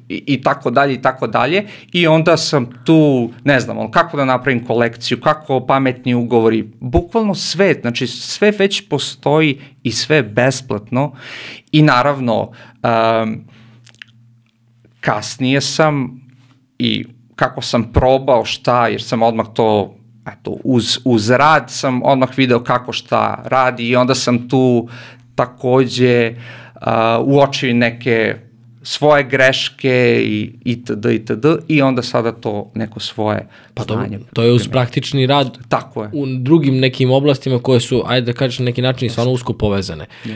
i, 0.10 0.42
tako 0.44 0.72
dalje 0.72 0.94
i 0.94 1.02
tako 1.02 1.28
dalje 1.28 1.66
i 1.92 2.08
onda 2.08 2.38
sam 2.38 2.70
tu, 2.86 3.32
ne 3.44 3.60
znam, 3.60 3.78
ono, 3.78 3.92
kako 3.92 4.18
da 4.18 4.26
napravim 4.26 4.66
kolekciju, 4.66 5.20
kako 5.22 5.66
pametni 5.66 6.14
ugovori, 6.16 6.70
bukvalno 6.80 7.36
sve, 7.36 7.74
znači 7.82 8.08
sve 8.08 8.52
već 8.52 8.90
postoji 8.90 9.60
i 9.84 9.92
sve 9.92 10.24
besplatno 10.24 11.14
i 11.72 11.82
naravno 11.82 12.42
um, 12.42 13.44
kasnije 15.00 15.62
sam 15.62 16.22
i 16.80 17.06
kako 17.36 17.62
sam 17.62 17.92
probao 17.94 18.46
šta, 18.46 18.88
jer 18.88 19.04
sam 19.04 19.22
odmah 19.22 19.48
to 19.54 19.96
eto, 20.28 20.58
uz, 20.64 20.98
uz 21.06 21.30
rad 21.30 21.72
sam 21.72 22.04
odmah 22.04 22.38
video 22.38 22.64
kako 22.64 22.94
šta 22.94 23.44
radi 23.46 23.88
i 23.88 23.96
onda 23.96 24.16
sam 24.16 24.50
tu 24.50 24.90
takođe 25.36 26.32
uh, 26.32 26.67
uočio 27.26 27.70
i 27.70 27.74
neke 27.74 28.36
svoje 28.88 29.24
greške 29.24 30.22
i 30.24 30.52
itd. 30.66 31.06
itd. 31.12 31.46
i 31.68 31.82
onda 31.82 32.02
sada 32.02 32.32
to 32.32 32.72
neko 32.76 33.00
svoje 33.00 33.48
Pa 33.74 33.84
to, 33.84 33.94
znanje. 33.94 34.20
to 34.34 34.44
je 34.44 34.54
uz 34.54 34.68
praktični 34.68 35.28
rad 35.28 35.58
Tako 35.70 36.04
je. 36.04 36.10
u 36.14 36.26
drugim 36.26 36.80
nekim 36.80 37.12
oblastima 37.12 37.60
koje 37.60 37.80
su, 37.80 38.04
ajde 38.06 38.26
da 38.26 38.38
kažeš 38.38 38.60
na 38.60 38.66
neki 38.66 38.82
način, 38.82 39.10
stvarno 39.10 39.34
usko 39.34 39.54
povezane. 39.54 40.06
Uh, 40.26 40.32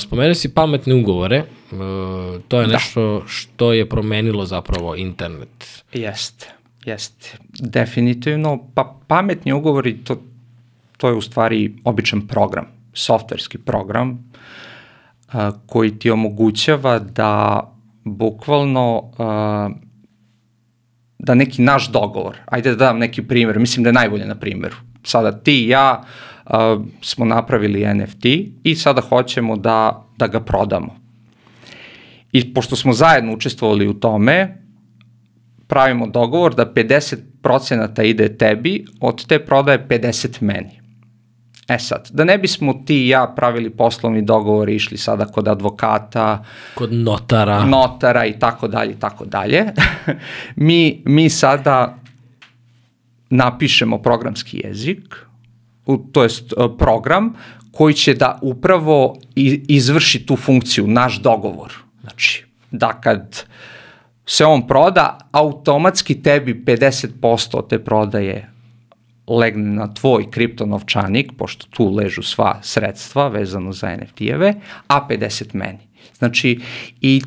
spomenuo 0.00 0.34
si 0.34 0.54
pametne 0.54 0.94
ugovore, 0.94 1.38
uh, 1.72 1.78
to 2.48 2.60
je 2.60 2.66
nešto 2.66 3.22
što 3.26 3.72
je 3.72 3.88
promenilo 3.88 4.46
zapravo 4.46 4.96
internet. 4.96 5.84
Jeste, 5.92 6.46
jeste. 6.84 7.38
Definitivno, 7.60 8.68
pa 8.74 8.98
pametni 9.06 9.52
ugovori, 9.52 9.96
to, 10.04 10.22
to 10.96 11.08
je 11.08 11.14
u 11.14 11.20
stvari 11.20 11.74
običan 11.84 12.26
program, 12.26 12.66
softverski 12.92 13.58
program, 13.58 14.30
koji 15.66 15.98
ti 15.98 16.10
omogućava 16.10 16.98
da 16.98 17.60
bukvalno 18.04 19.10
da 21.18 21.34
neki 21.34 21.62
naš 21.62 21.88
dogovor, 21.88 22.36
ajde 22.46 22.70
da 22.70 22.76
dam 22.76 22.98
neki 22.98 23.22
primjer, 23.22 23.58
mislim 23.58 23.84
da 23.84 23.88
je 23.88 23.92
najbolje 23.94 24.26
na 24.26 24.34
primjeru. 24.34 24.76
Sada 25.02 25.32
ti 25.32 25.64
i 25.64 25.68
ja 25.68 26.02
smo 27.02 27.24
napravili 27.24 27.94
NFT 27.94 28.24
i 28.64 28.74
sada 28.74 29.00
hoćemo 29.00 29.56
da, 29.56 30.06
da 30.16 30.26
ga 30.26 30.40
prodamo. 30.40 30.96
I 32.32 32.54
pošto 32.54 32.76
smo 32.76 32.92
zajedno 32.92 33.32
učestvovali 33.32 33.88
u 33.88 33.94
tome, 33.94 34.58
pravimo 35.66 36.06
dogovor 36.06 36.54
da 36.54 36.72
50% 36.72 38.02
ide 38.02 38.36
tebi, 38.36 38.84
od 39.00 39.26
te 39.26 39.38
prodaje 39.38 39.86
50 39.88 40.42
meni. 40.42 40.83
E 41.68 41.78
sad, 41.78 42.10
da 42.12 42.24
ne 42.24 42.38
bismo 42.38 42.74
ti 42.74 42.96
i 42.96 43.08
ja 43.08 43.32
pravili 43.36 43.70
poslovni 43.70 44.22
dogovor 44.22 44.68
i 44.68 44.74
išli 44.74 44.96
sada 44.96 45.24
kod 45.24 45.48
advokata, 45.48 46.44
Kod 46.74 46.92
notara. 46.92 47.64
notara 47.64 48.26
i 48.26 48.38
tako 48.38 48.68
dalje 48.68 48.92
i 48.92 49.00
tako 49.00 49.24
dalje, 49.24 49.64
mi, 50.56 51.02
mi 51.04 51.30
sada 51.30 51.98
napišemo 53.30 53.98
programski 53.98 54.60
jezik, 54.64 55.16
to 56.12 56.22
jest 56.22 56.52
e, 56.52 56.56
program 56.78 57.32
koji 57.72 57.94
će 57.94 58.14
da 58.14 58.38
upravo 58.42 59.16
izvrši 59.68 60.26
tu 60.26 60.36
funkciju, 60.36 60.86
naš 60.86 61.20
dogovor. 61.20 61.72
Znači, 62.00 62.44
da 62.70 62.92
kad 62.92 63.44
se 64.26 64.44
on 64.44 64.66
proda, 64.66 65.18
automatski 65.32 66.22
tebi 66.22 66.62
50% 66.66 67.56
od 67.56 67.68
te 67.68 67.84
prodaje 67.84 68.53
legne 69.26 69.74
na 69.74 69.86
tvoj 69.94 70.30
kriptonovčanik, 70.30 71.32
pošto 71.36 71.66
tu 71.70 71.88
ležu 71.94 72.22
sva 72.22 72.58
sredstva 72.62 73.28
vezano 73.28 73.72
za 73.72 73.96
NFT-eve, 73.96 74.54
a 74.86 75.06
50 75.08 75.54
meni. 75.54 75.88
Znači, 76.18 76.60
i 77.00 77.22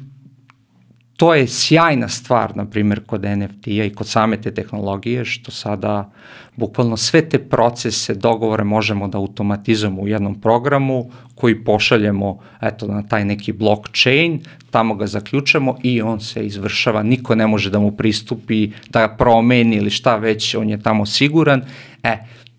to 1.17 1.33
je 1.33 1.47
sjajna 1.47 2.07
stvar, 2.07 2.55
na 2.55 2.65
primjer, 2.65 3.05
kod 3.05 3.23
NFT-a 3.23 3.85
i 3.85 3.93
kod 3.93 4.07
same 4.07 4.41
te 4.41 4.53
tehnologije, 4.53 5.25
što 5.25 5.51
sada 5.51 6.11
bukvalno 6.55 6.97
sve 6.97 7.29
te 7.29 7.39
procese, 7.39 8.13
dogovore 8.13 8.63
možemo 8.63 9.07
da 9.07 9.17
automatizujemo 9.17 10.01
u 10.01 10.07
jednom 10.07 10.41
programu 10.41 11.11
koji 11.35 11.63
pošaljemo 11.63 12.39
eto, 12.61 12.87
na 12.87 13.03
taj 13.03 13.25
neki 13.25 13.51
blockchain, 13.51 14.39
tamo 14.71 14.95
ga 14.95 15.07
zaključamo 15.07 15.77
i 15.83 16.01
on 16.01 16.19
se 16.19 16.45
izvršava, 16.45 17.03
niko 17.03 17.35
ne 17.35 17.47
može 17.47 17.69
da 17.69 17.79
mu 17.79 17.91
pristupi, 17.91 18.71
da 18.89 19.07
ga 19.07 19.15
promeni 19.15 19.75
ili 19.75 19.89
šta 19.89 20.15
već, 20.15 20.55
on 20.55 20.69
je 20.69 20.81
tamo 20.81 21.05
siguran. 21.05 21.61
E, 22.03 22.17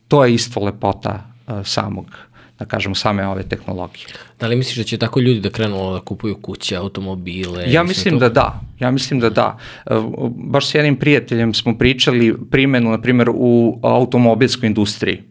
to 0.08 0.24
je 0.24 0.34
isto 0.34 0.60
lepota 0.60 1.30
uh, 1.46 1.66
samog 1.66 2.27
da 2.58 2.64
kažemo, 2.64 2.94
same 2.94 3.26
ove 3.26 3.42
tehnologije. 3.42 4.06
Da 4.40 4.46
li 4.46 4.56
misliš 4.56 4.76
da 4.76 4.84
će 4.84 4.98
tako 4.98 5.20
ljudi 5.20 5.40
da 5.40 5.50
krenu 5.50 5.92
da 5.92 6.00
kupuju 6.00 6.36
kuće, 6.42 6.76
automobile? 6.76 7.72
Ja 7.72 7.82
mislim 7.82 8.14
to? 8.14 8.20
da 8.20 8.28
da, 8.28 8.60
ja 8.80 8.90
mislim 8.90 9.20
da 9.20 9.30
da. 9.30 9.58
E, 9.86 9.90
Baš 10.36 10.66
s 10.66 10.74
jednim 10.74 10.96
prijateljem 10.96 11.54
smo 11.54 11.78
pričali 11.78 12.36
primenu, 12.50 12.90
na 12.90 13.00
primjer, 13.00 13.30
u 13.34 13.78
automobilskoj 13.82 14.66
industriji. 14.66 15.22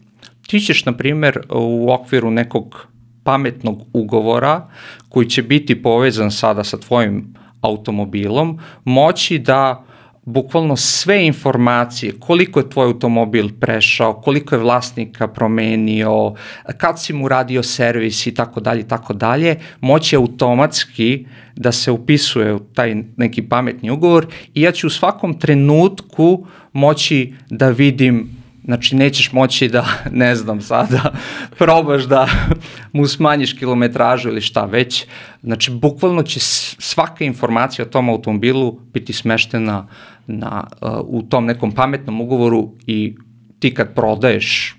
Ti 0.46 0.60
ćeš, 0.60 0.84
na 0.84 0.92
primjer, 0.96 1.40
u 1.50 1.92
okviru 1.92 2.30
nekog 2.30 2.86
pametnog 3.24 3.82
ugovora 3.92 4.68
koji 5.08 5.28
će 5.28 5.42
biti 5.42 5.82
povezan 5.82 6.30
sada 6.30 6.64
sa 6.64 6.78
tvojim 6.78 7.34
automobilom, 7.60 8.58
moći 8.84 9.38
da 9.38 9.84
bukvalno 10.28 10.76
sve 10.76 11.26
informacije, 11.26 12.12
koliko 12.20 12.60
je 12.60 12.70
tvoj 12.70 12.86
automobil 12.86 13.48
prešao, 13.60 14.12
koliko 14.14 14.54
je 14.54 14.60
vlasnika 14.60 15.28
promenio, 15.28 16.34
kad 16.76 17.02
si 17.02 17.12
mu 17.12 17.28
radio 17.28 17.62
servis 17.62 18.26
i 18.26 18.34
tako 18.34 18.60
dalje 18.60 18.88
tako 18.88 19.12
dalje, 19.12 19.56
moći 19.80 20.16
automatski 20.16 21.26
da 21.56 21.72
se 21.72 21.90
upisuje 21.90 22.54
u 22.54 22.58
taj 22.58 22.96
neki 23.16 23.42
pametni 23.42 23.90
ugovor 23.90 24.26
i 24.54 24.62
ja 24.62 24.72
ću 24.72 24.86
u 24.86 24.90
svakom 24.90 25.38
trenutku 25.38 26.46
moći 26.72 27.34
da 27.50 27.68
vidim 27.68 28.37
Znači, 28.68 28.96
nećeš 28.96 29.32
moći 29.32 29.68
da, 29.68 29.86
ne 30.12 30.34
znam 30.36 30.60
sada, 30.60 31.12
probaš 31.58 32.04
da 32.04 32.28
mu 32.92 33.06
smanjiš 33.06 33.52
kilometražu 33.52 34.28
ili 34.28 34.40
šta 34.40 34.64
već. 34.64 35.06
Znači, 35.42 35.70
bukvalno 35.70 36.22
će 36.22 36.40
svaka 36.40 37.24
informacija 37.24 37.84
o 37.84 37.88
tom 37.88 38.08
automobilu 38.08 38.80
biti 38.92 39.12
smeštena 39.12 39.86
na, 40.26 40.64
uh, 40.80 40.90
u 41.04 41.22
tom 41.22 41.46
nekom 41.46 41.72
pametnom 41.72 42.20
ugovoru 42.20 42.72
i 42.86 43.16
ti 43.58 43.74
kad 43.74 43.94
prodaješ, 43.94 44.76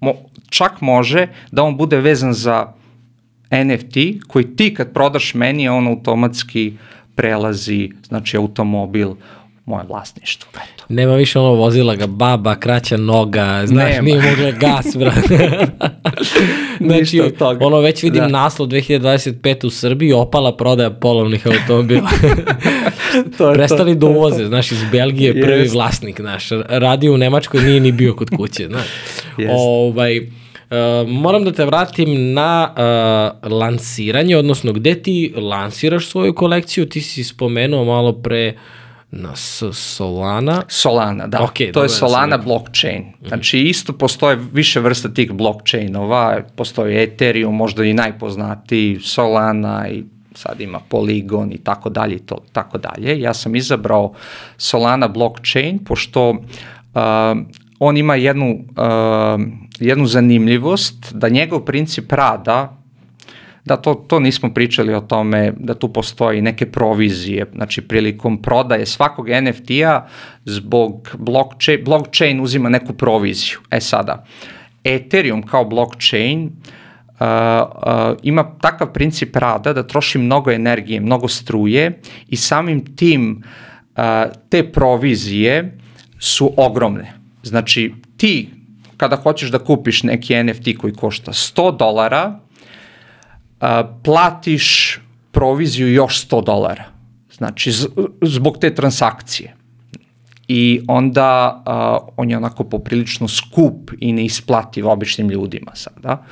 mo, 0.00 0.12
čak 0.50 0.80
može 0.80 1.26
da 1.52 1.62
on 1.62 1.76
bude 1.76 1.96
vezan 1.96 2.32
za 2.32 2.72
NFT 3.50 4.26
koji 4.28 4.56
ti 4.56 4.74
kad 4.74 4.92
prodaš 4.92 5.34
meni, 5.34 5.68
on 5.68 5.86
automatski 5.86 6.72
prelazi, 7.14 7.90
znači 8.08 8.36
automobil 8.36 9.14
moje 9.64 9.84
vlasništvo. 9.88 10.50
Eto. 10.54 10.84
Nema 10.88 11.14
više 11.14 11.38
ono 11.38 11.52
vozila 11.52 11.94
ga 11.96 12.06
baba, 12.06 12.54
kraća 12.54 12.96
noga, 12.96 13.62
znaš, 13.66 13.90
Nema. 13.90 14.02
nije 14.02 14.22
mogla 14.30 14.50
gas, 14.50 14.96
brate. 14.96 15.66
znači, 16.86 17.20
Ništa 17.20 17.30
toga. 17.38 17.66
ono 17.66 17.78
već 17.80 18.02
vidim 18.02 18.20
Da. 18.22 18.28
naslov 18.28 18.68
2025 18.68 19.66
u 19.66 19.70
Srbiji, 19.70 20.12
opala 20.12 20.56
prodaja 20.56 20.90
polovnih 20.90 21.46
automobila. 21.46 22.10
To 23.38 23.48
je 23.48 23.54
Prestali 23.54 23.94
da 23.94 24.06
uvoze, 24.06 24.46
znaš, 24.46 24.72
iz 24.72 24.84
Belgije 24.92 25.40
prvi 25.42 25.60
Jest. 25.60 25.74
vlasnik 25.74 26.18
naš. 26.18 26.48
Radio 26.68 27.14
u 27.14 27.16
Nemačkoj 27.16 27.60
nije 27.62 27.80
ni 27.80 27.92
bio 27.92 28.14
kod 28.14 28.30
kuće, 28.36 28.66
znaš. 28.66 28.86
Jest. 29.38 29.52
ovaj, 29.56 30.18
uh, 30.18 30.26
moram 31.08 31.44
da 31.44 31.52
te 31.52 31.64
vratim 31.64 32.32
na 32.32 32.68
uh, 33.42 33.52
lansiranje, 33.52 34.36
odnosno 34.36 34.72
gde 34.72 35.02
ti 35.02 35.34
lansiraš 35.36 36.06
svoju 36.06 36.34
kolekciju, 36.34 36.86
ti 36.88 37.00
si 37.00 37.24
spomenuo 37.24 37.84
malo 37.84 38.12
pre 38.12 38.54
na 39.12 39.36
S- 39.36 39.62
Solana. 39.72 40.62
Solana, 40.68 41.26
da. 41.26 41.42
Ok, 41.42 41.52
to 41.54 41.64
dobro 41.64 41.82
je 41.82 41.84
da 41.84 41.88
Solana 41.88 42.36
rekao. 42.36 42.44
blockchain. 42.44 43.04
Znači 43.28 43.58
isto 43.58 43.92
postoje 43.92 44.38
više 44.52 44.80
vrsta 44.80 45.08
tih 45.08 45.32
blockchainova, 45.32 46.40
postoji 46.56 46.96
Ethereum, 46.96 47.56
možda 47.56 47.84
i 47.84 47.92
najpoznatiji, 47.92 48.98
Solana 49.00 49.88
i 49.88 50.04
sad 50.34 50.60
ima 50.60 50.80
Polygon 50.90 51.54
i 51.54 51.58
tako 51.58 51.90
dalje 51.90 52.14
i 52.16 52.18
to, 52.18 52.38
tako 52.52 52.78
dalje. 52.78 53.20
Ja 53.20 53.34
sam 53.34 53.56
izabrao 53.56 54.12
Solana 54.56 55.08
blockchain 55.08 55.78
pošto 55.78 56.30
uh, 56.30 56.36
on 57.78 57.96
ima 57.96 58.14
jednu, 58.14 58.50
uh, 58.70 59.42
jednu 59.78 60.06
zanimljivost 60.06 61.12
da 61.14 61.28
njegov 61.28 61.60
princip 61.60 62.12
rada 62.12 62.76
da 63.64 63.76
to, 63.76 63.94
to 63.94 64.20
nismo 64.20 64.54
pričali 64.54 64.94
o 64.94 65.00
tome 65.00 65.52
da 65.58 65.74
tu 65.74 65.92
postoji 65.92 66.42
neke 66.42 66.66
provizije, 66.66 67.46
znači 67.54 67.82
prilikom 67.82 68.42
prodaje 68.42 68.86
svakog 68.86 69.26
NFT-a 69.28 70.06
zbog 70.44 71.16
blockchain, 71.18 71.84
blockchain 71.84 72.40
uzima 72.40 72.68
neku 72.68 72.92
proviziju. 72.92 73.58
E 73.70 73.80
sada, 73.80 74.24
Ethereum 74.84 75.42
kao 75.42 75.64
blockchain 75.64 76.44
uh, 76.44 76.50
uh, 77.20 78.16
ima 78.22 78.58
takav 78.60 78.92
princip 78.92 79.36
rada 79.36 79.72
da 79.72 79.86
troši 79.86 80.18
mnogo 80.18 80.50
energije, 80.50 81.00
mnogo 81.00 81.28
struje 81.28 82.00
i 82.28 82.36
samim 82.36 82.96
tim 82.96 83.42
uh, 83.96 84.02
te 84.48 84.72
provizije 84.72 85.78
su 86.18 86.52
ogromne. 86.56 87.12
Znači 87.42 87.94
ti 88.16 88.48
kada 88.96 89.16
hoćeš 89.16 89.50
da 89.50 89.58
kupiš 89.58 90.02
neki 90.02 90.44
NFT 90.44 90.68
koji 90.78 90.92
košta 90.92 91.32
100 91.32 91.76
dolara, 91.76 92.38
platiš 94.02 94.98
proviziju 95.30 95.92
još 95.92 96.28
100 96.28 96.44
dolara. 96.44 96.84
Znači, 97.36 97.72
zbog 98.22 98.58
te 98.58 98.74
transakcije. 98.74 99.54
I 100.48 100.80
onda 100.88 101.62
uh, 101.66 102.08
on 102.16 102.30
je 102.30 102.36
onako 102.36 102.64
poprilično 102.64 103.28
skup 103.28 103.90
i 104.00 104.12
neisplativ 104.12 104.88
običnim 104.88 105.28
ljudima 105.28 105.74
sada. 105.74 106.24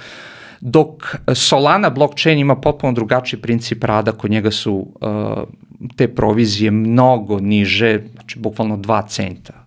Dok 0.60 1.16
Solana 1.34 1.90
blockchain 1.90 2.38
ima 2.38 2.56
potpuno 2.56 2.92
drugačiji 2.92 3.40
princip 3.40 3.84
rada, 3.84 4.12
kod 4.12 4.30
njega 4.30 4.50
su 4.50 4.74
uh, 4.74 5.88
te 5.96 6.14
provizije 6.14 6.70
mnogo 6.70 7.40
niže, 7.40 8.00
znači 8.12 8.38
bukvalno 8.38 8.76
2 8.76 9.08
centa 9.08 9.64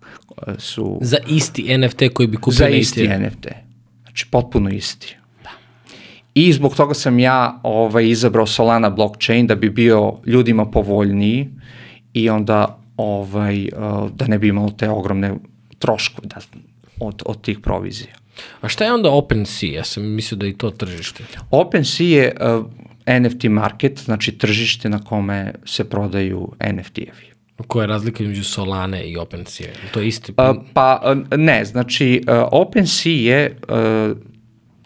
su... 0.58 0.98
Za 1.02 1.16
isti 1.28 1.78
NFT 1.78 2.02
koji 2.14 2.26
bi 2.26 2.36
kupio 2.36 2.52
Za 2.52 2.68
isti 2.68 3.08
NFT. 3.08 3.48
Znači 4.02 4.26
potpuno 4.30 4.70
isti. 4.70 5.16
I 6.34 6.52
zbog 6.52 6.76
toga 6.76 6.94
sam 6.94 7.18
ja 7.18 7.60
ovaj, 7.62 8.08
izabrao 8.08 8.46
Solana 8.46 8.90
blockchain 8.90 9.46
da 9.46 9.54
bi 9.54 9.70
bio 9.70 10.12
ljudima 10.26 10.66
povoljniji 10.70 11.48
i 12.12 12.30
onda 12.30 12.78
ovaj, 12.96 13.62
uh, 13.64 14.10
da 14.10 14.26
ne 14.26 14.38
bi 14.38 14.48
imalo 14.48 14.70
te 14.70 14.88
ogromne 14.88 15.34
troškove 15.78 16.28
da, 16.28 16.36
od, 17.00 17.22
od 17.26 17.40
tih 17.40 17.58
provizija. 17.58 18.14
A 18.60 18.68
šta 18.68 18.84
je 18.84 18.92
onda 18.92 19.10
OpenSea? 19.10 19.70
Ja 19.70 19.84
sam 19.84 20.06
mislio 20.06 20.38
da 20.38 20.46
je 20.46 20.50
i 20.50 20.56
to 20.56 20.70
tržište. 20.70 21.24
OpenSea 21.50 22.06
je 22.06 22.32
uh, 22.40 23.20
NFT 23.20 23.44
market, 23.44 23.98
znači 23.98 24.32
tržište 24.32 24.88
na 24.88 24.98
kome 24.98 25.52
se 25.64 25.90
prodaju 25.90 26.52
NFT-evi. 26.60 27.34
Koja 27.66 27.82
je 27.82 27.88
razlika 27.88 28.22
između 28.22 28.44
Solane 28.44 29.04
i 29.04 29.16
OpenSea? 29.16 29.72
To 29.92 30.00
je 30.00 30.08
isti? 30.08 30.32
Uh, 30.32 30.56
pa 30.72 31.14
ne, 31.36 31.64
znači 31.64 32.22
uh, 32.28 32.48
OpenSea 32.52 33.12
je 33.12 33.56
uh, 33.68 34.16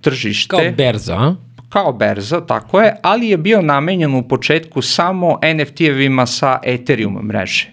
tržište... 0.00 0.56
Kao 0.56 0.72
berza, 0.76 1.14
a? 1.14 1.34
Kao 1.68 1.92
berza, 1.92 2.40
tako 2.46 2.80
je, 2.80 2.96
ali 3.02 3.28
je 3.28 3.36
bio 3.36 3.62
namenjen 3.62 4.14
u 4.14 4.28
početku 4.28 4.82
samo 4.82 5.38
NFT-evima 5.42 6.26
sa 6.26 6.58
Ethereum 6.64 7.26
mreže. 7.26 7.72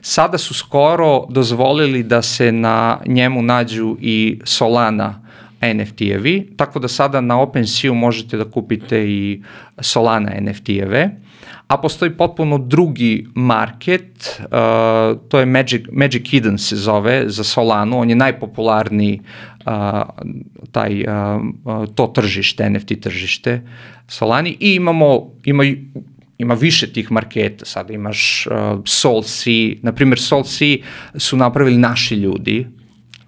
Sada 0.00 0.38
su 0.38 0.54
skoro 0.54 1.26
dozvolili 1.28 2.02
da 2.02 2.22
se 2.22 2.52
na 2.52 2.98
njemu 3.06 3.42
nađu 3.42 3.96
i 4.00 4.40
Solana 4.44 5.22
NFT-evi, 5.60 6.56
tako 6.56 6.78
da 6.78 6.88
sada 6.88 7.20
na 7.20 7.40
OpenSea 7.40 7.92
možete 7.92 8.36
da 8.36 8.44
kupite 8.44 9.08
i 9.08 9.42
Solana 9.80 10.30
NFT-eve 10.40 11.10
a 11.66 11.78
postoji 11.78 12.10
potpuno 12.10 12.58
drugi 12.58 13.26
market, 13.34 14.40
uh, 14.40 15.18
to 15.28 15.38
je 15.38 15.46
Magic, 15.46 15.82
Magic 15.92 16.32
Eden 16.32 16.58
se 16.58 16.76
zove 16.76 17.24
za 17.26 17.44
Solanu, 17.44 17.98
on 17.98 18.10
je 18.10 18.16
najpopularniji 18.16 19.20
uh, 19.66 19.72
taj, 20.72 21.04
uh, 21.04 21.84
to 21.94 22.06
tržište, 22.06 22.70
NFT 22.70 23.00
tržište 23.00 23.62
Solani. 24.08 24.56
I 24.60 24.74
imamo, 24.74 25.32
ima, 25.44 25.64
ima 26.38 26.54
više 26.54 26.92
tih 26.92 27.12
marketa, 27.12 27.64
sada 27.64 27.92
imaš 27.92 28.46
uh, 28.46 28.80
Sol 28.84 29.22
Sea, 29.22 29.74
na 29.82 29.92
primjer 29.92 30.20
Sol 30.20 30.44
Sea 30.44 30.76
su 31.16 31.36
napravili 31.36 31.78
naši 31.78 32.14
ljudi, 32.14 32.66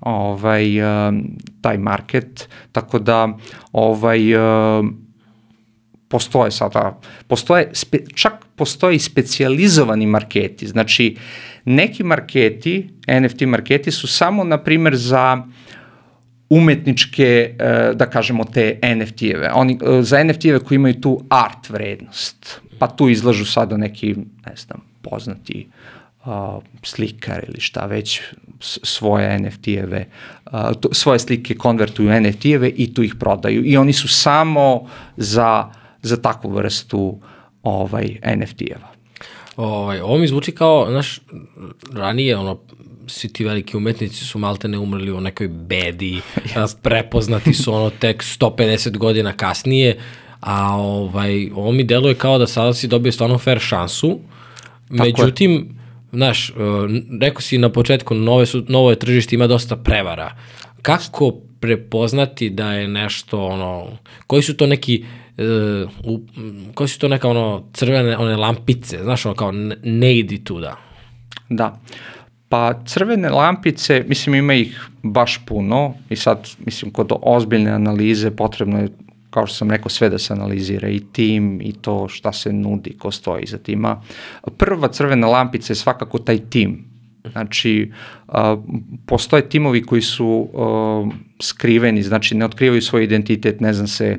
ovaj, 0.00 0.80
uh, 0.82 1.14
taj 1.60 1.78
market, 1.78 2.48
tako 2.72 2.98
da 2.98 3.36
ovaj, 3.72 4.34
uh, 4.34 4.86
postoje 6.08 6.50
sada, 6.50 7.00
postoje, 7.26 7.70
spe, 7.72 7.98
čak 8.14 8.32
postoje 8.56 8.96
i 8.96 8.98
specializovani 8.98 10.06
marketi, 10.06 10.66
znači 10.66 11.16
neki 11.64 12.04
marketi, 12.04 12.88
NFT 13.20 13.40
marketi 13.40 13.90
su 13.90 14.06
samo, 14.06 14.44
na 14.44 14.58
primer, 14.58 14.96
za 14.96 15.44
umetničke, 16.50 17.56
e, 17.58 17.92
da 17.94 18.06
kažemo, 18.10 18.44
te 18.44 18.78
NFT-eve. 18.82 19.50
Oni, 19.54 19.78
e, 19.82 20.02
za 20.02 20.24
NFT-eve 20.24 20.58
koji 20.58 20.76
imaju 20.76 21.00
tu 21.00 21.24
art 21.28 21.68
vrednost, 21.70 22.60
pa 22.78 22.86
tu 22.86 23.08
izlažu 23.08 23.44
sada 23.44 23.76
neki, 23.76 24.14
ne 24.46 24.56
znam, 24.56 24.80
poznati 25.02 25.68
uh, 26.24 26.62
slikar 26.82 27.44
ili 27.48 27.60
šta 27.60 27.86
već 27.86 28.20
svoje 28.60 29.38
NFT-eve, 29.38 30.04
uh, 30.52 30.70
svoje 30.92 31.18
slike 31.18 31.54
konvertuju 31.54 32.08
NFT-eve 32.08 32.72
i 32.76 32.94
tu 32.94 33.02
ih 33.02 33.14
prodaju. 33.14 33.64
I 33.64 33.76
oni 33.76 33.92
su 33.92 34.08
samo 34.08 34.88
za 35.16 35.70
za 36.02 36.16
takvu 36.16 36.50
vrstu 36.50 37.20
ovaj, 37.62 38.16
NFT-eva. 38.36 38.88
Ovaj, 39.56 40.00
ovo 40.00 40.18
mi 40.18 40.28
zvuči 40.28 40.52
kao, 40.52 40.86
znaš, 40.90 41.20
ranije, 41.92 42.36
ono, 42.36 42.58
svi 43.06 43.32
ti 43.32 43.44
veliki 43.44 43.76
umetnici 43.76 44.24
su 44.24 44.38
malte 44.38 44.68
ne 44.68 44.78
umrli 44.78 45.12
u 45.12 45.20
nekoj 45.20 45.48
bedi, 45.48 46.20
prepoznati 46.82 47.54
su 47.54 47.74
ono 47.74 47.90
tek 47.90 48.22
150 48.22 48.96
godina 48.96 49.32
kasnije, 49.32 49.98
a 50.40 50.76
ovaj, 50.76 51.50
ovo 51.54 51.72
mi 51.72 51.84
deluje 51.84 52.14
kao 52.14 52.38
da 52.38 52.46
sada 52.46 52.74
si 52.74 52.88
dobio 52.88 53.12
stvarno 53.12 53.38
fair 53.38 53.58
šansu, 53.58 54.18
Tako 54.88 55.02
međutim, 55.02 55.52
je. 55.52 55.64
znaš, 56.12 56.50
uh, 56.50 56.56
rekao 57.20 57.40
si 57.40 57.58
na 57.58 57.72
početku, 57.72 58.14
nove 58.14 58.46
su, 58.46 58.64
novo 58.68 58.90
je 58.90 58.98
tržište, 58.98 59.36
ima 59.36 59.46
dosta 59.46 59.76
prevara. 59.76 60.36
Kako 60.82 61.32
prepoznati 61.60 62.50
da 62.50 62.72
je 62.72 62.88
nešto, 62.88 63.46
ono, 63.46 63.86
koji 64.26 64.42
su 64.42 64.56
to 64.56 64.66
neki 64.66 65.04
u, 66.04 66.20
koji 66.74 66.88
su 66.88 66.98
to 66.98 67.08
neka 67.08 67.28
ono 67.28 67.64
crvene 67.72 68.16
one 68.16 68.36
lampice, 68.36 68.98
znaš 69.02 69.26
ono 69.26 69.34
kao 69.34 69.52
ne 69.82 70.18
idi 70.18 70.44
tuda. 70.44 70.76
Da. 71.48 71.80
Pa 72.48 72.84
crvene 72.86 73.28
lampice, 73.30 74.04
mislim 74.08 74.34
ima 74.34 74.54
ih 74.54 74.88
baš 75.02 75.40
puno 75.46 75.94
i 76.10 76.16
sad 76.16 76.48
mislim 76.66 76.90
kod 76.90 77.12
ozbiljne 77.22 77.70
analize 77.70 78.30
potrebno 78.30 78.78
je 78.78 78.88
kao 79.30 79.46
što 79.46 79.56
sam 79.56 79.70
rekao, 79.70 79.88
sve 79.88 80.08
da 80.08 80.18
se 80.18 80.32
analizira 80.32 80.88
i 80.88 81.00
tim 81.12 81.60
i 81.60 81.72
to 81.72 82.08
šta 82.08 82.32
se 82.32 82.52
nudi, 82.52 82.96
ko 82.98 83.10
stoji 83.10 83.46
za 83.46 83.58
tima. 83.58 84.02
Prva 84.56 84.88
crvena 84.88 85.26
lampica 85.26 85.72
je 85.72 85.76
svakako 85.76 86.18
taj 86.18 86.38
tim. 86.38 86.84
Znači, 87.32 87.92
postoje 89.06 89.48
timovi 89.48 89.82
koji 89.82 90.02
su 90.02 90.48
skriveni, 91.40 92.02
znači 92.02 92.34
ne 92.34 92.44
otkrivaju 92.44 92.82
svoj 92.82 93.04
identitet, 93.04 93.60
ne 93.60 93.72
znam 93.72 93.86
se 93.86 94.18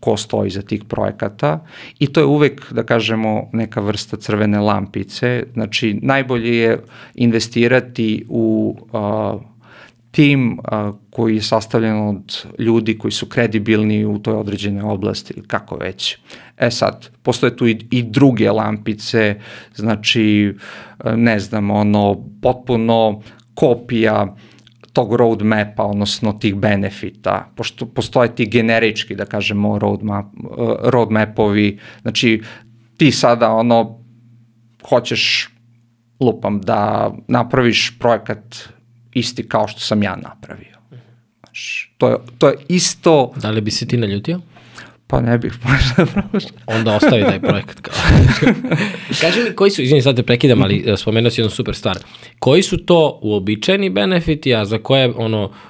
ko 0.00 0.16
stoji 0.16 0.50
za 0.50 0.62
tih 0.62 0.84
projekata 0.84 1.64
i 1.98 2.06
to 2.06 2.20
je 2.20 2.26
uvek, 2.26 2.72
da 2.72 2.82
kažemo, 2.82 3.50
neka 3.52 3.80
vrsta 3.80 4.16
crvene 4.16 4.60
lampice. 4.60 5.44
Znači, 5.52 5.98
najbolje 6.02 6.56
je 6.56 6.78
investirati 7.14 8.24
u 8.28 8.76
uh, 8.92 9.42
tim 10.10 10.58
uh, 10.58 10.94
koji 11.10 11.34
je 11.34 11.42
sastavljen 11.42 12.08
od 12.08 12.44
ljudi 12.58 12.98
koji 12.98 13.12
su 13.12 13.26
kredibilni 13.26 14.04
u 14.04 14.18
toj 14.18 14.34
određenoj 14.34 14.82
oblasti 14.82 15.34
ili 15.36 15.46
kako 15.46 15.76
već. 15.76 16.18
E 16.58 16.70
sad, 16.70 17.10
postoje 17.22 17.56
tu 17.56 17.68
i, 17.68 17.86
i 17.90 18.02
druge 18.02 18.50
lampice, 18.50 19.40
znači, 19.74 20.54
ne 21.16 21.40
znam, 21.40 21.70
ono, 21.70 22.24
potpuno 22.42 23.22
kopija 23.54 24.22
uh, 24.22 24.49
tog 24.92 25.14
roadmapa, 25.14 25.84
odnosno 25.84 26.32
tih 26.32 26.54
benefita, 26.54 27.52
pošto 27.56 27.86
postoje 27.86 28.34
ti 28.34 28.46
generički, 28.46 29.14
da 29.14 29.24
kažemo, 29.24 29.78
roadmap, 29.78 30.26
roadmapovi, 30.82 31.78
znači 32.02 32.42
ti 32.96 33.12
sada 33.12 33.52
ono, 33.52 33.98
hoćeš, 34.88 35.48
lupam, 36.20 36.60
da 36.60 37.12
napraviš 37.28 37.98
projekat 37.98 38.56
isti 39.12 39.48
kao 39.48 39.68
što 39.68 39.80
sam 39.80 40.02
ja 40.02 40.16
napravio. 40.16 40.76
Znači, 41.40 41.90
to 41.98 42.08
je, 42.08 42.16
to 42.38 42.48
je 42.48 42.56
isto... 42.68 43.32
Da 43.36 43.50
li 43.50 43.60
bi 43.60 43.70
se 43.70 43.86
ti 43.86 43.96
naljutio? 43.96 44.40
Pa 45.10 45.20
ne 45.20 45.38
bih 45.38 45.52
možda 45.64 46.12
prošao. 46.12 46.50
Onda 46.66 46.96
ostavi 46.96 47.22
taj 47.22 47.40
projekat. 47.40 47.80
Kao. 47.80 47.94
Kaži 49.20 49.40
mi 49.40 49.56
koji 49.56 49.70
su, 49.70 49.82
izvini 49.82 50.02
sad 50.02 50.16
te 50.16 50.22
prekidam, 50.22 50.62
ali 50.62 50.84
spomenuo 50.96 51.30
si 51.30 51.40
jednu 51.40 51.50
super 51.50 51.74
stvar. 51.74 51.98
Koji 52.38 52.62
su 52.62 52.76
to 52.76 53.18
uobičajeni 53.22 53.90
benefiti, 53.90 54.54
a 54.54 54.64
za 54.64 54.78
koje 54.78 55.12
ono, 55.16 55.44
uh, 55.44 55.69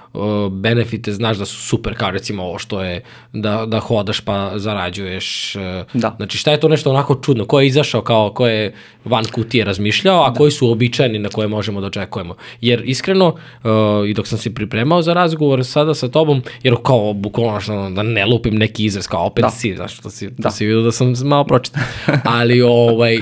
benefite 0.51 1.13
znaš 1.13 1.37
da 1.37 1.45
su 1.45 1.57
super, 1.61 1.95
kao 1.95 2.11
recimo 2.11 2.43
ovo 2.43 2.59
što 2.59 2.83
je 2.83 3.03
da, 3.33 3.67
da 3.67 3.79
hodaš 3.79 4.21
pa 4.21 4.53
zarađuješ. 4.57 5.57
Uh, 5.57 5.63
Da. 6.01 6.15
Znači 6.17 6.39
šta 6.39 6.51
je 6.51 6.61
to 6.61 6.69
nešto 6.69 6.91
onako 6.91 7.15
čudno? 7.15 7.45
Ko 7.45 7.61
je 7.61 7.67
izašao 7.67 8.03
kao, 8.03 8.33
ko 8.33 8.47
je 8.47 8.75
van 9.05 9.25
kutije 9.25 9.65
razmišljao, 9.65 10.25
a 10.25 10.31
da. 10.31 10.35
koji 10.37 10.51
su 10.51 10.71
običajni 10.71 11.19
na 11.19 11.29
koje 11.29 11.49
možemo 11.49 11.81
da 11.81 11.87
očekujemo? 11.87 12.35
Jer 12.61 12.83
iskreno, 12.85 13.27
uh, 13.29 13.71
i 14.09 14.15
dok 14.15 14.27
sam 14.27 14.39
se 14.39 14.55
pripremao 14.55 15.03
za 15.03 15.13
razgovor 15.15 15.65
sada 15.65 15.95
sa 15.95 16.09
tobom, 16.09 16.43
jer 16.63 16.75
kao 16.83 17.13
bukvalno 17.13 17.61
što, 17.61 17.91
da 17.91 18.03
ne 18.03 18.27
lupim 18.27 18.55
neki 18.55 18.85
izraz, 18.85 19.07
kao 19.07 19.27
opet 19.27 19.43
Da. 19.43 19.51
si, 19.51 19.75
znaš, 19.77 20.01
to 20.01 20.11
si, 20.11 20.31
Da. 20.39 20.51
si 20.51 20.67
vidio 20.67 20.83
da 20.83 20.93
sam 20.93 21.15
malo 21.25 21.45
pročitao. 21.45 21.83
Ali 22.39 22.63
ovaj, 22.63 23.19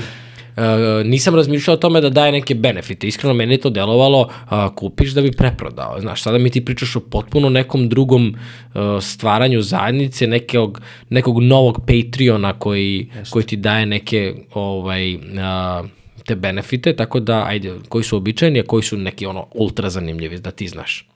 nisam 1.05 1.35
razmišljao 1.35 1.73
o 1.73 1.77
tome 1.77 2.01
da 2.01 2.09
daje 2.09 2.31
neke 2.31 2.55
benefite. 2.55 3.07
Iskreno, 3.07 3.33
meni 3.33 3.53
je 3.53 3.57
to 3.57 3.69
delovalo, 3.69 4.21
uh, 4.21 4.75
kupiš 4.75 5.11
da 5.11 5.21
bi 5.21 5.31
preprodao. 5.31 6.01
Znaš, 6.01 6.21
sada 6.21 6.37
mi 6.37 6.49
ti 6.49 6.65
pričaš 6.65 6.95
o 6.95 6.99
potpuno 6.99 7.49
nekom 7.49 7.89
drugom 7.89 8.27
uh, 8.27 8.81
stvaranju 9.01 9.61
zajednice, 9.61 10.27
nekog, 10.27 10.81
nekog 11.09 11.41
novog 11.43 11.79
Patreona 11.87 12.53
koji, 12.53 13.09
koji 13.29 13.45
ti 13.45 13.55
daje 13.55 13.85
neke 13.85 14.33
ovaj, 14.53 15.15
uh, 15.15 15.21
te 16.25 16.35
benefite, 16.35 16.95
tako 16.95 17.19
da, 17.19 17.43
ajde, 17.45 17.73
koji 17.89 18.03
su 18.03 18.17
običajni, 18.17 18.59
a 18.59 18.63
koji 18.63 18.83
su 18.83 18.97
neki 18.97 19.25
ono 19.25 19.47
ultra 19.53 19.89
zanimljivi, 19.89 20.39
da 20.39 20.51
ti 20.51 20.67
znaš. 20.67 21.07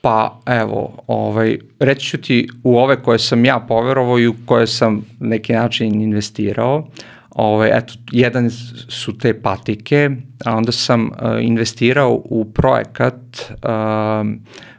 Pa 0.00 0.40
evo, 0.46 1.04
ovaj, 1.06 1.58
reći 1.78 2.06
ću 2.06 2.18
ti 2.18 2.48
u 2.64 2.78
ove 2.78 3.02
koje 3.02 3.18
sam 3.18 3.44
ja 3.44 3.64
poverovao 3.68 4.18
i 4.18 4.28
u 4.28 4.34
koje 4.46 4.66
sam 4.66 5.06
neki 5.20 5.52
način 5.52 6.00
investirao. 6.00 6.88
Ovaj, 7.34 7.78
eto, 7.78 7.94
jedan 8.12 8.50
su 8.88 9.18
te 9.18 9.40
patike, 9.42 10.10
a 10.44 10.56
onda 10.56 10.72
sam 10.72 11.02
uh, 11.04 11.10
investirao 11.40 12.22
u 12.24 12.44
projekat 12.44 13.14
uh, 13.50 14.26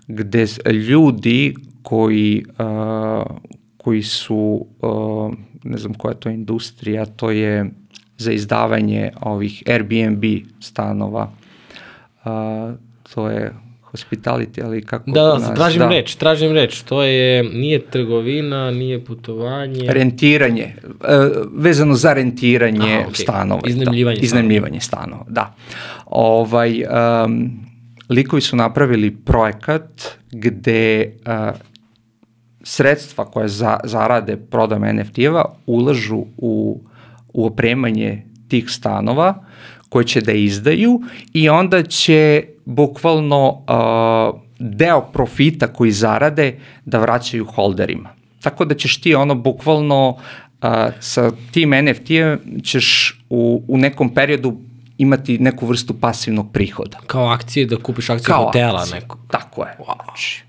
gde 0.08 0.45
ljudi 0.88 1.56
koji, 1.82 2.45
uh, 2.60 3.26
koji 3.78 4.03
su, 4.03 4.66
uh, 4.82 5.34
ne 5.64 5.78
znam 5.78 5.93
koja 5.93 6.12
je 6.12 6.20
to 6.20 6.30
industrija, 6.30 7.06
to 7.06 7.32
je 7.32 7.66
za 8.18 8.32
izdavanje 8.32 9.12
ovih 9.22 9.64
Airbnb 9.68 10.24
stanova. 10.60 11.32
Uh, 12.26 12.32
to 13.14 13.30
je 13.30 13.53
hospitality, 13.95 14.63
ali 14.63 14.81
kako 14.81 15.11
Da, 15.11 15.23
da, 15.23 15.37
nas, 15.37 15.55
tražim 15.55 15.81
reč, 15.81 16.15
tražim 16.15 16.51
reč. 16.51 16.81
To 16.81 17.03
je, 17.03 17.43
nije 17.43 17.79
trgovina, 17.81 18.71
nije 18.71 19.05
putovanje. 19.05 19.87
Rentiranje, 19.87 20.63
e, 20.63 21.29
vezano 21.53 21.95
za 21.95 22.13
rentiranje 22.13 22.93
Aha, 22.93 23.07
okej. 23.09 23.23
stanova. 23.23 23.61
Iznajmljivanje 23.67 24.17
da, 24.17 24.25
iznajmljivanje 24.25 24.79
stanova, 24.79 25.25
da. 25.27 25.53
Ovaj, 26.05 26.83
um, 27.25 27.49
likovi 28.09 28.41
su 28.41 28.55
napravili 28.55 29.15
projekat 29.15 30.17
gde 30.31 31.11
uh, 31.25 31.55
sredstva 32.63 33.25
koje 33.25 33.47
za, 33.47 33.79
zarade 33.83 34.37
prodam 34.37 34.81
NFT-eva 34.81 35.45
ulažu 35.65 36.23
u, 36.37 36.81
u 37.33 37.45
opremanje 37.45 38.23
tih 38.47 38.69
stanova 38.69 39.45
koje 39.89 40.05
će 40.05 40.21
da 40.21 40.31
izdaju 40.31 41.01
i 41.33 41.49
onda 41.49 41.83
će 41.83 42.43
bukvalno 42.65 43.49
uh, 43.49 44.41
deo 44.59 45.01
profita 45.01 45.67
koji 45.67 45.91
zarade 45.91 46.59
da 46.86 46.99
vraćaju 46.99 47.45
holderima. 47.45 48.09
Tako 48.41 48.65
da 48.65 48.75
ćeš 48.75 49.01
ti 49.01 49.15
ono 49.15 49.36
bukvalno 49.36 50.09
uh, 50.09 50.69
sa 50.99 51.31
tim 51.51 51.69
NFT-em 51.69 52.39
ćeš 52.63 53.19
u, 53.29 53.63
u 53.67 53.77
nekom 53.77 54.13
periodu 54.13 54.57
imati 54.97 55.38
neku 55.38 55.65
vrstu 55.65 55.93
pasivnog 55.93 56.51
prihoda. 56.53 56.99
Kao 57.07 57.27
akcije, 57.27 57.65
da 57.65 57.77
kupiš 57.77 58.09
akcije 58.09 58.36
hotela 58.36 58.79
akcije. 58.79 58.99
neko. 58.99 59.17
Tako 59.31 59.61
je. 59.63 59.75
Wow. 59.79 60.03
Znači, 60.05 60.43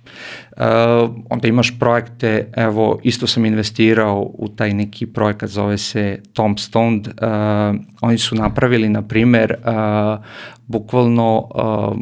uh, 0.57 1.11
onda 1.31 1.49
imaš 1.49 1.79
projekte, 1.79 2.49
evo, 2.57 2.99
isto 3.03 3.27
sam 3.27 3.45
investirao 3.45 4.31
u 4.35 4.49
taj 4.49 4.75
neki 4.75 5.07
projekat, 5.07 5.51
zove 5.51 5.79
se 5.79 6.23
Tombstone. 6.33 6.97
Uh, 6.97 7.81
oni 8.01 8.19
su 8.19 8.35
napravili, 8.35 8.89
na 8.89 9.03
primer, 9.03 9.55
uh, 9.59 10.25
bukvalno 10.67 11.49
uh, 11.55 11.97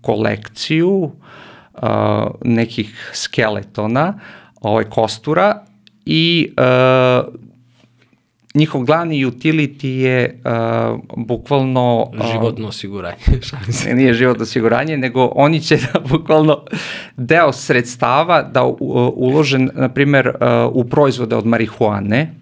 kolekciju 0.00 0.90
uh, 0.92 1.10
nekih 2.44 3.10
skeletona, 3.14 4.18
ovaj, 4.60 4.84
kostura 4.84 5.64
i 6.04 6.48
uh, 6.58 7.45
njihov 8.56 8.84
glavni 8.84 9.26
utility 9.26 9.86
je 9.86 10.40
uh, 10.44 11.00
bukvalno 11.16 12.10
uh, 12.14 12.32
Životno 12.32 12.68
osiguranje. 12.68 13.16
Se. 13.70 13.94
nije 13.94 14.14
životno 14.14 14.42
osiguranje, 14.42 14.96
nego 14.96 15.32
oni 15.34 15.60
će 15.60 15.76
da 15.76 16.00
bukvalno 16.00 16.64
deo 17.16 17.52
sredstava 17.52 18.42
da 18.42 18.64
u, 18.64 18.76
ulože, 19.16 19.58
na 19.58 19.88
primer, 19.88 20.28
uh, 20.28 20.34
u 20.72 20.84
proizvode 20.84 21.36
od 21.36 21.46
marihuane 21.46 22.34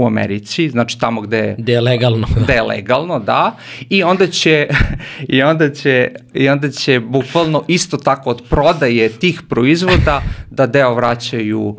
u 0.00 0.06
Americi, 0.06 0.70
znači 0.70 0.98
tamo 0.98 1.20
gde 1.20 1.54
Gde 1.58 1.72
je 1.72 1.80
legalno. 1.80 2.26
da 2.46 2.52
je 2.52 2.62
legalno, 2.62 3.18
da, 3.18 3.56
i 3.88 4.02
onda 4.02 4.26
će, 4.26 4.68
i 5.28 5.42
onda 5.42 5.70
će, 5.70 6.10
i 6.34 6.48
onda 6.48 6.70
će 6.70 7.00
bukvalno 7.00 7.64
isto 7.68 7.96
tako 7.96 8.30
od 8.30 8.42
prodaje 8.48 9.08
tih 9.08 9.42
proizvoda 9.48 10.22
da 10.50 10.66
deo 10.66 10.94
vraćaju 10.94 11.60
uh, 11.60 11.78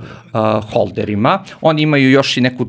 holderima. 0.73 1.43
Oni 1.61 1.81
imaju 1.81 2.11
još 2.11 2.37
i 2.37 2.41
neku 2.41 2.67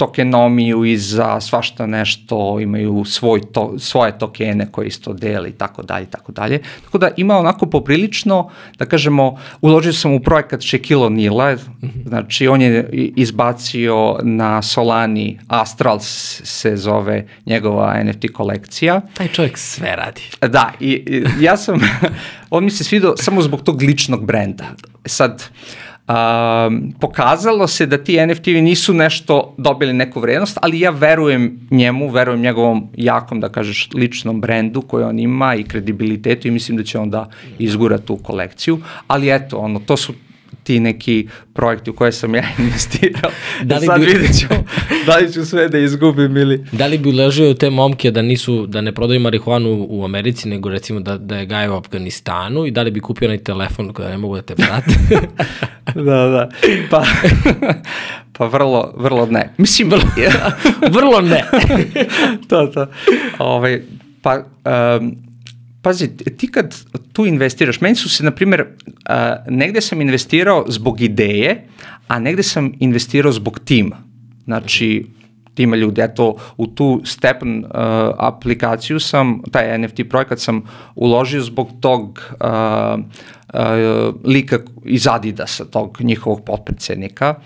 tokenomiju 0.00 0.84
i 0.84 0.96
za 0.96 1.40
svašta 1.40 1.86
nešto, 1.86 2.60
imaju 2.60 3.04
svoj 3.04 3.40
to, 3.52 3.74
svoje 3.78 4.18
tokene 4.18 4.72
koje 4.72 4.86
isto 4.86 5.12
dele 5.12 5.48
i 5.48 5.52
tako 5.52 5.82
dalje, 5.82 6.04
i 6.04 6.10
tako 6.10 6.32
dalje. 6.32 6.62
Tako 6.84 6.98
da 6.98 7.10
ima 7.16 7.36
onako 7.38 7.66
poprilično, 7.66 8.50
da 8.78 8.84
kažemo, 8.84 9.36
uložio 9.60 9.92
sam 9.92 10.14
u 10.14 10.20
projekat 10.20 10.60
Shaquille 10.60 11.08
O'Neala, 11.08 11.58
znači 12.06 12.48
on 12.48 12.62
je 12.62 12.88
izbacio 13.16 14.18
na 14.22 14.62
Solani, 14.62 15.38
Astral 15.48 15.98
se 16.00 16.76
zove 16.76 17.26
njegova 17.46 18.02
NFT 18.04 18.32
kolekcija. 18.32 19.00
Taj 19.14 19.28
čovjek 19.28 19.58
sve 19.58 19.96
radi. 19.96 20.22
Da, 20.40 20.72
i, 20.80 20.90
i 20.90 21.24
ja 21.40 21.56
sam, 21.56 21.80
on 22.50 22.64
mi 22.64 22.70
se 22.70 22.84
svidao 22.84 23.16
samo 23.16 23.42
zbog 23.42 23.62
tog 23.62 23.82
ličnog 23.82 24.26
brenda. 24.26 24.64
Sad, 25.06 25.44
um, 26.10 26.92
pokazalo 27.00 27.66
se 27.66 27.86
da 27.86 27.98
ti 27.98 28.26
NFT-vi 28.26 28.62
nisu 28.62 28.94
nešto 28.94 29.54
dobili 29.58 29.92
neku 29.92 30.20
vrednost, 30.20 30.58
ali 30.62 30.80
ja 30.80 30.90
verujem 30.90 31.60
njemu, 31.70 32.08
verujem 32.08 32.40
njegovom 32.40 32.88
jakom, 32.96 33.40
da 33.40 33.48
kažeš, 33.48 33.88
ličnom 33.94 34.40
brendu 34.40 34.82
koji 34.82 35.04
on 35.04 35.18
ima 35.18 35.54
i 35.54 35.62
kredibilitetu 35.62 36.48
i 36.48 36.50
mislim 36.50 36.76
da 36.76 36.84
će 36.84 36.98
on 36.98 37.10
da 37.10 37.28
izgura 37.58 37.98
tu 37.98 38.16
kolekciju, 38.16 38.78
ali 39.06 39.34
eto, 39.34 39.58
ono, 39.58 39.78
to 39.78 39.96
su 39.96 40.12
ti 40.62 40.80
neki 40.80 41.28
projekti 41.52 41.90
u 41.90 41.94
koje 41.94 42.12
sam 42.12 42.34
ja 42.34 42.42
investirao. 42.58 43.30
Da 43.62 43.78
li 43.78 43.86
Sad 43.86 44.00
bi- 44.00 44.06
vidjet 44.06 44.38
ću 44.40 44.46
da 45.06 45.16
li 45.16 45.32
ću 45.32 45.44
sve 45.44 45.68
da 45.68 45.78
izgubim 45.78 46.36
ili... 46.36 46.64
Da 46.72 46.86
li 46.86 46.98
bi 46.98 47.08
uležio 47.08 47.54
te 47.54 47.70
momke 47.70 48.10
da 48.10 48.22
nisu, 48.22 48.66
da 48.66 48.80
ne 48.80 48.92
prodaju 48.92 49.20
marihuanu 49.20 49.86
u 49.88 50.04
Americi, 50.04 50.48
nego 50.48 50.68
recimo 50.68 51.00
da, 51.00 51.18
da 51.18 51.36
je 51.36 51.46
gaje 51.46 51.70
u 51.70 51.74
Afganistanu 51.74 52.66
i 52.66 52.70
da 52.70 52.82
li 52.82 52.90
bi 52.90 53.00
kupio 53.00 53.26
onaj 53.28 53.38
telefon 53.38 53.92
koji 53.92 54.08
ne 54.08 54.18
mogu 54.18 54.36
da 54.36 54.42
te 54.42 54.54
prate? 54.54 54.90
da, 56.06 56.26
da. 56.26 56.48
Pa, 56.90 57.04
pa 58.32 58.46
vrlo, 58.46 58.92
vrlo 58.96 59.26
ne. 59.26 59.54
Mislim, 59.58 59.90
vrlo, 59.90 60.04
Vrlo 60.90 61.20
ne. 61.20 61.44
to, 62.48 62.66
to. 62.66 62.86
Ovaj, 63.38 63.82
pa, 64.22 64.42
um, 64.98 65.16
pazi, 65.82 66.16
ti 66.16 66.50
kad 66.52 66.76
tu 67.12 67.26
investiraš, 67.26 67.80
meni 67.80 67.94
su 67.94 68.08
se, 68.08 68.24
na 68.24 68.30
primjer, 68.30 68.66
negde 69.48 69.80
sam 69.80 70.00
investirao 70.00 70.64
zbog 70.68 71.00
ideje, 71.00 71.66
a 72.08 72.18
negde 72.18 72.42
sam 72.42 72.72
investirao 72.80 73.32
zbog 73.32 73.60
tima. 73.64 73.96
Znači, 74.44 75.06
tima 75.54 75.76
ljudi. 75.76 76.00
Eto, 76.00 76.34
u 76.56 76.66
tu 76.66 77.00
stepen 77.04 77.64
uh, 77.64 77.70
aplikaciju 78.18 79.00
sam, 79.00 79.42
taj 79.52 79.78
NFT 79.78 80.00
projekat 80.08 80.40
sam 80.40 80.62
uložio 80.94 81.42
zbog 81.42 81.68
tog 81.80 82.20
uh, 82.30 83.00
uh, 83.54 84.14
lika 84.24 84.58
iz 84.84 85.06
Adidasa, 85.06 85.64
tog 85.64 85.98
njihovog 86.00 86.44
potpredsednika. 86.44 87.34
Uh, 87.38 87.44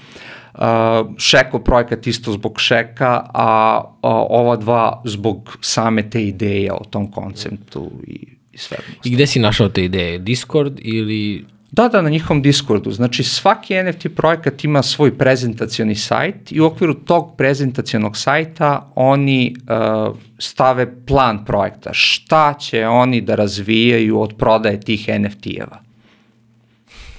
Šeko 1.18 1.58
projekat 1.58 2.06
isto 2.06 2.32
zbog 2.32 2.60
Šeka, 2.60 3.30
a, 3.34 3.80
ova 4.02 4.56
dva 4.56 5.02
zbog 5.04 5.58
same 5.60 6.10
te 6.10 6.24
ideje 6.24 6.72
o 6.72 6.84
tom 6.90 7.10
konceptu 7.10 7.90
i, 8.06 8.26
i 8.52 8.58
sve. 8.58 8.76
I 9.04 9.10
gde 9.10 9.26
si 9.26 9.38
našao 9.38 9.68
te 9.68 9.84
ideje? 9.84 10.18
Discord 10.18 10.78
ili... 10.82 11.44
Da, 11.72 11.88
da, 11.88 12.02
na 12.02 12.10
njihovom 12.10 12.42
Discordu. 12.42 12.90
Znači, 12.90 13.24
svaki 13.24 13.74
NFT 13.82 14.06
projekat 14.16 14.64
ima 14.64 14.82
svoj 14.82 15.18
prezentacioni 15.18 15.94
sajt 15.94 16.52
i 16.52 16.60
u 16.60 16.64
okviru 16.64 16.94
tog 16.94 17.36
prezentacionog 17.36 18.16
sajta 18.16 18.92
oni 18.94 19.56
uh, 19.56 20.16
stave 20.38 21.04
plan 21.06 21.44
projekta. 21.44 21.90
Šta 21.92 22.54
će 22.60 22.86
oni 22.86 23.20
da 23.20 23.34
razvijaju 23.34 24.20
od 24.20 24.34
prodaje 24.38 24.80
tih 24.80 25.08
NFT-eva. 25.08 25.78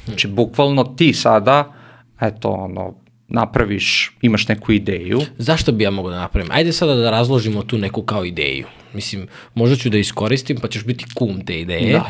Znači, 0.06 0.28
bukvalno 0.28 0.84
ti 0.84 1.14
sada, 1.14 1.74
eto, 2.22 2.50
ono, 2.50 2.94
napraviš, 3.36 4.12
imaš 4.22 4.48
neku 4.48 4.72
ideju. 4.72 5.22
Zašto 5.38 5.72
bi 5.72 5.84
ja 5.84 5.92
mogao 5.92 6.12
da 6.12 6.20
napravim? 6.20 6.52
Ajde 6.52 6.72
sada 6.72 6.96
da 6.96 7.12
razložimo 7.12 7.64
tu 7.64 7.78
neku 7.78 8.02
kao 8.02 8.26
ideju. 8.26 8.66
Mislim, 8.94 9.28
možda 9.54 9.76
ću 9.76 9.90
da 9.90 9.98
iskoristim, 9.98 10.58
pa 10.62 10.68
ćeš 10.68 10.86
biti 10.86 11.06
kum 11.16 11.46
te 11.46 11.60
ideje. 11.60 11.94
Da. 11.94 12.10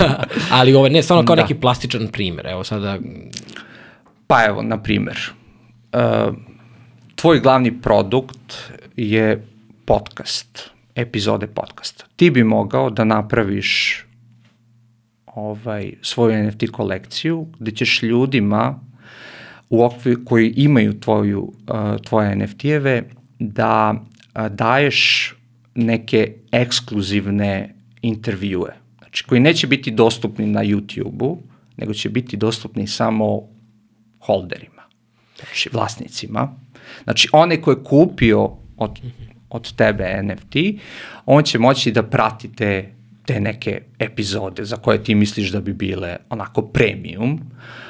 ali 0.58 0.74
ovo, 0.74 0.88
ne, 0.88 1.02
stvarno 1.02 1.24
kao 1.24 1.36
Da. 1.36 1.42
neki 1.42 1.54
plastičan 1.54 2.08
primer. 2.12 2.46
Evo 2.46 2.64
sada, 2.64 2.98
Pa 4.28 4.44
evo, 4.44 4.62
na 4.62 4.82
primer, 4.82 5.16
uh, 5.92 6.34
tvoj 7.14 7.40
glavni 7.40 7.80
produkt 7.80 8.72
je 8.96 9.46
podcast, 9.84 10.70
epizode 10.94 11.46
podcasta. 11.46 12.04
Ti 12.16 12.30
bi 12.30 12.44
mogao 12.44 12.90
da 12.90 13.04
napraviš 13.04 14.04
ovaj, 15.26 15.92
svoju 16.02 16.44
NFT 16.44 16.70
kolekciju 16.72 17.46
gde 17.58 17.70
ćeš 17.70 18.02
ljudima 18.02 18.80
u 19.70 19.84
okviru 19.84 20.24
koji 20.24 20.52
imaju 20.56 21.00
tvoju, 21.00 21.40
uh, 21.42 22.00
tvoje 22.04 22.36
NFT-eve 22.36 23.02
da 23.38 23.94
uh, 23.94 24.46
daješ 24.46 25.34
neke 25.74 26.32
ekskluzivne 26.52 27.74
intervjue. 28.02 28.70
Znači, 28.98 29.24
koji 29.24 29.40
neće 29.40 29.66
biti 29.66 29.90
dostupni 29.90 30.46
na 30.46 30.64
YouTube-u, 30.64 31.38
nego 31.76 31.94
će 31.94 32.08
biti 32.08 32.36
dostupni 32.36 32.86
samo 32.86 33.42
holderima, 34.20 34.82
znači 35.36 35.68
vlasnicima. 35.72 36.56
Znači, 37.04 37.28
onaj 37.32 37.60
ko 37.60 37.70
je 37.70 37.84
kupio 37.84 38.50
od, 38.76 38.98
od 39.50 39.76
tebe 39.76 40.22
NFT, 40.22 40.56
on 41.26 41.42
će 41.42 41.58
moći 41.58 41.92
da 41.92 42.02
prati 42.02 42.52
te, 42.52 42.92
te 43.26 43.40
neke 43.40 43.82
epizode 43.98 44.64
za 44.64 44.76
koje 44.76 45.04
ti 45.04 45.14
misliš 45.14 45.50
da 45.50 45.60
bi 45.60 45.72
bile 45.72 46.16
onako 46.30 46.62
premium. 46.62 47.32
Uh, 47.32 47.87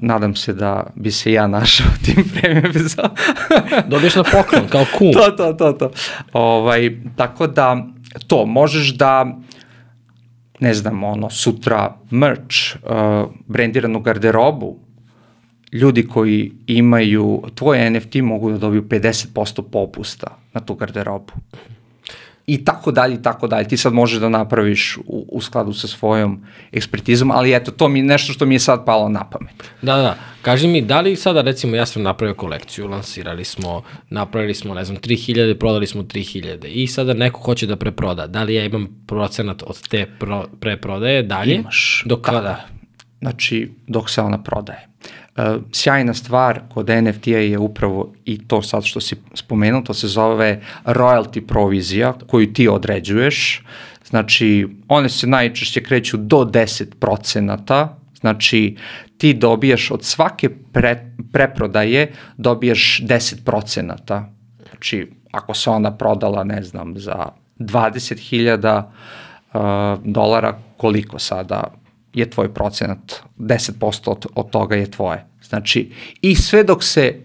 nadam 0.00 0.34
se 0.34 0.52
da 0.52 0.86
bi 0.94 1.10
se 1.10 1.32
ja 1.32 1.46
našao 1.46 1.86
u 1.86 2.04
tim 2.04 2.24
premium 2.34 2.66
epizodama. 2.66 3.14
dobiješ 3.90 4.14
na 4.14 4.22
poklon, 4.22 4.68
kao 4.68 4.84
kum. 4.98 5.12
to, 5.12 5.30
to, 5.30 5.52
to, 5.52 5.72
to. 5.72 5.90
Ovaj, 6.32 6.90
tako 7.16 7.46
da, 7.46 7.86
to, 8.26 8.46
možeš 8.46 8.94
da, 8.94 9.38
ne 10.60 10.74
znam, 10.74 11.04
ono, 11.04 11.30
sutra 11.30 11.96
merch, 12.10 12.56
uh, 12.82 13.30
brendiranu 13.46 14.00
garderobu, 14.00 14.78
ljudi 15.72 16.06
koji 16.06 16.52
imaju 16.66 17.42
tvoj 17.54 17.90
NFT 17.90 18.14
mogu 18.14 18.50
da 18.50 18.58
dobiju 18.58 18.82
50% 18.82 19.62
popusta 19.72 20.26
na 20.52 20.60
tu 20.60 20.74
garderobu. 20.74 21.32
I 22.50 22.64
tako 22.64 22.90
dalje, 22.90 23.14
i 23.14 23.22
tako 23.22 23.46
dalje. 23.46 23.68
Ti 23.68 23.76
sad 23.76 23.92
možeš 23.92 24.18
da 24.18 24.28
napraviš 24.28 24.96
u, 25.06 25.26
u 25.32 25.40
skladu 25.40 25.72
sa 25.72 25.88
svojom 25.88 26.40
ekspertizom, 26.72 27.30
ali 27.30 27.54
eto, 27.54 27.70
to 27.70 27.88
mi 27.88 27.98
je 27.98 28.04
nešto 28.04 28.32
što 28.32 28.46
mi 28.46 28.54
je 28.54 28.58
sad 28.58 28.84
palo 28.84 29.08
na 29.08 29.24
pamet. 29.30 29.54
Da, 29.82 29.96
da. 29.96 30.16
Kaži 30.42 30.68
mi, 30.68 30.82
da 30.82 31.00
li 31.00 31.16
sada, 31.16 31.40
recimo, 31.40 31.76
ja 31.76 31.86
sam 31.86 32.02
napravio 32.02 32.34
kolekciju, 32.34 32.88
lansirali 32.88 33.44
smo, 33.44 33.82
napravili 34.08 34.54
smo, 34.54 34.74
ne 34.74 34.84
znam, 34.84 34.98
3000, 34.98 35.54
prodali 35.54 35.86
smo 35.86 36.02
3000 36.02 36.66
i 36.66 36.86
sada 36.86 37.14
neko 37.14 37.40
hoće 37.40 37.66
da 37.66 37.76
preproda. 37.76 38.26
Da 38.26 38.42
li 38.42 38.54
ja 38.54 38.64
imam 38.64 39.04
procenat 39.06 39.62
od 39.62 39.88
te 39.88 40.06
pro, 40.18 40.46
preprodaje 40.60 41.22
dalje? 41.22 41.54
Imaš. 41.54 42.02
Do 42.06 42.16
kada? 42.16 42.40
Da. 42.40 42.66
Znači, 43.20 43.70
dok 43.86 44.10
se 44.10 44.20
ona 44.20 44.42
prodaje. 44.42 44.86
Uh, 45.04 45.19
sjajna 45.72 46.14
stvar 46.14 46.60
kod 46.74 46.88
NFT-a 46.88 47.38
je 47.38 47.58
upravo 47.58 48.12
i 48.24 48.48
to 48.48 48.62
sad 48.62 48.84
što 48.84 49.00
si 49.00 49.16
spomenuo, 49.34 49.82
to 49.82 49.94
se 49.94 50.08
zove 50.08 50.60
royalty 50.84 51.46
provizija 51.46 52.12
koju 52.26 52.52
ti 52.52 52.68
određuješ. 52.68 53.64
Znači, 54.08 54.68
one 54.88 55.08
se 55.08 55.26
najčešće 55.26 55.82
kreću 55.82 56.16
do 56.16 56.36
10%, 56.36 57.88
znači 58.20 58.76
ti 59.18 59.34
dobijaš 59.34 59.90
od 59.90 60.04
svake 60.04 60.48
pre, 60.72 61.12
preprodaje 61.32 62.12
dobijaš 62.36 63.00
10%. 63.04 64.24
Znači, 64.70 65.10
ako 65.30 65.54
se 65.54 65.70
ona 65.70 65.96
prodala, 65.96 66.44
ne 66.44 66.62
znam, 66.62 66.98
za 66.98 67.26
20.000 67.58 68.82
uh, 68.82 69.60
dolara, 70.04 70.58
koliko 70.76 71.18
sada 71.18 71.64
je 72.14 72.30
tvoj 72.30 72.54
procenat, 72.54 73.22
10% 73.38 74.10
od, 74.10 74.26
od 74.34 74.50
toga 74.50 74.76
je 74.76 74.90
tvoje. 74.90 75.29
Znači, 75.50 75.90
i 76.22 76.34
sve 76.34 76.64
dok 76.64 76.84
se 76.84 77.20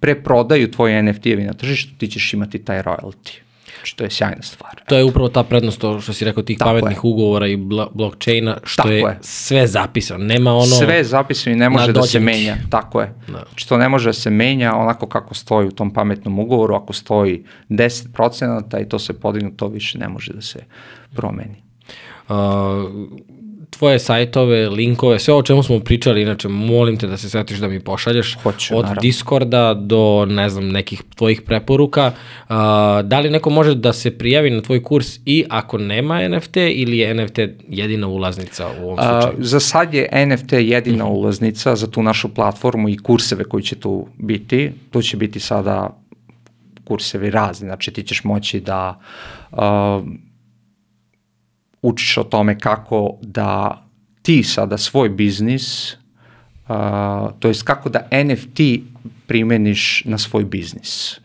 preprodaju 0.00 0.70
tvoji 0.70 0.94
NFT-evi 0.94 1.46
na 1.46 1.52
tržištu, 1.52 1.92
ti 1.98 2.08
ćeš 2.08 2.34
imati 2.34 2.58
taj 2.58 2.82
royalty. 2.82 3.38
Znači, 3.76 3.96
to 3.96 4.04
je 4.04 4.10
sjajna 4.10 4.42
stvar. 4.42 4.70
To 4.88 4.96
je 4.96 5.04
upravo 5.04 5.28
ta 5.28 5.42
prednost, 5.42 5.80
to 5.80 6.00
što 6.00 6.12
si 6.12 6.24
rekao, 6.24 6.42
tih 6.42 6.58
Tako 6.58 6.68
pametnih 6.68 6.96
je. 6.96 7.00
ugovora 7.10 7.46
i 7.46 7.56
blo 7.56 7.90
blockchaina, 7.94 8.56
što 8.64 8.82
Tako 8.82 8.94
je, 8.94 9.00
je. 9.00 9.18
sve 9.20 9.66
zapisano. 9.66 10.24
Nema 10.24 10.52
ono... 10.54 10.66
Sve 10.66 10.94
je 10.94 11.04
zapisano 11.04 11.56
i 11.56 11.58
ne 11.58 11.70
može 11.70 11.92
da 11.92 12.02
se 12.02 12.20
menja. 12.20 12.56
Tako 12.70 13.00
je. 13.00 13.14
Da. 13.26 13.44
Znači, 13.48 13.68
to 13.68 13.76
ne 13.76 13.88
može 13.88 14.08
da 14.08 14.12
se 14.12 14.30
menja 14.30 14.74
onako 14.74 15.06
kako 15.06 15.34
stoji 15.34 15.66
u 15.66 15.72
tom 15.72 15.90
pametnom 15.92 16.38
ugovoru. 16.38 16.74
Ako 16.74 16.92
stoji 16.92 17.44
10% 17.68 18.82
i 18.82 18.88
to 18.88 18.98
se 18.98 19.12
podigne, 19.20 19.50
to 19.56 19.68
više 19.68 19.98
ne 19.98 20.08
može 20.08 20.32
da 20.32 20.40
se 20.40 20.64
promeni. 21.14 21.62
Uh, 22.28 22.36
tvoje 23.70 23.98
sajtove, 23.98 24.68
linkove, 24.68 25.18
sve 25.18 25.34
o 25.34 25.42
čemu 25.42 25.62
smo 25.62 25.80
pričali, 25.80 26.22
inače 26.22 26.48
molim 26.48 26.96
te 26.96 27.06
da 27.06 27.16
se 27.16 27.30
setiš 27.30 27.58
da 27.58 27.68
mi 27.68 27.80
pošalješ 27.80 28.38
Hoću, 28.42 28.76
od 28.76 28.82
naravno. 28.82 29.00
Discorda 29.00 29.74
do, 29.74 30.26
ne 30.28 30.48
znam, 30.48 30.68
nekih 30.68 31.02
tvojih 31.14 31.42
preporuka. 31.42 32.06
Uh, 32.06 32.54
da 33.04 33.20
li 33.20 33.30
neko 33.30 33.50
može 33.50 33.74
da 33.74 33.92
se 33.92 34.18
prijavi 34.18 34.50
na 34.50 34.62
tvoj 34.62 34.82
kurs 34.82 35.18
i 35.24 35.44
ako 35.48 35.78
nema 35.78 36.28
NFT 36.28 36.56
ili 36.56 36.98
je 36.98 37.14
NFT 37.14 37.38
jedina 37.68 38.08
ulaznica 38.08 38.68
u 38.80 38.84
ovom 38.84 38.96
slučaju? 38.96 39.34
za 39.38 39.60
sad 39.60 39.94
je 39.94 40.26
NFT 40.26 40.52
jedina 40.52 41.06
ulaznica 41.06 41.76
za 41.76 41.90
tu 41.90 42.02
našu 42.02 42.34
platformu 42.34 42.88
i 42.88 42.96
kurseve 42.96 43.44
koji 43.44 43.62
će 43.62 43.76
tu 43.76 44.06
biti. 44.18 44.72
Tu 44.90 45.02
će 45.02 45.16
biti 45.16 45.40
sada 45.40 45.96
kursevi 46.84 47.30
razni, 47.30 47.66
znači 47.66 47.90
ti 47.90 48.02
ćeš 48.02 48.24
moći 48.24 48.60
da 48.60 49.00
uh, 49.52 49.58
učiš 51.82 52.16
o 52.18 52.24
tome 52.24 52.58
kako 52.58 53.18
da 53.22 53.82
ti 54.22 54.42
sada 54.42 54.78
svoj 54.78 55.08
biznis, 55.08 55.92
uh, 55.92 55.98
to 57.38 57.48
jest 57.48 57.62
kako 57.62 57.88
da 57.88 58.08
NFT 58.24 58.60
primeniš 59.26 60.02
na 60.04 60.18
svoj 60.18 60.44
biznis. 60.44 61.20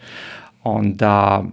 Onda 0.63 1.43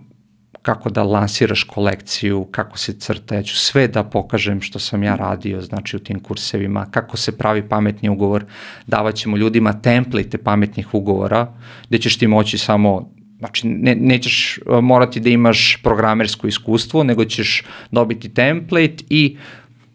kako 0.63 0.91
da 0.91 1.03
lansiraš 1.03 1.65
kolekciju, 1.65 2.45
kako 2.51 2.79
se 2.79 2.93
crta, 2.93 3.35
ja 3.35 3.43
ću 3.43 3.57
sve 3.57 3.89
da 3.89 4.05
pokažem 4.05 4.61
što 4.61 4.79
sam 4.79 5.03
ja 5.03 5.15
radio, 5.15 5.61
znači 5.61 5.97
u 5.97 5.99
tim 5.99 6.21
kursevima, 6.21 6.87
kako 6.91 7.17
se 7.17 7.39
pravi 7.39 7.69
pametni 7.69 8.09
ugovor, 8.09 8.45
davat 8.87 9.15
ćemo 9.15 9.37
ljudima 9.37 9.81
template 9.81 10.39
pametnih 10.39 10.95
ugovora, 10.95 11.55
gde 11.89 11.99
ćeš 11.99 12.19
ti 12.19 12.27
moći 12.27 12.59
samo 12.59 13.11
Znači, 13.43 13.69
ne, 13.69 13.95
nećeš 13.95 14.59
uh, 14.67 14.81
morati 14.85 15.21
da 15.21 15.31
imaš 15.31 15.79
programersko 15.83 16.47
iskustvo, 16.47 17.03
nego 17.05 17.25
ćeš 17.25 17.63
dobiti 17.91 18.35
template 18.35 19.05
i 19.11 19.37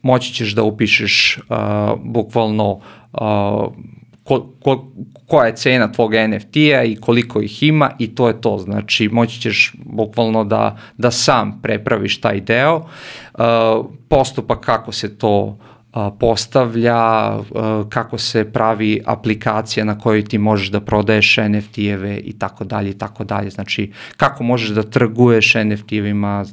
moći 0.02 0.34
ćeš 0.34 0.52
da 0.52 0.64
upišeš 0.64 1.40
uh, 1.50 1.56
bukvalno 2.04 2.72
uh, 2.72 3.74
ko, 4.24 4.54
ko, 4.64 4.92
koja 5.28 5.48
je 5.48 5.56
cena 5.56 5.92
tvog 5.92 6.12
NFT-a 6.14 6.84
i 6.84 6.96
koliko 6.96 7.42
ih 7.42 7.64
ima 7.64 7.92
i 8.00 8.16
to 8.16 8.28
je 8.28 8.42
to. 8.42 8.58
Znači, 8.58 9.10
moći 9.10 9.42
ćeš 9.42 9.74
bukvalno 9.86 10.44
da, 10.44 10.78
da 10.98 11.12
sam 11.12 11.60
prepraviš 11.62 12.22
taj 12.22 12.42
deo. 12.42 12.76
Uh, 12.76 13.86
postupak 14.10 14.60
kako 14.60 14.92
se 14.92 15.18
to 15.18 15.44
uh, 15.44 15.77
postavlja, 16.20 17.38
uh, 17.38 17.46
kako 17.90 18.18
se 18.18 18.52
pravi 18.52 19.02
aplikacija 19.06 19.86
na 19.86 20.00
kojoj 20.00 20.24
ti 20.24 20.38
možeš 20.38 20.68
da 20.68 20.82
prodaješ 20.82 21.36
NFT-eve 21.36 22.18
i 22.18 22.34
tako 22.40 22.64
dalje 22.64 22.90
i 22.90 22.98
tako 22.98 23.24
dalje. 23.24 23.50
Znači, 23.50 23.92
kako 24.18 24.44
možeš 24.44 24.70
da 24.70 24.84
trguješ 24.84 25.54
NFT-evima, 25.54 26.46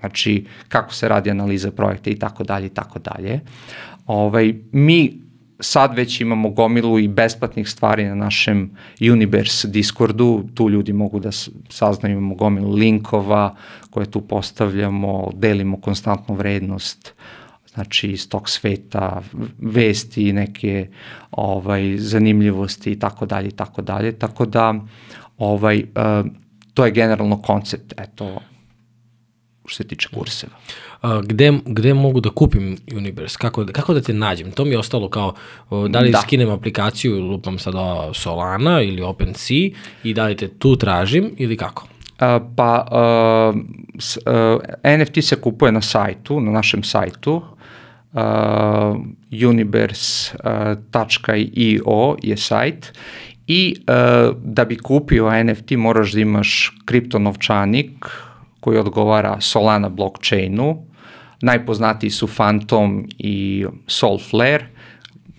znači 0.00 0.46
kako 0.68 0.94
se 0.94 1.08
radi 1.08 1.30
analiza 1.30 1.70
projekta 1.70 2.10
i 2.10 2.18
tako 2.18 2.44
dalje 2.44 2.66
i 2.66 2.74
tako 2.74 2.98
dalje. 2.98 3.40
Ovaj, 4.06 4.54
mi 4.72 5.28
sad 5.60 5.96
već 5.96 6.20
imamo 6.20 6.50
gomilu 6.50 6.98
i 6.98 7.08
besplatnih 7.08 7.68
stvari 7.68 8.04
na 8.04 8.14
našem 8.14 8.70
Universe 9.00 9.68
Discordu, 9.68 10.44
tu 10.54 10.70
ljudi 10.70 10.92
mogu 10.92 11.20
da 11.20 11.30
saznaju, 11.68 12.18
imamo 12.18 12.34
gomilu 12.34 12.72
linkova 12.72 13.56
koje 13.90 14.10
tu 14.10 14.20
postavljamo, 14.20 15.30
delimo 15.34 15.80
konstantnu 15.80 16.34
vrednost, 16.34 17.14
znači 17.78 18.10
iz 18.10 18.28
tog 18.28 18.48
sveta, 18.50 19.22
vesti, 19.58 20.32
neke 20.32 20.88
ovaj, 21.30 21.96
zanimljivosti 21.98 22.92
i 22.92 22.98
tako 22.98 23.26
dalje 23.26 23.48
i 23.48 23.56
tako 23.56 23.82
dalje, 23.82 24.12
tako 24.18 24.46
da 24.46 24.74
ovaj, 25.38 25.78
uh, 25.78 26.26
to 26.74 26.84
je 26.84 26.90
generalno 26.90 27.42
koncept, 27.42 27.94
eto, 27.96 28.40
što 29.66 29.82
se 29.82 29.88
tiče 29.88 30.08
kurseva. 30.14 30.52
A, 31.02 31.20
gde, 31.24 31.52
gde 31.66 31.94
mogu 31.94 32.20
da 32.20 32.30
kupim 32.30 32.76
Universe? 32.96 33.36
Kako, 33.38 33.66
kako 33.72 33.94
da 33.94 34.00
te 34.00 34.12
nađem? 34.12 34.50
To 34.52 34.64
mi 34.64 34.70
je 34.70 34.78
ostalo 34.78 35.08
kao, 35.08 35.34
da 35.88 36.00
li 36.00 36.10
Da. 36.10 36.18
skinem 36.18 36.50
aplikaciju, 36.50 37.20
lupam 37.20 37.58
sada 37.58 38.10
Solana 38.14 38.82
ili 38.82 39.02
OpenSea 39.02 39.70
i 40.04 40.14
da 40.14 40.26
li 40.26 40.36
te 40.36 40.48
tu 40.48 40.76
tražim 40.76 41.30
ili 41.36 41.56
kako? 41.56 41.84
Uh, 41.84 42.42
pa 42.56 42.86
uh, 42.90 43.60
s, 43.98 44.16
uh, 44.16 44.98
NFT 44.98 45.24
se 45.24 45.36
kupuje 45.36 45.72
na 45.72 45.82
sajtu, 45.82 46.40
na 46.40 46.50
našem 46.50 46.82
sajtu 46.82 47.42
universe.io 49.30 50.36
je 52.22 52.36
sajt 52.36 52.92
i 53.46 53.74
e, 53.86 53.92
da 54.44 54.64
bi 54.64 54.76
kupio 54.76 55.44
NFT 55.44 55.70
moraš 55.70 56.12
da 56.12 56.20
imaš 56.20 56.72
kriptonovčanik 56.84 58.06
koji 58.60 58.78
odgovara 58.78 59.40
Solana 59.40 59.88
blockchainu. 59.88 60.84
Najpoznatiji 61.42 62.10
su 62.10 62.26
Phantom 62.26 63.08
i 63.18 63.66
Solflare, 63.86 64.66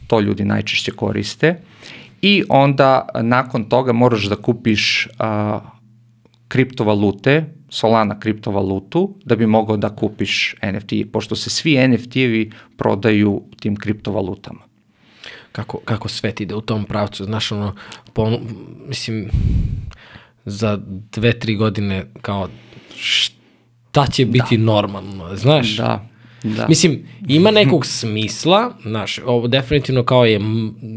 to 0.08 0.20
ljudi 0.20 0.46
najčešće 0.46 0.92
koriste. 0.92 1.62
I 2.22 2.44
onda 2.50 3.08
nakon 3.22 3.64
toga 3.64 3.94
moraš 3.94 4.24
da 4.24 4.36
kupiš 4.36 5.08
a, 5.20 5.60
kriptovalute, 6.48 7.46
Solana 7.70 8.20
kriptovalutu, 8.20 9.16
da 9.26 9.36
bi 9.36 9.48
mogao 9.48 9.78
da 9.78 9.96
kupiš 9.96 10.56
NFT, 10.74 10.94
pošto 11.12 11.36
se 11.36 11.50
svi 11.50 11.76
NFT-evi 11.76 12.52
prodaju 12.78 13.42
tim 13.60 13.76
kriptovalutama 13.76 14.70
kako, 15.52 15.78
kako 15.86 16.10
svet 16.10 16.42
ide 16.42 16.56
u 16.56 16.62
tom 16.62 16.86
pravcu. 16.86 17.24
Znaš, 17.24 17.52
ono, 17.52 17.76
po, 18.14 18.40
mislim, 18.88 19.30
za 20.46 20.80
dve, 21.12 21.40
tri 21.40 21.56
godine 21.56 22.06
kao 22.22 22.50
šta 22.96 24.08
će 24.12 24.26
biti 24.26 24.58
da. 24.58 24.64
normalno, 24.64 25.36
znaš? 25.36 25.78
Da, 25.78 26.06
Da. 26.44 26.66
Mislim, 26.68 27.00
ima 27.28 27.52
nekog 27.52 27.86
smisla, 27.86 28.72
znaš, 28.84 29.20
ovo 29.26 29.48
definitivno 29.48 30.04
kao 30.04 30.26
je 30.26 30.40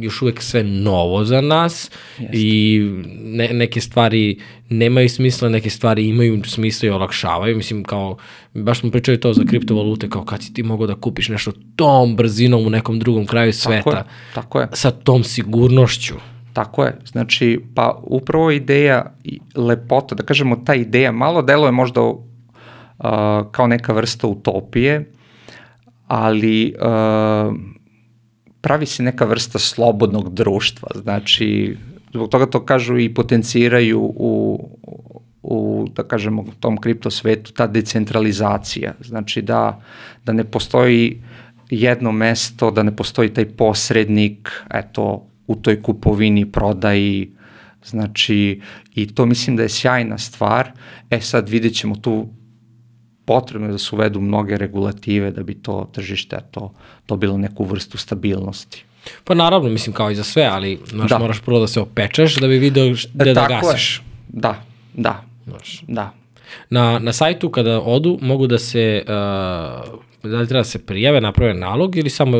još 0.01 0.22
uvek 0.22 0.43
sve 0.43 0.64
novo 0.64 1.24
za 1.24 1.40
nas 1.40 1.90
Jeste. 2.18 2.36
i 2.38 2.80
ne, 3.22 3.49
neke 3.53 3.80
stvari 3.80 4.38
nemaju 4.68 5.09
smisla, 5.09 5.49
neke 5.49 5.70
stvari 5.70 6.09
imaju 6.09 6.43
smisla 6.45 6.86
i 6.86 6.90
olakšavaju, 6.90 7.57
mislim 7.57 7.84
kao, 7.84 8.16
baš 8.55 8.80
smo 8.80 8.90
pričali 8.90 9.20
to 9.20 9.32
za 9.32 9.45
kriptovalute, 9.49 10.09
kao 10.09 10.24
kad 10.24 10.43
si 10.43 10.55
ti 10.55 10.62
mogao 10.62 10.86
da 10.86 10.95
kupiš 10.95 11.28
nešto 11.28 11.53
tom 11.76 12.16
brzinom 12.16 12.66
u 12.66 12.70
nekom 12.70 12.99
drugom 12.99 13.26
kraju 13.26 13.53
sveta, 13.53 13.82
tako 13.82 13.97
je, 13.97 14.05
tako 14.34 14.61
je. 14.61 14.68
sa 14.72 14.90
tom 14.90 15.24
sigurnošću. 15.24 16.14
Tako 16.53 16.84
je, 16.84 16.99
znači, 17.05 17.61
pa 17.74 18.01
upravo 18.03 18.51
ideja 18.51 19.14
i 19.24 19.40
lepota, 19.55 20.14
da 20.14 20.22
kažemo 20.22 20.57
ta 20.57 20.74
ideja, 20.74 21.12
malo 21.12 21.43
deluje 21.43 21.72
možda 21.72 22.01
uh, 22.03 22.16
kao 23.51 23.66
neka 23.66 23.93
vrsta 23.93 24.26
utopije, 24.26 25.12
ali 26.14 26.74
uh, 26.76 27.54
pravi 28.60 28.86
se 28.86 29.02
neka 29.02 29.24
vrsta 29.24 29.58
slobodnog 29.58 30.34
društva, 30.34 30.88
znači 30.94 31.76
zbog 32.12 32.28
toga 32.28 32.46
to 32.46 32.64
kažu 32.66 32.98
i 32.98 33.14
potenciraju 33.14 34.00
u, 34.00 34.60
u 35.42 35.86
da 35.96 36.02
kažemo, 36.02 36.44
tom 36.60 36.76
kripto 36.76 37.10
svetu 37.10 37.52
ta 37.52 37.66
decentralizacija, 37.66 38.94
znači 39.00 39.42
da, 39.42 39.80
da 40.24 40.32
ne 40.32 40.44
postoji 40.44 41.22
jedno 41.70 42.12
mesto, 42.12 42.70
da 42.70 42.82
ne 42.82 42.96
postoji 42.96 43.32
taj 43.32 43.44
posrednik, 43.44 44.52
eto, 44.74 45.26
u 45.46 45.56
toj 45.56 45.82
kupovini, 45.82 46.44
prodaji, 46.52 47.32
znači, 47.84 48.60
i 48.94 49.14
to 49.14 49.26
mislim 49.26 49.56
da 49.56 49.62
je 49.62 49.68
sjajna 49.68 50.18
stvar. 50.18 50.72
E 51.10 51.20
sad 51.20 51.48
vidjet 51.48 51.74
ćemo 51.74 51.96
tu 51.96 52.28
potrebno 53.25 53.68
je 53.68 53.73
da 53.73 53.79
se 53.79 53.95
uvedu 53.95 54.20
mnoge 54.20 54.57
regulative 54.57 55.31
da 55.31 55.43
bi 55.43 55.55
to 55.55 55.91
tržište 55.93 56.39
to 56.51 56.73
dobilo 57.09 57.39
neku 57.39 57.64
vrstu 57.64 57.99
stabilnosti. 57.99 58.85
Pa 59.25 59.35
naravno, 59.35 59.68
mislim 59.68 59.95
kao 59.95 60.11
i 60.11 60.14
za 60.14 60.25
sve, 60.25 60.45
ali 60.45 60.81
znaš, 60.87 61.11
da. 61.11 61.18
moraš 61.18 61.41
prvo 61.41 61.61
da 61.61 61.66
se 61.66 61.81
opečeš 61.81 62.37
da 62.37 62.49
bi 62.49 62.59
video 62.59 62.95
gde 63.14 63.31
e, 63.31 63.35
da 63.35 63.47
gasiš. 63.49 63.97
Je. 63.99 64.03
Da, 64.29 64.62
da, 64.95 65.25
znaš. 65.47 65.85
da. 65.89 66.14
Na, 66.70 66.99
na 66.99 67.12
sajtu 67.12 67.51
kada 67.51 67.81
odu 67.81 68.18
mogu 68.20 68.47
da 68.47 68.59
se 68.59 69.05
uh, 69.09 70.01
da 70.23 70.39
li 70.39 70.49
treba 70.49 70.61
da 70.61 70.64
se 70.64 70.79
prijave, 70.79 71.20
naprave 71.20 71.55
nalog 71.55 71.97
ili 71.97 72.11
samo 72.11 72.39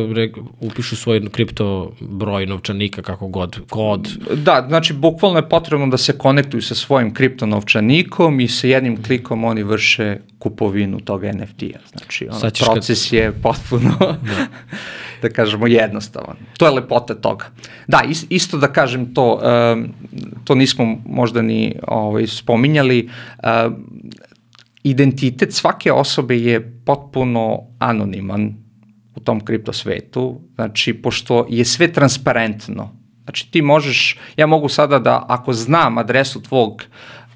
upišu 0.61 0.97
svoj 0.97 1.29
kripto 1.31 1.93
broj 2.01 2.47
novčanika 2.47 3.03
kako 3.03 3.29
god, 3.29 3.61
kod? 3.71 4.09
Da, 4.35 4.65
znači 4.69 4.93
bukvalno 4.93 5.39
je 5.39 5.49
potrebno 5.49 5.87
da 5.87 5.97
se 5.97 6.19
konektuju 6.19 6.63
sa 6.63 6.75
svojim 6.75 7.15
kripto 7.15 7.47
novčanikom 7.47 8.41
i 8.41 8.49
sa 8.49 8.67
jednim 8.67 9.03
klikom 9.03 9.45
oni 9.45 9.63
vrše 9.63 10.17
kupovinu 10.39 11.01
tog 11.01 11.25
NFT-a. 11.25 11.79
Znači, 11.93 12.29
ono, 12.29 12.51
proces 12.73 13.11
kad... 13.11 13.19
je 13.19 13.33
potpuno, 13.33 13.97
da. 13.99 14.47
da 15.23 15.29
kažemo, 15.29 15.67
jednostavan. 15.67 16.37
To 16.59 16.67
je 16.67 16.71
lepota 16.73 17.15
toga. 17.15 17.47
Da, 17.87 18.03
isto 18.29 18.59
da 18.59 18.73
kažem 18.73 19.15
to, 19.15 19.41
um, 19.75 19.89
to 20.45 20.55
nismo 20.55 20.97
možda 21.07 21.43
ni 21.43 21.75
ovaj, 21.87 22.27
spominjali, 22.27 23.09
um, 23.67 23.85
identitet 24.83 25.53
svake 25.53 25.93
osobe 25.93 26.37
je 26.37 26.83
potpuno 26.85 27.59
anoniman 27.79 28.55
u 29.17 29.21
tom 29.21 29.41
kripto 29.41 29.73
svetu, 29.73 30.41
znači 30.55 30.95
pošto 30.95 31.47
je 31.51 31.65
sve 31.65 31.93
transparentno. 31.93 32.91
Znači 33.25 33.51
ti 33.51 33.63
možeš, 33.63 34.19
ja 34.37 34.47
mogu 34.47 34.69
sada 34.69 34.99
da 34.99 35.27
ako 35.29 35.53
znam 35.53 35.99
adresu 35.99 36.43
tvog 36.43 36.85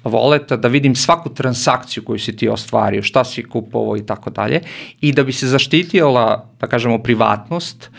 voleta, 0.03 0.57
da 0.57 0.67
vidim 0.67 0.95
svaku 0.95 1.29
transakciju 1.29 2.03
koju 2.03 2.19
si 2.19 2.35
ti 2.35 2.49
ostvario, 2.49 3.03
šta 3.03 3.23
si 3.23 3.43
kupovao 3.43 3.97
i 3.97 4.05
tako 4.05 4.29
dalje 4.29 4.61
i 5.01 5.11
da 5.11 5.23
bi 5.23 5.33
se 5.33 5.47
zaštitila, 5.47 6.51
da 6.59 6.67
kažemo, 6.67 7.03
privatnost, 7.03 7.91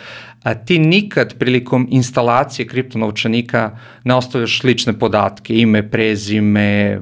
a 0.42 0.54
ti 0.54 0.78
nikad 0.78 1.38
prilikom 1.38 1.86
instalacije 1.90 2.66
kriptonovčanika 2.68 3.78
ne 4.04 4.14
ostavljaš 4.14 4.62
lične 4.64 4.98
podatke, 4.98 5.58
ime, 5.58 5.90
prezime, 5.90 7.00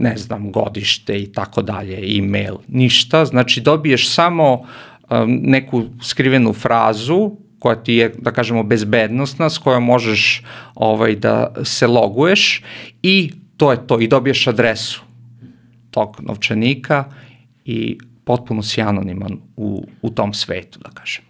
ne 0.00 0.16
znam, 0.16 0.52
godište 0.52 1.18
i 1.18 1.32
tako 1.32 1.62
dalje, 1.62 2.18
e-mail, 2.18 2.54
ništa, 2.68 3.24
znači 3.24 3.60
dobiješ 3.60 4.10
samo 4.10 4.52
um, 4.54 5.40
neku 5.42 5.84
skrivenu 6.02 6.52
frazu 6.52 7.30
koja 7.58 7.76
ti 7.76 7.94
je, 7.94 8.14
da 8.18 8.32
kažemo, 8.32 8.62
bezbednostna, 8.62 9.50
s 9.50 9.58
kojom 9.58 9.84
možeš 9.84 10.42
ovaj, 10.74 11.16
da 11.16 11.52
se 11.64 11.86
loguješ 11.86 12.62
i 13.02 13.32
to 13.56 13.72
je 13.72 13.86
to, 13.86 14.00
i 14.00 14.08
dobiješ 14.08 14.46
adresu 14.46 15.02
tog 15.90 16.16
novčanika 16.20 17.04
i 17.64 17.98
potpuno 18.24 18.62
si 18.62 18.82
anoniman 18.82 19.38
u, 19.56 19.86
u 20.02 20.10
tom 20.10 20.34
svetu, 20.34 20.78
da 20.78 20.90
kažem. 20.90 21.29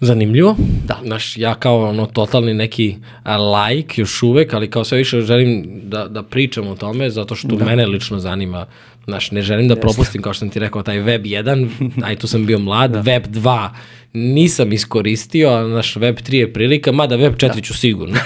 Zanimljivo. 0.00 0.56
Da. 0.86 1.00
Znaš, 1.04 1.36
ja 1.36 1.54
kao 1.54 1.88
ono 1.88 2.06
totalni 2.06 2.54
neki 2.54 2.96
like 3.64 4.00
još 4.00 4.22
uvek, 4.22 4.54
ali 4.54 4.70
kao 4.70 4.84
sve 4.84 4.98
više 4.98 5.20
želim 5.20 5.80
da, 5.82 6.08
da 6.08 6.22
pričam 6.22 6.66
o 6.68 6.76
tome, 6.76 7.10
zato 7.10 7.34
što 7.34 7.48
da. 7.48 7.64
mene 7.64 7.86
lično 7.86 8.18
zanima 8.18 8.66
Znaš, 9.08 9.30
ne 9.30 9.42
želim 9.42 9.68
da 9.68 9.76
propustim, 9.76 10.22
kao 10.22 10.32
što 10.32 10.38
sam 10.38 10.50
ti 10.50 10.58
rekao, 10.58 10.82
taj 10.82 10.98
web 10.98 11.22
1, 11.22 11.68
aj 12.06 12.16
tu 12.16 12.26
sam 12.26 12.46
bio 12.46 12.58
mlad, 12.58 12.90
da. 12.90 13.00
web 13.00 13.26
2 13.26 13.68
nisam 14.18 14.72
iskoristio, 14.72 15.50
a 15.50 15.62
naš 15.62 15.96
web 15.96 16.16
3 16.16 16.34
je 16.34 16.52
prilika, 16.52 16.92
mada 16.92 17.16
web 17.16 17.34
4 17.34 17.54
da. 17.54 17.60
ću 17.60 17.74
sigurno. 17.74 18.18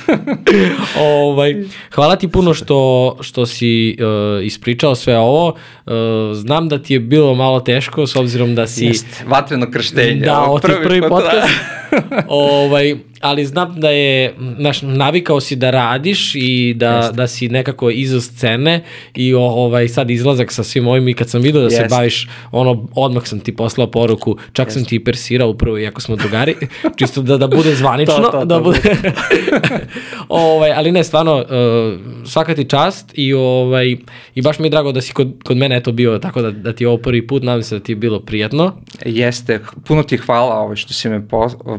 ovaj, 1.00 1.64
hvala 1.94 2.16
ti 2.16 2.28
puno 2.28 2.54
što, 2.54 3.16
što 3.20 3.46
si 3.46 3.96
uh, 4.00 4.44
ispričao 4.44 4.94
sve 4.94 5.18
ovo. 5.18 5.48
Uh, 5.86 5.92
znam 6.34 6.68
da 6.68 6.82
ti 6.82 6.92
je 6.92 7.00
bilo 7.00 7.34
malo 7.34 7.60
teško, 7.60 8.06
s 8.06 8.16
obzirom 8.16 8.54
da 8.54 8.66
si... 8.66 8.84
Jest, 8.84 9.24
vatreno 9.26 9.70
krštenje. 9.70 10.20
Da, 10.20 10.40
ovo 10.40 10.58
prvi, 10.58 10.84
prvi 10.84 11.00
podcast. 11.08 11.48
ovaj, 12.28 12.96
ali 13.20 13.46
znam 13.46 13.80
da 13.80 13.90
je, 13.90 14.34
znaš, 14.58 14.82
navikao 14.82 15.40
si 15.40 15.56
da 15.56 15.70
radiš 15.70 16.34
i 16.34 16.74
da, 16.76 16.96
Jeste. 16.96 17.12
da 17.12 17.26
si 17.26 17.48
nekako 17.48 17.90
iza 17.90 18.20
scene 18.20 18.84
i 19.14 19.34
ovaj, 19.34 19.88
sad 19.88 20.10
izlazak 20.10 20.52
sa 20.52 20.64
svim 20.64 20.88
ovim 20.88 21.08
i 21.08 21.14
kad 21.14 21.30
sam 21.30 21.42
vidio 21.42 21.60
da 21.60 21.66
Jeste. 21.66 21.82
se 21.82 21.88
baviš, 21.88 22.28
ono, 22.52 22.88
odmah 22.94 23.26
sam 23.26 23.40
ti 23.40 23.56
poslao 23.56 23.90
poruku, 23.90 24.36
čak 24.52 24.71
Jeste. 24.72 24.80
sam 24.80 24.88
ti 24.88 25.04
persirao 25.04 25.48
upravo, 25.48 25.78
iako 25.78 26.00
smo 26.00 26.16
drugari, 26.16 26.56
čisto 26.98 27.22
da, 27.22 27.36
da 27.36 27.46
bude 27.46 27.74
zvanično. 27.74 28.14
to, 28.14 28.30
to, 28.30 28.44
da 28.44 28.60
bude... 28.60 28.80
ovaj, 30.28 30.72
ali 30.72 30.92
ne, 30.92 31.04
stvarno, 31.04 31.36
uh, 31.36 32.26
svaka 32.26 32.54
ti 32.54 32.64
čast 32.64 33.12
i, 33.14 33.34
ovaj, 33.34 33.96
i 34.34 34.42
baš 34.42 34.58
mi 34.58 34.66
je 34.66 34.70
drago 34.70 34.92
da 34.92 35.00
si 35.00 35.12
kod, 35.12 35.32
kod 35.44 35.56
mene 35.56 35.76
eto 35.76 35.92
bio 35.92 36.18
tako 36.18 36.42
da, 36.42 36.50
da 36.50 36.72
ti 36.72 36.84
je 36.84 36.88
ovo 36.88 36.96
prvi 36.96 37.26
put, 37.26 37.42
nadam 37.42 37.62
se 37.62 37.78
da 37.78 37.84
ti 37.84 37.92
je 37.92 37.96
bilo 37.96 38.20
prijatno. 38.20 38.72
Jeste, 39.04 39.60
puno 39.86 40.02
ti 40.02 40.16
hvala 40.16 40.54
ovaj, 40.54 40.76
što 40.76 40.94
si 40.94 41.08
me 41.08 41.22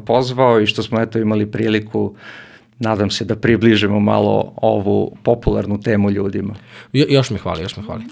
pozvao 0.05 0.61
i 0.61 0.65
što 0.65 0.83
smo 0.83 1.01
eto 1.01 1.19
imali 1.19 1.33
imali 1.33 1.51
priliku 1.51 2.15
nadam 2.79 3.09
se 3.09 3.25
da 3.25 3.35
približimo 3.35 3.99
malo 3.99 4.53
ovu 4.55 5.17
popularnu 5.23 5.81
temu 5.81 6.11
ljudima. 6.11 6.53
Jo, 6.93 7.05
još 7.09 7.29
mi 7.29 7.37
hvali, 7.37 7.61
još 7.61 7.77
mi 7.77 7.83
hvali. 7.83 8.03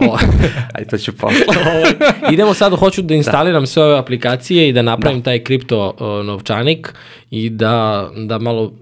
Ajde, 0.74 0.90
to 0.90 0.98
ću 0.98 1.16
posle. 1.16 1.44
Idemo 2.32 2.54
sad, 2.54 2.74
hoću 2.74 3.02
da 3.02 3.14
instaliram 3.14 3.62
da. 3.62 3.66
sve 3.66 3.84
ove 3.84 3.98
aplikacije 3.98 4.68
i 4.68 4.72
da 4.72 4.82
napravim 4.82 5.20
da. 5.20 5.24
taj 5.24 5.44
kripto 5.44 5.94
uh, 6.00 6.26
novčanik 6.26 6.94
i 7.30 7.50
da, 7.50 8.10
da 8.16 8.38
malo 8.38 8.62
uh, 8.62 8.72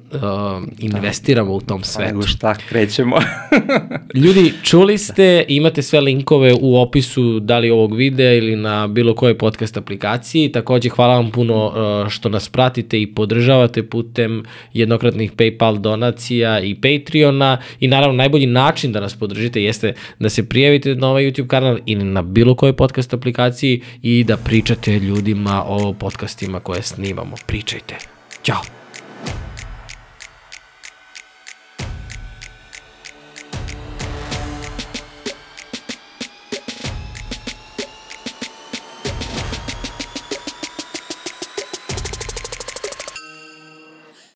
investiramo 0.78 1.52
u 1.52 1.60
tom 1.60 1.84
svetu. 1.84 2.08
Nego 2.08 2.26
šta, 2.26 2.54
krećemo. 2.54 3.16
Ljudi, 4.24 4.52
čuli 4.62 4.98
ste, 4.98 5.44
imate 5.48 5.82
sve 5.82 6.00
linkove 6.00 6.54
u 6.60 6.76
opisu 6.76 7.40
da 7.40 7.58
li 7.58 7.70
ovog 7.70 7.96
videa 7.96 8.32
ili 8.32 8.56
na 8.56 8.86
bilo 8.86 9.14
kojoj 9.14 9.38
podcast 9.38 9.76
aplikaciji. 9.76 10.52
Takođe, 10.52 10.88
hvala 10.88 11.14
vam 11.14 11.30
puno 11.30 11.66
uh, 11.66 12.08
što 12.08 12.28
nas 12.28 12.48
pratite 12.48 13.02
i 13.02 13.06
podržavate 13.06 13.82
putem 13.82 14.44
jednokratnih 14.72 15.32
PayPal 15.32 15.78
donacija 15.78 16.60
i 16.60 16.74
Patreona 16.74 17.58
i 17.80 17.88
naravno 17.88 18.16
najbolji 18.16 18.46
način 18.46 18.92
da 18.92 19.00
nas 19.00 19.14
podržite 19.14 19.62
jeste 19.62 19.94
da 20.18 20.28
se 20.28 20.48
prijavite 20.48 20.94
na 20.94 21.08
ovaj 21.08 21.22
YouTube 21.22 21.46
kanal 21.46 21.78
ili 21.86 22.04
na 22.04 22.22
bilo 22.22 22.54
kojoj 22.54 22.72
podcast 22.72 23.14
aplikaciji 23.14 23.82
i 24.02 24.24
da 24.24 24.36
pričate 24.36 24.98
ljudima 24.98 25.64
o 25.66 25.92
podcastima 25.92 26.60
koje 26.60 26.82
snimamo. 26.82 27.36
Pričajte. 27.46 28.17
Chao. 28.42 28.77